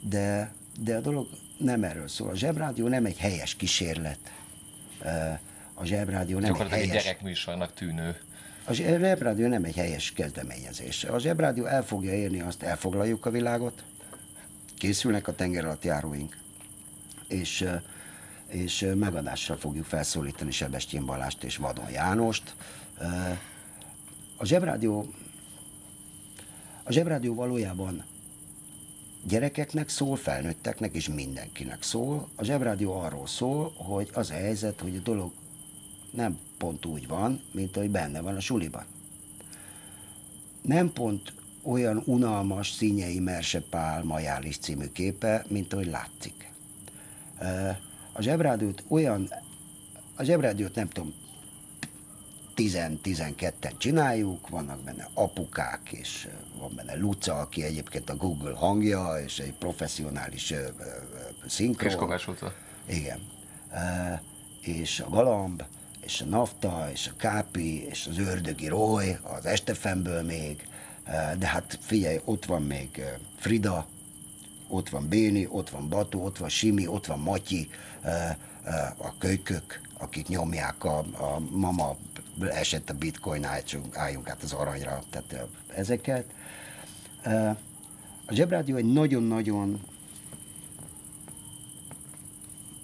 de, 0.00 0.52
de 0.80 0.96
a 0.96 1.00
dolog 1.00 1.28
nem 1.58 1.84
erről 1.84 2.08
szól. 2.08 2.28
A 2.28 2.36
Zsebrádió 2.36 2.88
nem 2.88 3.04
egy 3.04 3.18
helyes 3.18 3.54
kísérlet. 3.54 4.18
A 5.74 5.84
Zsebrádió 5.84 6.38
nem 6.38 6.54
egy 6.54 6.68
helyes... 6.68 6.86
egy 6.86 7.02
gyerekműsornak 7.02 7.74
tűnő 7.74 8.16
a 8.70 8.72
Zsebrádió 8.72 9.46
nem 9.46 9.64
egy 9.64 9.76
helyes 9.76 10.12
kezdeményezés. 10.12 11.04
A 11.04 11.18
Zsebrádió 11.18 11.64
el 11.64 11.82
fogja 11.82 12.12
érni 12.12 12.40
azt, 12.40 12.62
elfoglaljuk 12.62 13.26
a 13.26 13.30
világot, 13.30 13.82
készülnek 14.78 15.28
a 15.28 15.34
tenger 15.34 15.64
alatt 15.64 15.84
járóink, 15.84 16.36
és, 17.28 17.68
és 18.48 18.86
megadással 18.94 19.56
fogjuk 19.56 19.84
felszólítani 19.84 20.50
Sebestyén 20.50 21.04
Balást 21.04 21.44
és 21.44 21.56
Vadon 21.56 21.90
Jánost. 21.90 22.54
A 24.40 24.44
Zsebrádió, 24.44 25.06
a 26.82 26.92
Zsebrádió 26.92 27.34
valójában 27.34 28.04
gyerekeknek 29.26 29.88
szól, 29.88 30.16
felnőtteknek 30.16 30.94
és 30.94 31.08
mindenkinek 31.08 31.82
szól. 31.82 32.28
A 32.36 32.44
Zsebrádió 32.44 32.92
arról 32.92 33.26
szól, 33.26 33.72
hogy 33.76 34.10
az 34.12 34.30
a 34.30 34.34
helyzet, 34.34 34.80
hogy 34.80 34.96
a 34.96 35.00
dolog 35.00 35.32
nem 36.10 36.38
pont 36.58 36.86
úgy 36.86 37.06
van, 37.06 37.42
mint 37.52 37.76
ahogy 37.76 37.90
benne 37.90 38.20
van 38.20 38.36
a 38.36 38.40
suliban. 38.40 38.84
Nem 40.62 40.92
pont 40.92 41.32
olyan 41.62 42.02
unalmas 42.06 42.70
színyei 42.70 43.18
Merse 43.18 43.60
Pál 43.60 44.04
Majális 44.04 44.58
című 44.58 44.86
képe, 44.86 45.44
mint 45.48 45.72
ahogy 45.72 45.86
látszik. 45.86 46.52
A 48.12 48.22
zsebrádiót 48.22 48.82
olyan, 48.88 49.32
a 50.14 50.22
zsebrádiót 50.22 50.74
nem 50.74 50.88
tudom, 50.88 51.14
10-12-en 52.56 53.78
csináljuk, 53.78 54.48
vannak 54.48 54.80
benne 54.80 55.08
apukák, 55.14 55.80
és 55.90 56.28
van 56.58 56.72
benne 56.76 56.96
Luca, 56.96 57.34
aki 57.34 57.62
egyébként 57.62 58.10
a 58.10 58.16
Google 58.16 58.54
hangja, 58.54 59.14
és 59.24 59.38
egy 59.38 59.52
professzionális 59.52 60.54
szinkron. 61.46 61.90
És 61.90 61.96
Kovács 61.96 62.26
Luca. 62.26 62.54
Igen. 62.86 63.20
És 64.60 65.00
a 65.00 65.08
Galamb, 65.08 65.62
és 66.00 66.20
a 66.20 66.24
Nafta, 66.24 66.88
és 66.92 67.06
a 67.06 67.16
Kápi, 67.16 67.86
és 67.86 68.06
az 68.10 68.18
Ördögi 68.18 68.68
Roy, 68.68 69.16
az 69.22 69.46
Estefemből 69.46 70.22
még, 70.22 70.68
de 71.38 71.46
hát 71.46 71.78
figyelj, 71.82 72.20
ott 72.24 72.44
van 72.44 72.62
még 72.62 73.02
Frida, 73.36 73.86
ott 74.68 74.88
van 74.88 75.08
Béni, 75.08 75.46
ott 75.50 75.70
van 75.70 75.88
Batu, 75.88 76.24
ott 76.24 76.38
van 76.38 76.48
Simi, 76.48 76.86
ott 76.86 77.06
van 77.06 77.18
Matyi, 77.18 77.68
a 78.96 79.18
kölykök, 79.18 79.80
akik 79.98 80.28
nyomják 80.28 80.84
a, 80.84 80.98
a 80.98 81.38
mama 81.50 81.96
esett 82.40 82.90
a 82.90 82.94
bitcoin, 82.94 83.46
álljunk 83.92 84.28
át 84.28 84.42
az 84.42 84.52
aranyra, 84.52 85.02
tehát 85.10 85.46
ezeket. 85.74 86.24
A 88.26 88.34
Zsebrádió 88.34 88.76
egy 88.76 88.92
nagyon-nagyon 88.92 89.80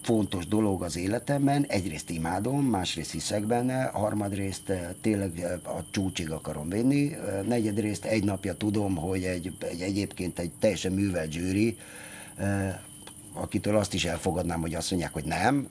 fontos 0.03 0.47
dolog 0.47 0.83
az 0.83 0.97
életemben. 0.97 1.65
Egyrészt 1.69 2.11
imádom, 2.11 2.65
másrészt 2.65 3.11
hiszek 3.11 3.47
benne, 3.47 3.85
harmadrészt 3.85 4.73
tényleg 5.01 5.61
a 5.65 5.91
csúcsig 5.91 6.31
akarom 6.31 6.69
vinni, 6.69 7.17
negyedrészt 7.47 8.05
egy 8.05 8.25
napja 8.25 8.55
tudom, 8.55 8.97
hogy 8.97 9.25
egy, 9.25 9.57
egy 9.59 9.81
egyébként 9.81 10.39
egy 10.39 10.53
teljesen 10.59 10.93
művelt 10.93 11.33
zsűri, 11.33 11.77
akitől 13.37 13.77
azt 13.77 13.95
is 13.95 14.05
elfogadnám, 14.05 14.61
hogy 14.61 14.75
azt 14.75 14.91
mondják, 14.91 15.13
hogy 15.13 15.25
nem, 15.25 15.69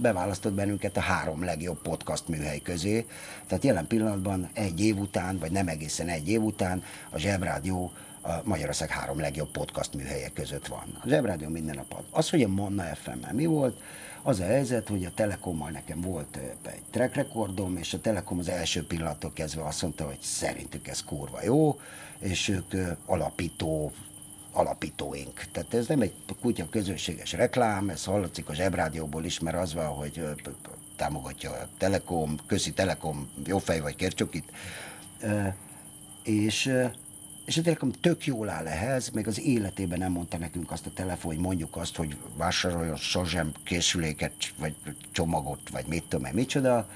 beválasztott 0.00 0.52
bennünket 0.52 0.96
a 0.96 1.00
három 1.00 1.44
legjobb 1.44 1.82
podcast 1.82 2.28
műhely 2.28 2.58
közé. 2.58 3.06
Tehát 3.46 3.64
jelen 3.64 3.86
pillanatban 3.86 4.48
egy 4.52 4.80
év 4.80 4.98
után, 4.98 5.38
vagy 5.38 5.50
nem 5.50 5.68
egészen 5.68 6.08
egy 6.08 6.28
év 6.28 6.42
után 6.42 6.82
a 7.10 7.18
Zsebrádió 7.18 7.92
a 8.26 8.40
Magyarország 8.44 8.88
három 8.88 9.20
legjobb 9.20 9.50
podcast 9.50 9.94
műhelye 9.94 10.28
között 10.28 10.66
van. 10.66 10.98
A 11.02 11.08
Zsebrádió 11.08 11.48
minden 11.48 11.74
nap 11.74 11.92
ad. 11.92 12.04
Az, 12.10 12.30
hogy 12.30 12.42
a 12.42 12.48
Manna 12.48 12.82
fm 12.82 13.34
mi 13.34 13.46
volt, 13.46 13.80
az 14.22 14.40
a 14.40 14.44
helyzet, 14.44 14.88
hogy 14.88 15.04
a 15.04 15.10
Telekommal 15.14 15.70
nekem 15.70 16.00
volt 16.00 16.36
egy 16.62 16.82
track 16.90 17.14
rekordom, 17.14 17.76
és 17.76 17.94
a 17.94 18.00
Telekom 18.00 18.38
az 18.38 18.48
első 18.48 18.86
pillanattól 18.86 19.32
kezdve 19.32 19.62
azt 19.62 19.82
mondta, 19.82 20.04
hogy 20.04 20.18
szerintük 20.20 20.88
ez 20.88 21.04
kurva 21.04 21.42
jó, 21.42 21.80
és 22.18 22.48
ők 22.48 22.74
alapító 23.06 23.92
alapítóink. 24.54 25.44
Tehát 25.52 25.74
ez 25.74 25.86
nem 25.86 26.00
egy 26.00 26.14
kutya 26.40 26.68
közönséges 26.70 27.32
reklám, 27.32 27.88
ez 27.88 28.04
hallatszik 28.04 28.48
a 28.48 28.54
Zsebrádióból 28.54 29.24
is, 29.24 29.38
mert 29.38 29.56
az 29.56 29.74
van, 29.74 29.86
hogy 29.86 30.22
támogatja 30.96 31.50
a 31.50 31.68
Telekom, 31.78 32.36
köszi 32.46 32.72
Telekom, 32.72 33.30
jó 33.46 33.58
fej 33.58 33.80
vagy 33.80 33.96
kercsokit, 33.96 34.52
és 36.22 36.72
és 37.44 37.56
a 37.56 37.62
Telekom 37.62 37.90
tök 37.90 38.26
jól 38.26 38.48
áll 38.48 38.66
ehhez, 38.66 39.08
még 39.08 39.26
az 39.26 39.40
életében 39.40 39.98
nem 39.98 40.12
mondta 40.12 40.38
nekünk 40.38 40.70
azt 40.70 40.86
a 40.86 40.90
telefon, 40.94 41.34
hogy 41.34 41.42
mondjuk 41.42 41.76
azt, 41.76 41.96
hogy 41.96 42.16
vásároljon 42.36 42.96
sosem 42.96 43.52
készüléket, 43.64 44.32
vagy 44.58 44.74
csomagot, 45.12 45.70
vagy 45.70 45.86
mit 45.86 46.04
tudom 46.08 46.24
én, 46.24 46.34
micsoda. 46.34 46.88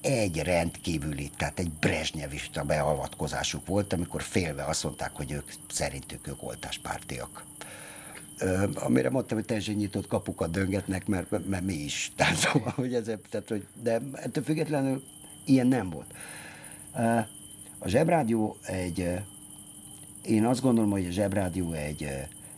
Egy 0.00 0.38
rendkívüli, 0.42 1.30
tehát 1.36 1.58
egy 1.58 1.70
brezsnyevista 1.70 2.62
beavatkozásuk 2.62 3.66
volt, 3.66 3.92
amikor 3.92 4.22
félve 4.22 4.64
azt 4.64 4.84
mondták, 4.84 5.10
hogy 5.12 5.32
ők 5.32 5.52
szerintük 5.70 6.26
ők 6.26 6.42
oltáspártiak. 6.42 7.44
amire 8.74 9.10
mondtam, 9.10 9.36
hogy 9.36 9.46
teljesen 9.46 9.74
nyitott 9.74 10.06
kapukat 10.06 10.50
döngetnek, 10.50 11.06
mert, 11.06 11.46
mert 11.48 11.64
mi 11.64 11.74
is. 11.74 12.10
Tehát, 12.16 12.36
szóval, 12.36 12.72
hogy 12.76 12.94
ez, 12.94 13.10
tehát, 13.30 13.48
hogy, 13.48 13.66
de 13.82 14.00
ettől 14.12 14.44
függetlenül 14.44 15.02
ilyen 15.44 15.66
nem 15.66 15.90
volt. 15.90 16.14
A 17.78 17.88
Zsebrádió 17.88 18.56
egy, 18.62 19.10
én 20.24 20.44
azt 20.44 20.60
gondolom, 20.60 20.90
hogy 20.90 21.06
a 21.06 21.10
Zsebrádió 21.10 21.72
egy, 21.72 22.08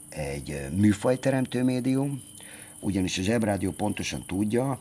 egy 0.08 0.68
műfajteremtő 0.76 1.62
médium, 1.62 2.22
ugyanis 2.80 3.18
a 3.18 3.22
Zsebrádió 3.22 3.70
pontosan 3.70 4.24
tudja, 4.26 4.78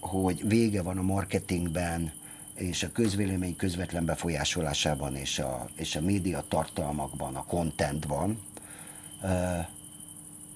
hogy 0.00 0.48
vége 0.48 0.82
van 0.82 0.98
a 0.98 1.02
marketingben, 1.02 2.12
és 2.54 2.82
a 2.82 2.92
közvélemény 2.92 3.56
közvetlen 3.56 4.04
befolyásolásában, 4.04 5.16
és 5.16 5.38
a, 5.38 5.68
és 5.76 5.96
a 5.96 6.00
média 6.00 6.44
tartalmakban, 6.48 7.34
a 7.34 7.44
contentban, 7.44 8.38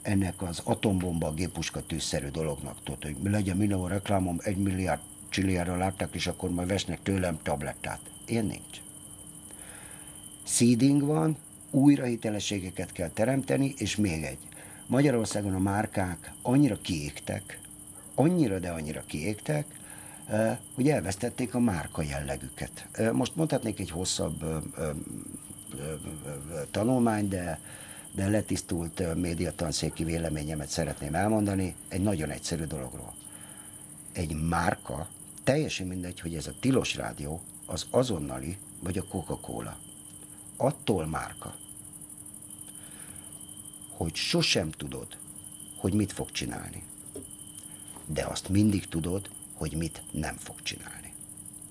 ennek 0.02 0.42
az 0.42 0.60
atombomba 0.64 1.32
gépuska 1.32 1.82
tűzszerű 1.86 2.28
dolognak, 2.28 2.76
tudod, 2.82 3.02
hogy 3.02 3.16
legyen 3.22 3.56
mindenhol 3.56 3.88
reklámom, 3.88 4.38
egy 4.42 4.56
milliárd 4.56 5.00
csilliára 5.28 5.76
látták, 5.76 6.14
és 6.14 6.26
akkor 6.26 6.50
majd 6.50 6.68
vesznek 6.68 7.02
tőlem 7.02 7.38
tablettát. 7.42 8.00
Ilyen 8.26 8.44
nincs 8.44 8.82
seeding 10.44 11.02
van, 11.02 11.36
újra 11.70 12.04
hitelességeket 12.04 12.92
kell 12.92 13.08
teremteni, 13.08 13.74
és 13.76 13.96
még 13.96 14.22
egy. 14.22 14.38
Magyarországon 14.86 15.54
a 15.54 15.58
márkák 15.58 16.32
annyira 16.42 16.80
kiégtek, 16.80 17.58
annyira, 18.14 18.58
de 18.58 18.70
annyira 18.70 19.02
kiégtek, 19.06 19.66
hogy 20.74 20.88
elvesztették 20.88 21.54
a 21.54 21.58
márka 21.58 22.02
jellegüket. 22.02 22.88
Most 23.12 23.36
mondhatnék 23.36 23.80
egy 23.80 23.90
hosszabb 23.90 24.64
tanulmány, 26.70 27.28
de, 27.28 27.60
de 28.12 28.28
letisztult 28.28 29.14
médiatanszéki 29.14 30.04
véleményemet 30.04 30.68
szeretném 30.68 31.14
elmondani 31.14 31.74
egy 31.88 32.02
nagyon 32.02 32.30
egyszerű 32.30 32.64
dologról. 32.64 33.14
Egy 34.12 34.34
márka, 34.34 35.08
teljesen 35.44 35.86
mindegy, 35.86 36.20
hogy 36.20 36.34
ez 36.34 36.46
a 36.46 36.54
Tilos 36.60 36.94
Rádió, 36.96 37.40
az 37.66 37.86
azonnali 37.90 38.56
vagy 38.80 38.98
a 38.98 39.04
Coca-Cola. 39.04 39.76
Attól 40.56 41.06
márka, 41.06 41.54
hogy 43.90 44.14
sosem 44.14 44.70
tudod, 44.70 45.16
hogy 45.76 45.92
mit 45.92 46.12
fog 46.12 46.30
csinálni. 46.30 46.82
De 48.06 48.24
azt 48.24 48.48
mindig 48.48 48.88
tudod, 48.88 49.30
hogy 49.54 49.72
mit 49.76 50.02
nem 50.10 50.36
fog 50.36 50.62
csinálni. 50.62 51.12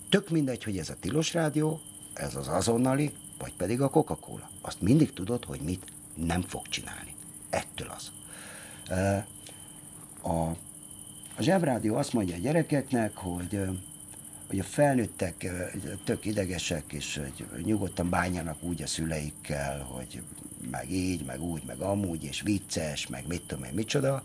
Tök 0.09 0.29
mindegy, 0.29 0.63
hogy 0.63 0.77
ez 0.77 0.89
a 0.89 0.95
tilos 0.99 1.33
rádió, 1.33 1.81
ez 2.13 2.35
az 2.35 2.47
azonnali, 2.47 3.13
vagy 3.37 3.53
pedig 3.53 3.81
a 3.81 3.89
Coca-Cola. 3.89 4.49
Azt 4.61 4.81
mindig 4.81 5.13
tudod, 5.13 5.45
hogy 5.45 5.59
mit 5.59 5.85
nem 6.15 6.41
fog 6.41 6.67
csinálni. 6.67 7.15
Ettől 7.49 7.87
az. 7.95 8.11
A, 10.21 10.49
a 11.35 11.41
zsebrádió 11.41 11.95
azt 11.95 12.13
mondja 12.13 12.35
a 12.35 12.39
gyerekeknek, 12.39 13.15
hogy, 13.15 13.61
hogy 14.47 14.59
a 14.59 14.63
felnőttek 14.63 15.51
tök 16.03 16.25
idegesek, 16.25 16.93
és 16.93 17.21
hogy 17.51 17.65
nyugodtan 17.65 18.09
bánjanak 18.09 18.63
úgy 18.63 18.81
a 18.81 18.87
szüleikkel, 18.87 19.79
hogy 19.79 20.21
meg 20.71 20.91
így, 20.91 21.25
meg 21.25 21.41
úgy, 21.41 21.63
meg 21.65 21.79
amúgy, 21.79 22.23
és 22.23 22.41
vicces, 22.41 23.07
meg 23.07 23.27
mit 23.27 23.41
tudom 23.41 23.63
én, 23.63 23.73
micsoda. 23.73 24.23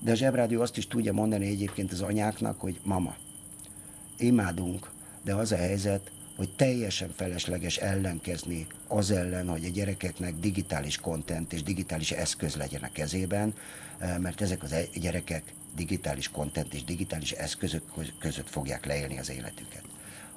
De 0.00 0.10
a 0.10 0.14
zsebrádió 0.14 0.60
azt 0.60 0.76
is 0.76 0.86
tudja 0.86 1.12
mondani 1.12 1.46
egyébként 1.46 1.92
az 1.92 2.00
anyáknak, 2.00 2.60
hogy 2.60 2.80
mama, 2.82 3.16
imádunk, 4.18 4.90
de 5.22 5.34
az 5.34 5.52
a 5.52 5.56
helyzet, 5.56 6.10
hogy 6.36 6.50
teljesen 6.56 7.10
felesleges 7.16 7.76
ellenkezni 7.76 8.66
az 8.88 9.10
ellen, 9.10 9.48
hogy 9.48 9.64
a 9.64 9.68
gyerekeknek 9.68 10.34
digitális 10.34 10.96
kontent 10.96 11.52
és 11.52 11.62
digitális 11.62 12.12
eszköz 12.12 12.56
legyen 12.56 12.82
a 12.82 12.92
kezében, 12.92 13.54
eh, 13.98 14.18
mert 14.18 14.40
ezek 14.40 14.62
az 14.62 14.72
e- 14.72 14.84
gyerekek 14.94 15.54
digitális 15.76 16.28
kontent 16.28 16.74
és 16.74 16.84
digitális 16.84 17.32
eszközök 17.32 17.82
között 18.18 18.48
fogják 18.48 18.86
leélni 18.86 19.18
az 19.18 19.30
életüket. 19.30 19.82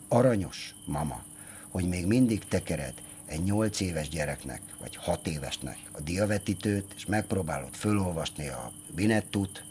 Aranyos, 0.07 0.76
mama, 0.86 1.24
hogy 1.70 1.88
még 1.88 2.05
mindig 2.05 2.43
tekered 2.47 2.93
egy 3.32 3.43
8 3.43 3.79
éves 3.79 4.09
gyereknek, 4.09 4.61
vagy 4.79 4.95
6 4.95 5.27
évesnek 5.27 5.77
a 5.91 6.01
diavetítőt, 6.01 6.93
és 6.95 7.05
megpróbálod 7.05 7.73
fölolvasni 7.73 8.47
a 8.47 8.71
binettut, 8.95 9.63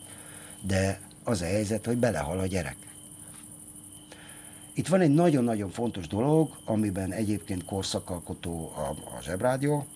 de 0.61 1.00
az 1.24 1.40
a 1.40 1.44
helyzet, 1.44 1.86
hogy 1.86 1.96
belehal 1.96 2.38
a 2.38 2.46
gyerek. 2.46 2.76
Itt 4.74 4.88
van 4.88 5.00
egy 5.00 5.14
nagyon-nagyon 5.14 5.70
fontos 5.70 6.06
dolog, 6.06 6.56
amiben 6.64 7.12
egyébként 7.12 7.64
korszakalkotó 7.64 8.72
a, 8.76 9.16
a 9.16 9.22
zsebrádió, 9.22 9.86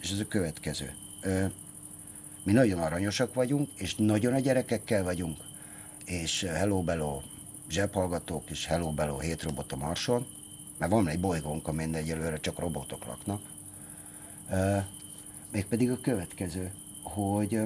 és 0.00 0.10
ez 0.10 0.18
a 0.18 0.26
következő. 0.26 0.94
Ö, 1.22 1.44
mi 2.44 2.52
nagyon 2.52 2.80
aranyosak 2.80 3.34
vagyunk, 3.34 3.68
és 3.76 3.94
nagyon 3.94 4.32
a 4.32 4.38
gyerekekkel 4.38 5.02
vagyunk, 5.02 5.38
és 6.04 6.42
hello 6.42 6.82
bello 6.82 7.20
zsebhallgatók, 7.68 8.50
és 8.50 8.66
hello 8.66 8.92
bello 8.92 9.18
hét 9.18 9.42
robot 9.42 9.72
a 9.72 9.76
marson, 9.76 10.26
mert 10.80 10.92
van 10.92 11.08
egy 11.08 11.20
bolygónk, 11.20 11.68
amin 11.68 11.94
egyelőre 11.94 12.36
csak 12.36 12.58
robotok 12.58 13.04
laknak. 13.04 13.40
Ö, 14.50 14.76
mégpedig 15.52 15.90
a 15.90 16.00
következő, 16.00 16.72
hogy 17.02 17.60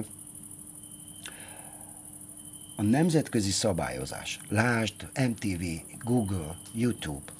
a 2.75 2.81
nemzetközi 2.81 3.51
szabályozás, 3.51 4.39
lásd 4.49 5.07
MTV, 5.29 5.63
Google, 6.03 6.57
YouTube, 6.73 7.31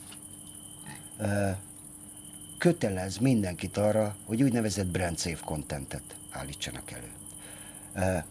kötelez 2.58 3.18
mindenkit 3.18 3.78
arra, 3.78 4.16
hogy 4.26 4.44
úgynevezett 4.44 4.88
brand 4.88 5.20
safe 5.20 5.44
contentet 5.46 6.16
állítsanak 6.32 6.92
elő. 6.92 7.12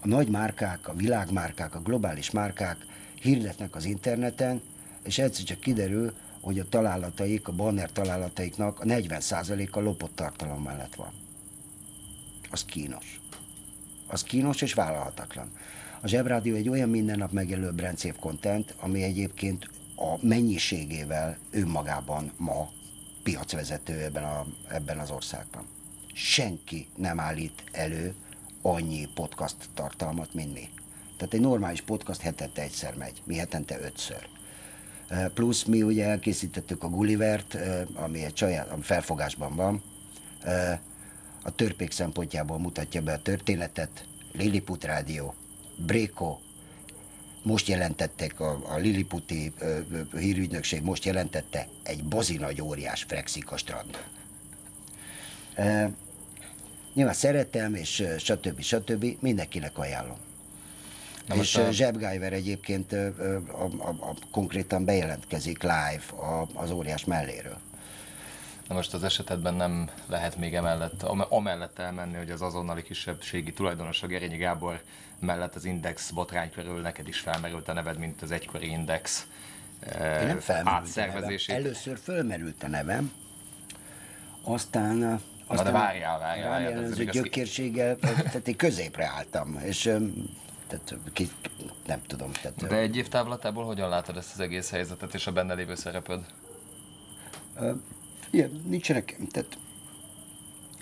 A 0.00 0.06
nagy 0.06 0.28
márkák, 0.28 0.88
a 0.88 0.94
világmárkák, 0.94 1.74
a 1.74 1.80
globális 1.80 2.30
márkák 2.30 2.76
hirdetnek 3.20 3.74
az 3.74 3.84
interneten, 3.84 4.60
és 5.02 5.18
egyszer 5.18 5.44
csak 5.44 5.60
kiderül, 5.60 6.14
hogy 6.44 6.58
a 6.58 6.68
találataik, 6.68 7.48
a 7.48 7.52
banner 7.52 7.92
találataiknak 7.92 8.80
a 8.80 8.84
40%-a 8.84 9.80
lopott 9.80 10.14
tartalom 10.14 10.62
mellett 10.62 10.94
van. 10.94 11.12
Az 12.50 12.64
kínos. 12.64 13.20
Az 14.06 14.22
kínos 14.22 14.62
és 14.62 14.74
vállalhatatlan. 14.74 15.50
A 16.00 16.06
Zsebrádió 16.06 16.54
egy 16.54 16.68
olyan 16.68 16.88
minden 16.88 17.18
nap 17.18 17.32
megjelölő 17.32 17.72
brandszép 17.72 18.18
content, 18.18 18.74
ami 18.80 19.02
egyébként 19.02 19.68
a 19.96 20.26
mennyiségével 20.26 21.38
önmagában 21.50 22.32
ma 22.36 22.70
piacvezető 23.22 23.98
ebben, 23.98 24.24
a, 24.24 24.46
ebben 24.68 24.98
az 24.98 25.10
országban. 25.10 25.66
Senki 26.12 26.86
nem 26.96 27.20
állít 27.20 27.64
elő 27.72 28.14
annyi 28.62 29.08
podcast 29.14 29.56
tartalmat, 29.74 30.34
mint 30.34 30.52
mi. 30.52 30.68
Tehát 31.16 31.34
egy 31.34 31.40
normális 31.40 31.80
podcast 31.80 32.20
hetente 32.20 32.62
egyszer 32.62 32.94
megy, 32.96 33.22
mi 33.24 33.36
hetente 33.36 33.80
ötször. 33.80 34.33
Plusz 35.34 35.64
mi 35.64 35.82
ugye 35.82 36.04
elkészítettük 36.04 36.82
a 36.82 36.88
Gullivert, 36.88 37.56
ami 37.94 38.24
egy 38.24 38.36
saját, 38.36 38.68
ami 38.68 38.82
felfogásban 38.82 39.54
van, 39.54 39.82
a 41.42 41.54
törpék 41.54 41.90
szempontjából 41.90 42.58
mutatja 42.58 43.02
be 43.02 43.12
a 43.12 43.22
történetet, 43.22 44.06
Lilliput 44.32 44.84
Rádió, 44.84 45.34
Bréko, 45.76 46.38
most 47.42 47.68
jelentettek, 47.68 48.40
a, 48.40 48.74
a 48.74 48.76
Liliputi 48.76 49.52
ö, 49.58 49.80
hírügynökség 50.18 50.82
most 50.82 51.04
jelentette, 51.04 51.68
egy 51.82 52.04
bozi 52.04 52.36
nagy 52.36 52.60
óriás 52.60 53.02
frekszik 53.02 53.50
a 53.50 53.56
strandon. 53.56 54.02
Nyilván 56.94 57.14
szeretem, 57.14 57.74
és 57.74 58.04
stb. 58.18 58.60
stb. 58.60 59.16
mindenkinek 59.20 59.78
ajánlom. 59.78 60.18
Na 61.26 61.34
és 61.34 61.56
a... 61.56 61.70
Zsebgájver 61.70 62.32
egyébként 62.32 62.92
a, 62.92 63.06
a, 63.48 63.64
a, 63.78 63.88
a, 63.88 64.14
konkrétan 64.30 64.84
bejelentkezik 64.84 65.62
live 65.62 66.04
a, 66.16 66.46
az 66.54 66.70
óriás 66.70 67.04
melléről. 67.04 67.58
Na 68.68 68.74
most 68.74 68.94
az 68.94 69.04
esetedben 69.04 69.54
nem 69.54 69.90
lehet 70.06 70.36
még 70.36 70.54
emellett, 70.54 71.02
amellett 71.28 71.78
elmenni, 71.78 72.16
hogy 72.16 72.30
az 72.30 72.42
azonnali 72.42 72.82
kisebbségi 72.82 73.52
tulajdonos 73.52 74.02
a 74.02 74.06
Gerényi 74.06 74.36
Gábor 74.36 74.80
mellett 75.18 75.54
az 75.54 75.64
Index 75.64 76.10
botrány 76.10 76.50
körül 76.50 76.80
neked 76.80 77.08
is 77.08 77.18
felmerült 77.18 77.68
a 77.68 77.72
neved, 77.72 77.98
mint 77.98 78.22
az 78.22 78.30
egykori 78.30 78.68
Index 78.68 79.26
Én 80.20 80.38
nem 80.46 80.68
átszervezését. 80.68 81.56
Először 81.56 81.98
fölmerült 81.98 82.62
a 82.62 82.68
nevem, 82.68 83.12
aztán 84.42 85.20
aztán 85.46 85.56
Na 85.56 85.62
de 85.62 85.78
várjál, 85.78 86.18
várjál. 86.18 86.50
várjál 86.50 86.70
jellemző 86.70 87.04
gyökérséggel, 87.04 87.96
tehát 87.96 88.48
én 88.48 88.56
középre 88.56 89.06
álltam, 89.06 89.60
és 89.64 89.90
tehát 90.78 91.12
ki, 91.12 91.28
nem 91.86 92.02
tudom. 92.06 92.32
Tehát, 92.32 92.66
de 92.66 92.76
egy 92.76 92.96
év 92.96 93.08
távlatából 93.08 93.64
hogyan 93.64 93.88
látod 93.88 94.16
ezt 94.16 94.32
az 94.32 94.40
egész 94.40 94.70
helyzetet 94.70 95.14
és 95.14 95.26
a 95.26 95.32
benne 95.32 95.54
lévő 95.54 95.74
szereped? 95.74 96.20
Ilyen, 98.30 98.62
nincsenek, 98.66 99.18
tehát 99.30 99.58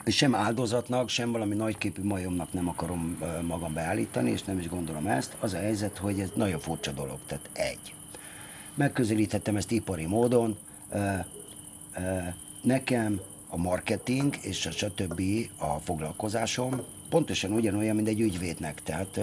sem 0.07 0.35
áldozatnak, 0.35 1.09
sem 1.09 1.33
valami 1.33 1.55
nagyképű 1.55 2.03
majomnak 2.03 2.53
nem 2.53 2.69
akarom 2.69 3.19
magam 3.43 3.73
beállítani, 3.73 4.31
és 4.31 4.43
nem 4.43 4.59
is 4.59 4.69
gondolom 4.69 5.07
ezt. 5.07 5.37
Az 5.41 5.53
a 5.53 5.59
helyzet, 5.59 5.99
hogy 5.99 6.21
ez 6.21 6.31
nagyon 6.35 6.61
furcsa 6.61 6.91
dolog. 6.91 7.19
Tehát 7.27 7.51
egy. 7.53 7.95
Megközelíthettem 8.75 9.57
ezt 9.57 9.71
ipari 9.71 10.07
módon. 10.07 10.59
Nekem 12.63 13.21
a 13.49 13.57
marketing 13.57 14.37
és 14.41 14.67
a 14.67 14.71
stb. 14.71 15.23
a 15.59 15.79
foglalkozásom 15.79 16.83
pontosan 17.13 17.53
ugyanolyan, 17.53 17.97
mint 17.97 18.09
egy 18.09 18.21
ügyvédnek. 18.21 18.83
Tehát 18.83 19.21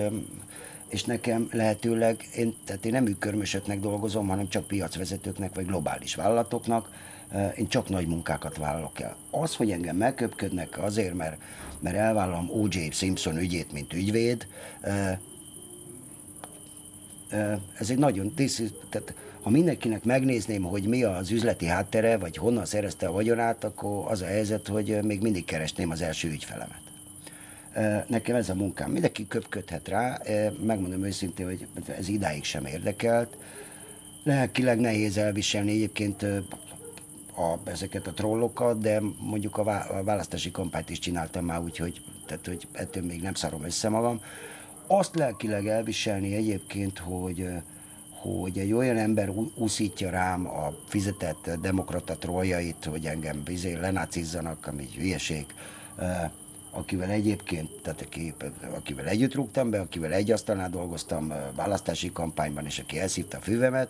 és 0.87 1.03
nekem 1.03 1.49
lehetőleg, 1.51 2.29
én, 2.35 2.55
tehát 2.65 2.85
én 2.85 2.91
nem 2.91 3.03
műkörmösöknek 3.03 3.79
dolgozom, 3.79 4.27
hanem 4.27 4.49
csak 4.49 4.67
piacvezetőknek 4.67 5.55
vagy 5.55 5.65
globális 5.65 6.15
vállalatoknak, 6.15 6.89
én 7.55 7.67
csak 7.67 7.89
nagy 7.89 8.07
munkákat 8.07 8.57
vállalok 8.57 8.99
el. 8.99 9.15
Az, 9.31 9.55
hogy 9.55 9.71
engem 9.71 9.95
megköpködnek 9.95 10.83
azért, 10.83 11.13
mert, 11.13 11.41
mert 11.79 11.95
elvállalom 11.95 12.49
O.J. 12.49 12.89
Simpson 12.91 13.37
ügyét, 13.37 13.71
mint 13.71 13.93
ügyvéd, 13.93 14.47
ez 17.79 17.89
egy 17.89 17.97
nagyon, 17.97 18.33
tehát 18.89 19.13
ha 19.41 19.49
mindenkinek 19.49 20.03
megnézném, 20.03 20.63
hogy 20.63 20.83
mi 20.83 21.03
az 21.03 21.31
üzleti 21.31 21.65
háttere, 21.65 22.17
vagy 22.17 22.37
honnan 22.37 22.65
szerezte 22.65 23.07
a 23.07 23.11
vagyonát, 23.11 23.63
akkor 23.63 24.11
az 24.11 24.21
a 24.21 24.25
helyzet, 24.25 24.67
hogy 24.67 25.03
még 25.03 25.21
mindig 25.21 25.45
keresném 25.45 25.89
az 25.89 26.01
első 26.01 26.29
ügyfelemet. 26.29 26.88
Nekem 28.07 28.35
ez 28.35 28.49
a 28.49 28.55
munkám. 28.55 28.91
Mindenki 28.91 29.27
köpködhet 29.27 29.87
rá, 29.87 30.21
megmondom 30.61 31.03
őszintén, 31.03 31.45
hogy 31.45 31.67
ez 31.97 32.07
idáig 32.07 32.43
sem 32.43 32.65
érdekelt. 32.65 33.37
Lelkileg 34.23 34.79
nehéz 34.79 35.17
elviselni 35.17 35.71
egyébként 35.71 36.23
a, 37.35 37.59
ezeket 37.63 38.07
a 38.07 38.13
trollokat, 38.13 38.79
de 38.79 39.01
mondjuk 39.19 39.57
a, 39.57 39.63
vá, 39.63 39.79
a 39.79 40.03
választási 40.03 40.51
kampányt 40.51 40.89
is 40.89 40.99
csináltam 40.99 41.45
már, 41.45 41.59
úgyhogy 41.59 42.01
tehát, 42.25 42.45
hogy 42.45 42.67
ettől 42.71 43.03
még 43.03 43.21
nem 43.21 43.33
szarom 43.33 43.63
össze 43.63 43.89
magam. 43.89 44.21
Azt 44.87 45.15
lelkileg 45.15 45.67
elviselni 45.67 46.35
egyébként, 46.35 46.97
hogy 46.97 47.47
hogy 48.21 48.57
egy 48.57 48.73
olyan 48.73 48.97
ember 48.97 49.29
úszítja 49.55 50.09
rám 50.09 50.47
a 50.47 50.73
fizetett 50.87 51.51
demokrata 51.61 52.17
trolljait, 52.17 52.85
hogy 52.85 53.05
engem 53.05 53.43
vizé 53.43 53.73
lenácizzanak, 53.73 54.67
ami 54.67 54.81
egy 54.81 54.95
hülyeség, 54.95 55.45
akivel 56.71 57.09
egyébként, 57.09 57.81
tehát 57.81 58.01
aki, 58.01 58.33
akivel 58.75 59.05
együtt 59.07 59.33
rúgtam 59.35 59.69
be, 59.69 59.79
akivel 59.79 60.13
egy 60.13 60.31
asztalnál 60.31 60.69
dolgoztam 60.69 61.33
választási 61.55 62.11
kampányban, 62.11 62.65
és 62.65 62.79
aki 62.79 62.99
elszívta 62.99 63.37
a 63.37 63.41
füvemet, 63.41 63.89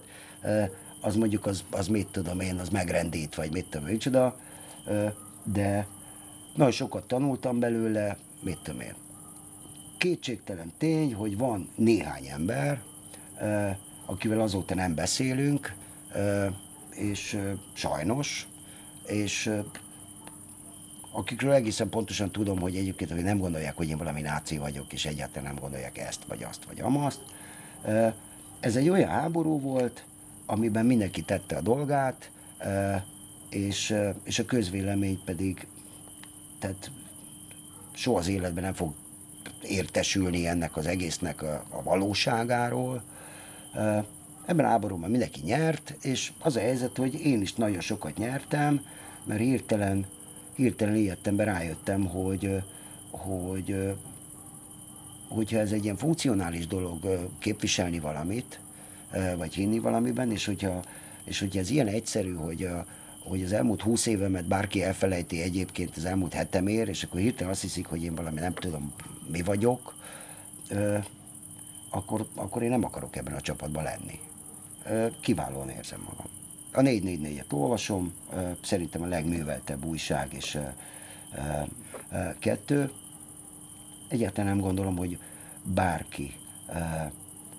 az 1.02 1.16
mondjuk 1.16 1.46
az, 1.46 1.64
az 1.70 1.88
mit 1.88 2.08
tudom 2.08 2.40
én, 2.40 2.56
az 2.56 2.70
megrendít, 2.70 3.36
vagy 3.36 3.52
mit 3.52 3.66
tudom, 3.70 3.88
micsoda, 3.88 4.40
de 5.44 5.88
nagyon 6.56 6.72
sokat 6.72 7.08
tanultam 7.08 7.60
belőle, 7.60 8.18
mit 8.42 8.60
tudom 8.64 8.80
én. 8.82 8.94
Kétségtelen 9.98 10.74
tény, 10.78 11.14
hogy 11.14 11.38
van 11.38 11.70
néhány 11.76 12.26
ember, 12.28 12.82
akivel 14.06 14.40
azóta 14.40 14.76
nem 14.76 14.96
beszélünk, 14.96 15.74
és 16.92 17.40
sajnos, 17.74 18.48
és 19.06 19.52
akikről 21.12 21.52
egészen 21.52 21.90
pontosan 21.90 22.32
tudom, 22.32 22.60
hogy 22.60 22.76
egyébként 22.76 23.12
hogy 23.12 23.24
nem 23.24 23.38
gondolják, 23.38 23.76
hogy 23.76 23.90
én 23.90 23.98
valami 23.98 24.22
náci 24.22 24.58
vagyok, 24.58 24.94
és 24.94 25.06
egyáltalán 25.06 25.54
nem 25.54 25.62
gondolják 25.62 25.98
ezt, 25.98 26.24
vagy 26.28 26.44
azt, 26.44 26.66
vagy 26.66 26.80
amazt. 26.80 27.20
Ez 28.60 28.76
egy 28.76 28.90
olyan 28.90 29.10
háború 29.10 29.60
volt, 29.60 30.04
amiben 30.46 30.86
mindenki 30.86 31.22
tette 31.22 31.56
a 31.56 31.62
dolgát, 31.62 32.32
és, 33.50 33.96
és 34.24 34.40
a 34.40 34.46
közvélemény 34.46 35.20
pedig 35.26 35.68
tehát 36.60 36.92
soha 37.94 38.18
az 38.18 38.28
életben 38.28 38.64
nem 38.64 38.74
fog 38.74 38.94
értesülni 39.64 40.48
ennek 40.48 40.78
az 40.78 40.86
egésznek 40.86 41.42
a, 41.42 41.66
a 41.70 41.84
valóságáról. 41.84 43.04
Ebben 44.46 44.66
a 44.66 44.68
háborúban 44.68 45.10
mindenki 45.10 45.42
nyert, 45.44 45.96
és 46.02 46.32
az 46.40 46.56
a 46.56 46.60
helyzet, 46.60 46.98
hogy 46.98 47.26
én 47.26 47.42
is 47.42 47.54
nagyon 47.54 47.82
sokat 47.82 48.18
nyertem, 48.18 48.86
mert 49.24 49.40
hirtelen, 49.40 50.06
hirtelen 50.60 50.96
ilyettemben 50.96 51.46
rájöttem, 51.46 52.06
hogy, 52.06 52.64
hogy 53.12 53.96
hogyha 55.28 55.58
ez 55.58 55.72
egy 55.72 55.84
ilyen 55.84 55.98
funkcionális 55.98 56.68
dolog 56.68 57.30
képviselni 57.40 58.00
valamit, 58.00 58.60
vagy 59.38 59.54
hinni 59.54 59.80
valamiben, 59.80 60.32
és 60.32 60.46
hogyha, 60.46 60.84
és 61.24 61.40
hogyha 61.40 61.60
ez 61.60 61.70
ilyen 61.70 61.88
egyszerű, 61.88 62.34
hogy, 62.34 62.64
a, 62.64 62.86
hogy 63.24 63.44
az 63.44 63.52
elmúlt 63.54 63.82
húsz 63.82 64.06
évemet 64.06 64.48
bárki 64.48 64.84
elfelejti 64.84 65.42
egyébként 65.42 65.98
az 65.98 66.06
elmúlt 66.06 66.34
hetemér, 66.34 66.88
és 66.88 67.04
akkor 67.04 67.20
hirtelen 67.20 67.52
azt 67.52 67.62
hiszik, 67.62 67.86
hogy 67.86 68.04
én 68.04 68.16
valami 68.16 68.40
nem 68.40 68.54
tudom, 68.54 68.94
mi 69.32 69.42
vagyok, 69.42 69.96
akkor, 71.90 72.28
akkor 72.36 72.64
én 72.64 72.70
nem 72.70 72.84
akarok 72.84 73.16
ebben 73.16 73.34
a 73.34 73.42
csapatban 73.42 73.84
lenni. 73.84 74.20
Kiválóan 75.22 75.70
érzem 75.70 76.02
magam. 76.06 76.39
A 76.72 76.82
444-et 76.82 77.54
olvasom, 77.54 78.14
szerintem 78.62 79.02
a 79.02 79.06
legműveltebb 79.06 79.86
újság, 79.86 80.34
és 80.34 80.58
kettő. 82.40 82.92
Egyáltalán 84.08 84.50
nem 84.56 84.66
gondolom, 84.66 84.98
hogy 84.98 85.20
bárki 85.64 86.36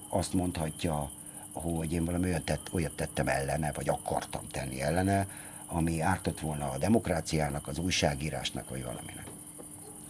azt 0.09 0.33
mondhatja, 0.33 1.11
hogy 1.53 1.93
én 1.93 2.05
valami 2.05 2.25
olyat, 2.25 2.45
tett, 2.45 2.69
olyat 2.73 2.93
tettem 2.93 3.29
ellene, 3.29 3.73
vagy 3.73 3.89
akartam 3.89 4.43
tenni 4.51 4.81
ellene, 4.81 5.27
ami 5.67 6.01
ártott 6.01 6.41
volna 6.41 6.71
a 6.71 6.79
demokráciának, 6.79 7.69
az 7.69 7.79
újságírásnak, 7.79 8.69
vagy 8.69 8.85
valaminek. 8.85 9.27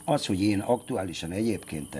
Az, 0.04 0.26
hogy 0.26 0.42
én 0.42 0.60
aktuálisan 0.60 1.32
egyébként 1.32 1.98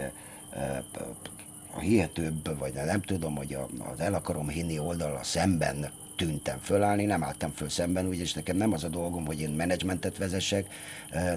a 1.74 1.78
hihetőbb, 1.78 2.59
vagy 2.59 2.72
nem 2.72 3.01
tudom, 3.01 3.36
hogy 3.36 3.57
az 3.92 4.01
el 4.01 4.14
akarom 4.14 4.48
hinni 4.48 4.78
oldalra 4.78 5.22
szemben 5.22 5.90
tűntem 6.20 6.58
fölállni, 6.58 7.04
nem 7.04 7.24
álltam 7.24 7.50
föl 7.50 7.68
szemben, 7.68 8.06
úgyis 8.06 8.32
nekem 8.32 8.56
nem 8.56 8.72
az 8.72 8.84
a 8.84 8.88
dolgom, 8.88 9.26
hogy 9.26 9.40
én 9.40 9.50
menedzsmentet 9.50 10.18
vezessek, 10.18 10.72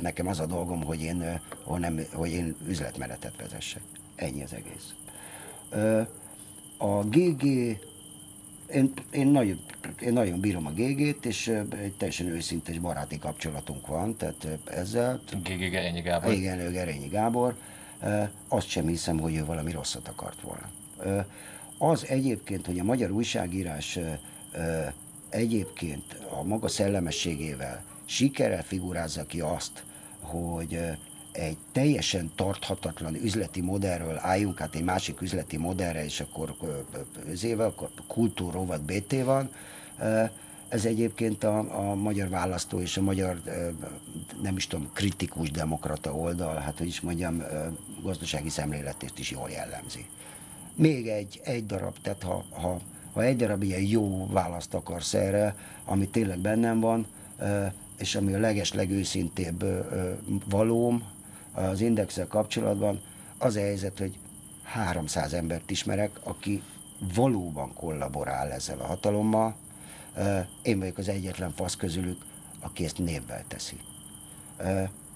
nekem 0.01 0.27
az 0.27 0.39
a 0.39 0.45
dolgom, 0.45 0.83
hogy 0.83 1.01
én, 1.01 1.39
hanem, 1.63 1.99
hogy 2.13 2.31
én 2.31 2.55
üzletmenetet 2.67 3.33
vezessek. 3.37 3.81
Ennyi 4.15 4.43
az 4.43 4.53
egész. 4.53 4.93
A 6.77 7.03
GG, 7.03 7.43
én, 8.73 8.93
én, 9.11 9.27
nagyon, 9.27 9.59
én 10.01 10.13
nagyon 10.13 10.39
bírom 10.39 10.65
a 10.65 10.71
GG-t, 10.71 11.25
és 11.25 11.47
egy 11.81 11.93
teljesen 11.97 12.27
őszinte 12.27 12.79
baráti 12.79 13.19
kapcsolatunk 13.19 13.87
van, 13.87 14.17
tehát 14.17 14.47
ezzel. 14.65 15.21
GG 15.43 15.69
Gerényi 15.69 16.01
Gábor. 16.01 16.33
Igen, 16.33 16.71
Gerényi 16.71 17.07
Gábor 17.07 17.55
azt 18.47 18.67
sem 18.67 18.87
hiszem, 18.87 19.19
hogy 19.19 19.35
ő 19.35 19.45
valami 19.45 19.71
rosszat 19.71 20.07
akart 20.07 20.41
volna. 20.41 20.69
Az 21.77 22.05
egyébként, 22.07 22.65
hogy 22.65 22.79
a 22.79 22.83
magyar 22.83 23.11
újságírás 23.11 23.99
egyébként 25.29 26.17
a 26.39 26.43
maga 26.43 26.67
szellemességével 26.67 27.83
sikerrel 28.05 28.63
figurázza 28.63 29.25
ki 29.25 29.41
azt, 29.41 29.83
hogy 30.19 30.79
egy 31.31 31.57
teljesen 31.71 32.31
tarthatatlan 32.35 33.15
üzleti 33.15 33.61
modellről 33.61 34.17
álljunk 34.17 34.61
át 34.61 34.75
egy 34.75 34.83
másik 34.83 35.21
üzleti 35.21 35.57
modellre, 35.57 36.03
és 36.03 36.19
akkor 36.19 36.55
ezével, 37.29 37.67
akkor 37.67 37.89
kultúrrovat 38.07 38.81
BT 38.81 39.23
van, 39.23 39.49
ez 40.67 40.85
egyébként 40.85 41.43
a, 41.43 41.89
a 41.89 41.95
magyar 41.95 42.29
választó 42.29 42.79
és 42.79 42.97
a 42.97 43.01
magyar, 43.01 43.41
nem 44.41 44.55
is 44.55 44.67
tudom, 44.67 44.89
kritikus 44.93 45.51
demokrata 45.51 46.15
oldal, 46.15 46.55
hát 46.55 46.77
hogy 46.77 46.87
is 46.87 47.01
mondjam, 47.01 47.43
gazdasági 48.01 48.49
szemléletét 48.49 49.19
is 49.19 49.31
jól 49.31 49.49
jellemzi. 49.49 50.05
Még 50.75 51.07
egy, 51.07 51.41
egy 51.43 51.65
darab, 51.65 51.95
tehát 52.01 52.23
ha, 52.23 52.45
ha, 52.49 52.79
ha 53.13 53.23
egy 53.23 53.35
darab 53.35 53.63
ilyen 53.63 53.81
jó 53.81 54.27
választ 54.27 54.73
akarsz 54.73 55.13
erre, 55.13 55.55
ami 55.85 56.07
tényleg 56.07 56.39
bennem 56.39 56.79
van, 56.79 57.07
és 57.97 58.15
ami 58.15 58.33
a 58.33 58.39
leges, 58.39 58.73
legőszintébb 58.73 59.65
valóm 60.49 61.03
az 61.53 61.81
indexel 61.81 62.27
kapcsolatban, 62.27 63.01
az 63.37 63.55
a 63.55 63.59
helyzet, 63.59 63.99
hogy 63.99 64.17
300 64.63 65.33
embert 65.33 65.71
ismerek, 65.71 66.19
aki 66.23 66.61
valóban 67.15 67.73
kollaborál 67.73 68.51
ezzel 68.51 68.79
a 68.79 68.85
hatalommal, 68.85 69.55
én 70.61 70.79
vagyok 70.79 70.97
az 70.97 71.09
egyetlen 71.09 71.51
fasz 71.55 71.75
közülük, 71.75 72.21
aki 72.59 72.85
ezt 72.85 72.97
névvel 72.97 73.43
teszi. 73.47 73.77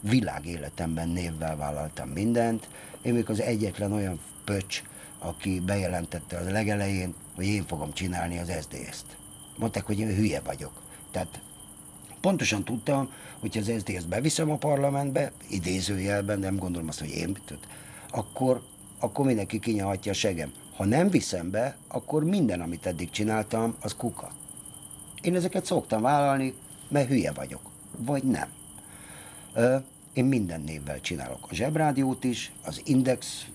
Világéletemben 0.01 1.09
névvel 1.09 1.55
vállaltam 1.55 2.09
mindent. 2.09 2.67
Én 3.01 3.11
vagyok 3.11 3.29
az 3.29 3.41
egyetlen 3.41 3.91
olyan 3.91 4.19
pöcs, 4.45 4.83
aki 5.19 5.59
bejelentette 5.59 6.37
a 6.37 6.51
legelején, 6.51 7.13
hogy 7.35 7.45
én 7.45 7.65
fogom 7.65 7.93
csinálni 7.93 8.37
az 8.37 8.51
SZDSZ-t. 8.59 9.17
Mondták, 9.57 9.85
hogy 9.85 9.99
én 9.99 10.15
hülye 10.15 10.39
vagyok. 10.39 10.81
Tehát 11.11 11.41
pontosan 12.21 12.63
tudtam, 12.63 13.11
hogy 13.39 13.57
az 13.57 13.71
SZDSZ-t 13.77 14.07
beviszem 14.07 14.51
a 14.51 14.57
parlamentbe, 14.57 15.31
idézőjelben, 15.49 16.39
nem 16.39 16.57
gondolom 16.57 16.87
azt, 16.87 16.99
hogy 16.99 17.09
én, 17.09 17.37
tehát, 17.45 17.67
akkor, 18.09 18.61
akkor 18.99 19.25
mindenki 19.25 19.59
kinyalhatja 19.59 20.11
a 20.11 20.15
segem. 20.15 20.51
Ha 20.75 20.85
nem 20.85 21.09
viszem 21.09 21.51
be, 21.51 21.77
akkor 21.87 22.23
minden, 22.23 22.61
amit 22.61 22.85
eddig 22.85 23.09
csináltam, 23.09 23.75
az 23.81 23.95
kuka. 23.95 24.31
Én 25.21 25.35
ezeket 25.35 25.65
szoktam 25.65 26.01
vállalni, 26.01 26.53
mert 26.89 27.07
hülye 27.07 27.31
vagyok. 27.31 27.61
Vagy 27.97 28.23
nem. 28.23 28.49
Én 30.13 30.25
minden 30.25 30.61
névvel 30.61 31.01
csinálok. 31.01 31.47
A 31.49 31.55
zsebrádiót 31.55 32.23
is, 32.23 32.51
az 32.63 32.81
Index 32.85 33.45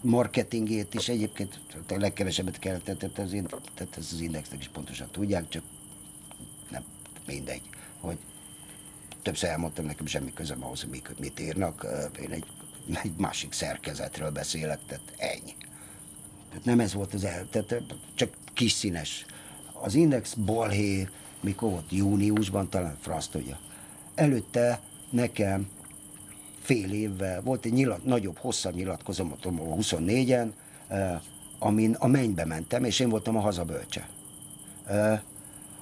marketingét 0.00 0.94
is, 0.94 1.08
egyébként 1.08 1.60
a 1.88 1.96
legkevesebbet 1.96 2.58
kellett, 2.58 2.84
tehát, 2.84 3.18
az, 3.18 3.36
tehát 3.74 3.96
ez 3.96 4.08
az 4.12 4.20
Indexnek 4.20 4.60
is 4.60 4.68
pontosan 4.68 5.08
tudják, 5.10 5.48
csak 5.48 5.62
nem 6.70 6.84
mindegy, 7.26 7.62
hogy 8.00 8.18
többször 9.22 9.50
elmondtam, 9.50 9.84
nekem 9.84 10.06
semmi 10.06 10.32
közöm 10.32 10.64
ahhoz, 10.64 10.80
hogy 10.80 11.02
mit 11.18 11.40
írnak, 11.40 11.86
én 12.20 12.30
egy, 12.30 12.44
egy 13.02 13.16
másik 13.16 13.52
szerkezetről 13.52 14.30
beszélek, 14.30 14.78
tehát 14.86 15.12
ennyi. 15.16 15.54
Tehát 16.48 16.64
nem 16.64 16.80
ez 16.80 16.92
volt 16.92 17.14
az 17.14 17.24
el, 17.24 17.48
tehát 17.50 17.82
csak 18.14 18.36
kis 18.52 18.72
színes 18.72 19.26
az 19.72 19.94
Index 19.94 20.34
balhé, 20.34 21.08
mikor 21.40 21.70
volt 21.70 21.92
júniusban, 21.92 22.68
talán 22.68 22.96
frasz 23.00 23.28
tudja. 23.28 23.58
Előtte 24.14 24.80
nekem 25.10 25.68
fél 26.68 26.92
évvel 26.92 27.42
volt 27.42 27.64
egy 27.64 27.72
nyilat, 27.72 28.04
nagyobb, 28.04 28.38
hosszabb 28.38 28.74
nyilatkozatom 28.74 29.60
a 29.60 29.74
24-en, 29.74 30.48
eh, 30.88 31.20
amin 31.58 31.94
a 31.98 32.06
mennybe 32.06 32.44
mentem, 32.44 32.84
és 32.84 33.00
én 33.00 33.08
voltam 33.08 33.36
a 33.36 33.40
hazabölcse. 33.40 34.08
Eh, 34.86 35.20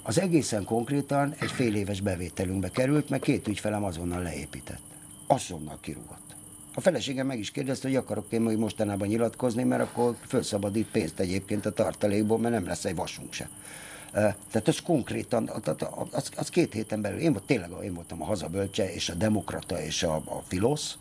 az 0.03 0.21
egészen 0.21 0.65
konkrétan 0.65 1.35
egy 1.39 1.51
fél 1.51 1.75
éves 1.75 2.01
bevételünkbe 2.01 2.69
került, 2.69 3.09
mert 3.09 3.23
két 3.23 3.49
ügyfelem 3.49 3.85
azonnal 3.85 4.23
leépített. 4.23 4.81
Azonnal 5.27 5.79
kirúgott. 5.81 6.37
A 6.75 6.81
feleségem 6.81 7.27
meg 7.27 7.39
is 7.39 7.51
kérdezte, 7.51 7.89
hogy 7.89 7.97
akarok 7.97 8.27
én 8.31 8.45
hogy 8.45 8.59
mostanában 8.59 9.09
nyilatkozni, 9.09 9.63
mert 9.63 9.83
akkor 9.83 10.17
felszabadít 10.27 10.91
pénzt 10.91 11.21
egyébként 11.21 11.67
a 11.67 11.73
tartalékból, 11.73 12.39
mert 12.39 12.55
nem 12.55 12.67
lesz 12.67 12.85
egy 12.85 12.95
vasunk 12.95 13.33
se. 13.33 13.49
Tehát 14.17 14.69
az 14.69 14.81
konkrétan, 14.81 15.51
az, 16.11 16.31
az 16.37 16.49
két 16.49 16.73
héten 16.73 17.01
belül, 17.01 17.19
én 17.19 17.33
volt, 17.33 17.45
tényleg 17.45 17.71
én 17.83 17.95
voltam 17.95 18.23
a 18.23 18.25
hazabölcse, 18.25 18.93
és 18.93 19.09
a 19.09 19.15
demokrata, 19.15 19.81
és 19.81 20.03
a, 20.03 20.15
a 20.15 20.43
filosz, 20.47 20.99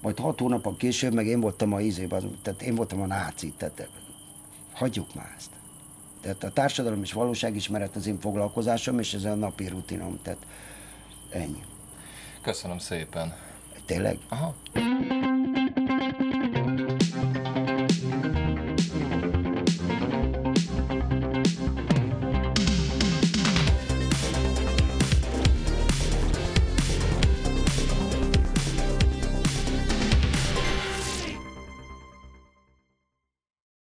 majd 0.00 0.18
hat 0.18 0.38
hónapon 0.38 0.76
később 0.76 1.12
meg 1.12 1.26
én 1.26 1.40
voltam 1.40 1.72
a 1.72 1.80
izében, 1.80 2.38
tehát 2.42 2.62
én 2.62 2.74
voltam 2.74 3.00
a 3.00 3.06
náci, 3.06 3.52
tehát 3.56 3.88
hagyjuk 4.72 5.14
már 5.14 5.34
ezt. 5.36 5.50
Tehát 6.20 6.44
a 6.44 6.50
társadalom 6.50 7.02
és 7.02 7.12
valóságismeret 7.12 7.96
az 7.96 8.06
én 8.06 8.20
foglalkozásom, 8.20 8.98
és 8.98 9.14
ez 9.14 9.24
a 9.24 9.34
napi 9.34 9.68
rutinom, 9.68 10.18
tehát 10.22 10.46
ennyi. 11.30 11.62
Köszönöm 12.42 12.78
szépen. 12.78 13.34
Tényleg? 13.86 14.18
Aha. 14.28 14.54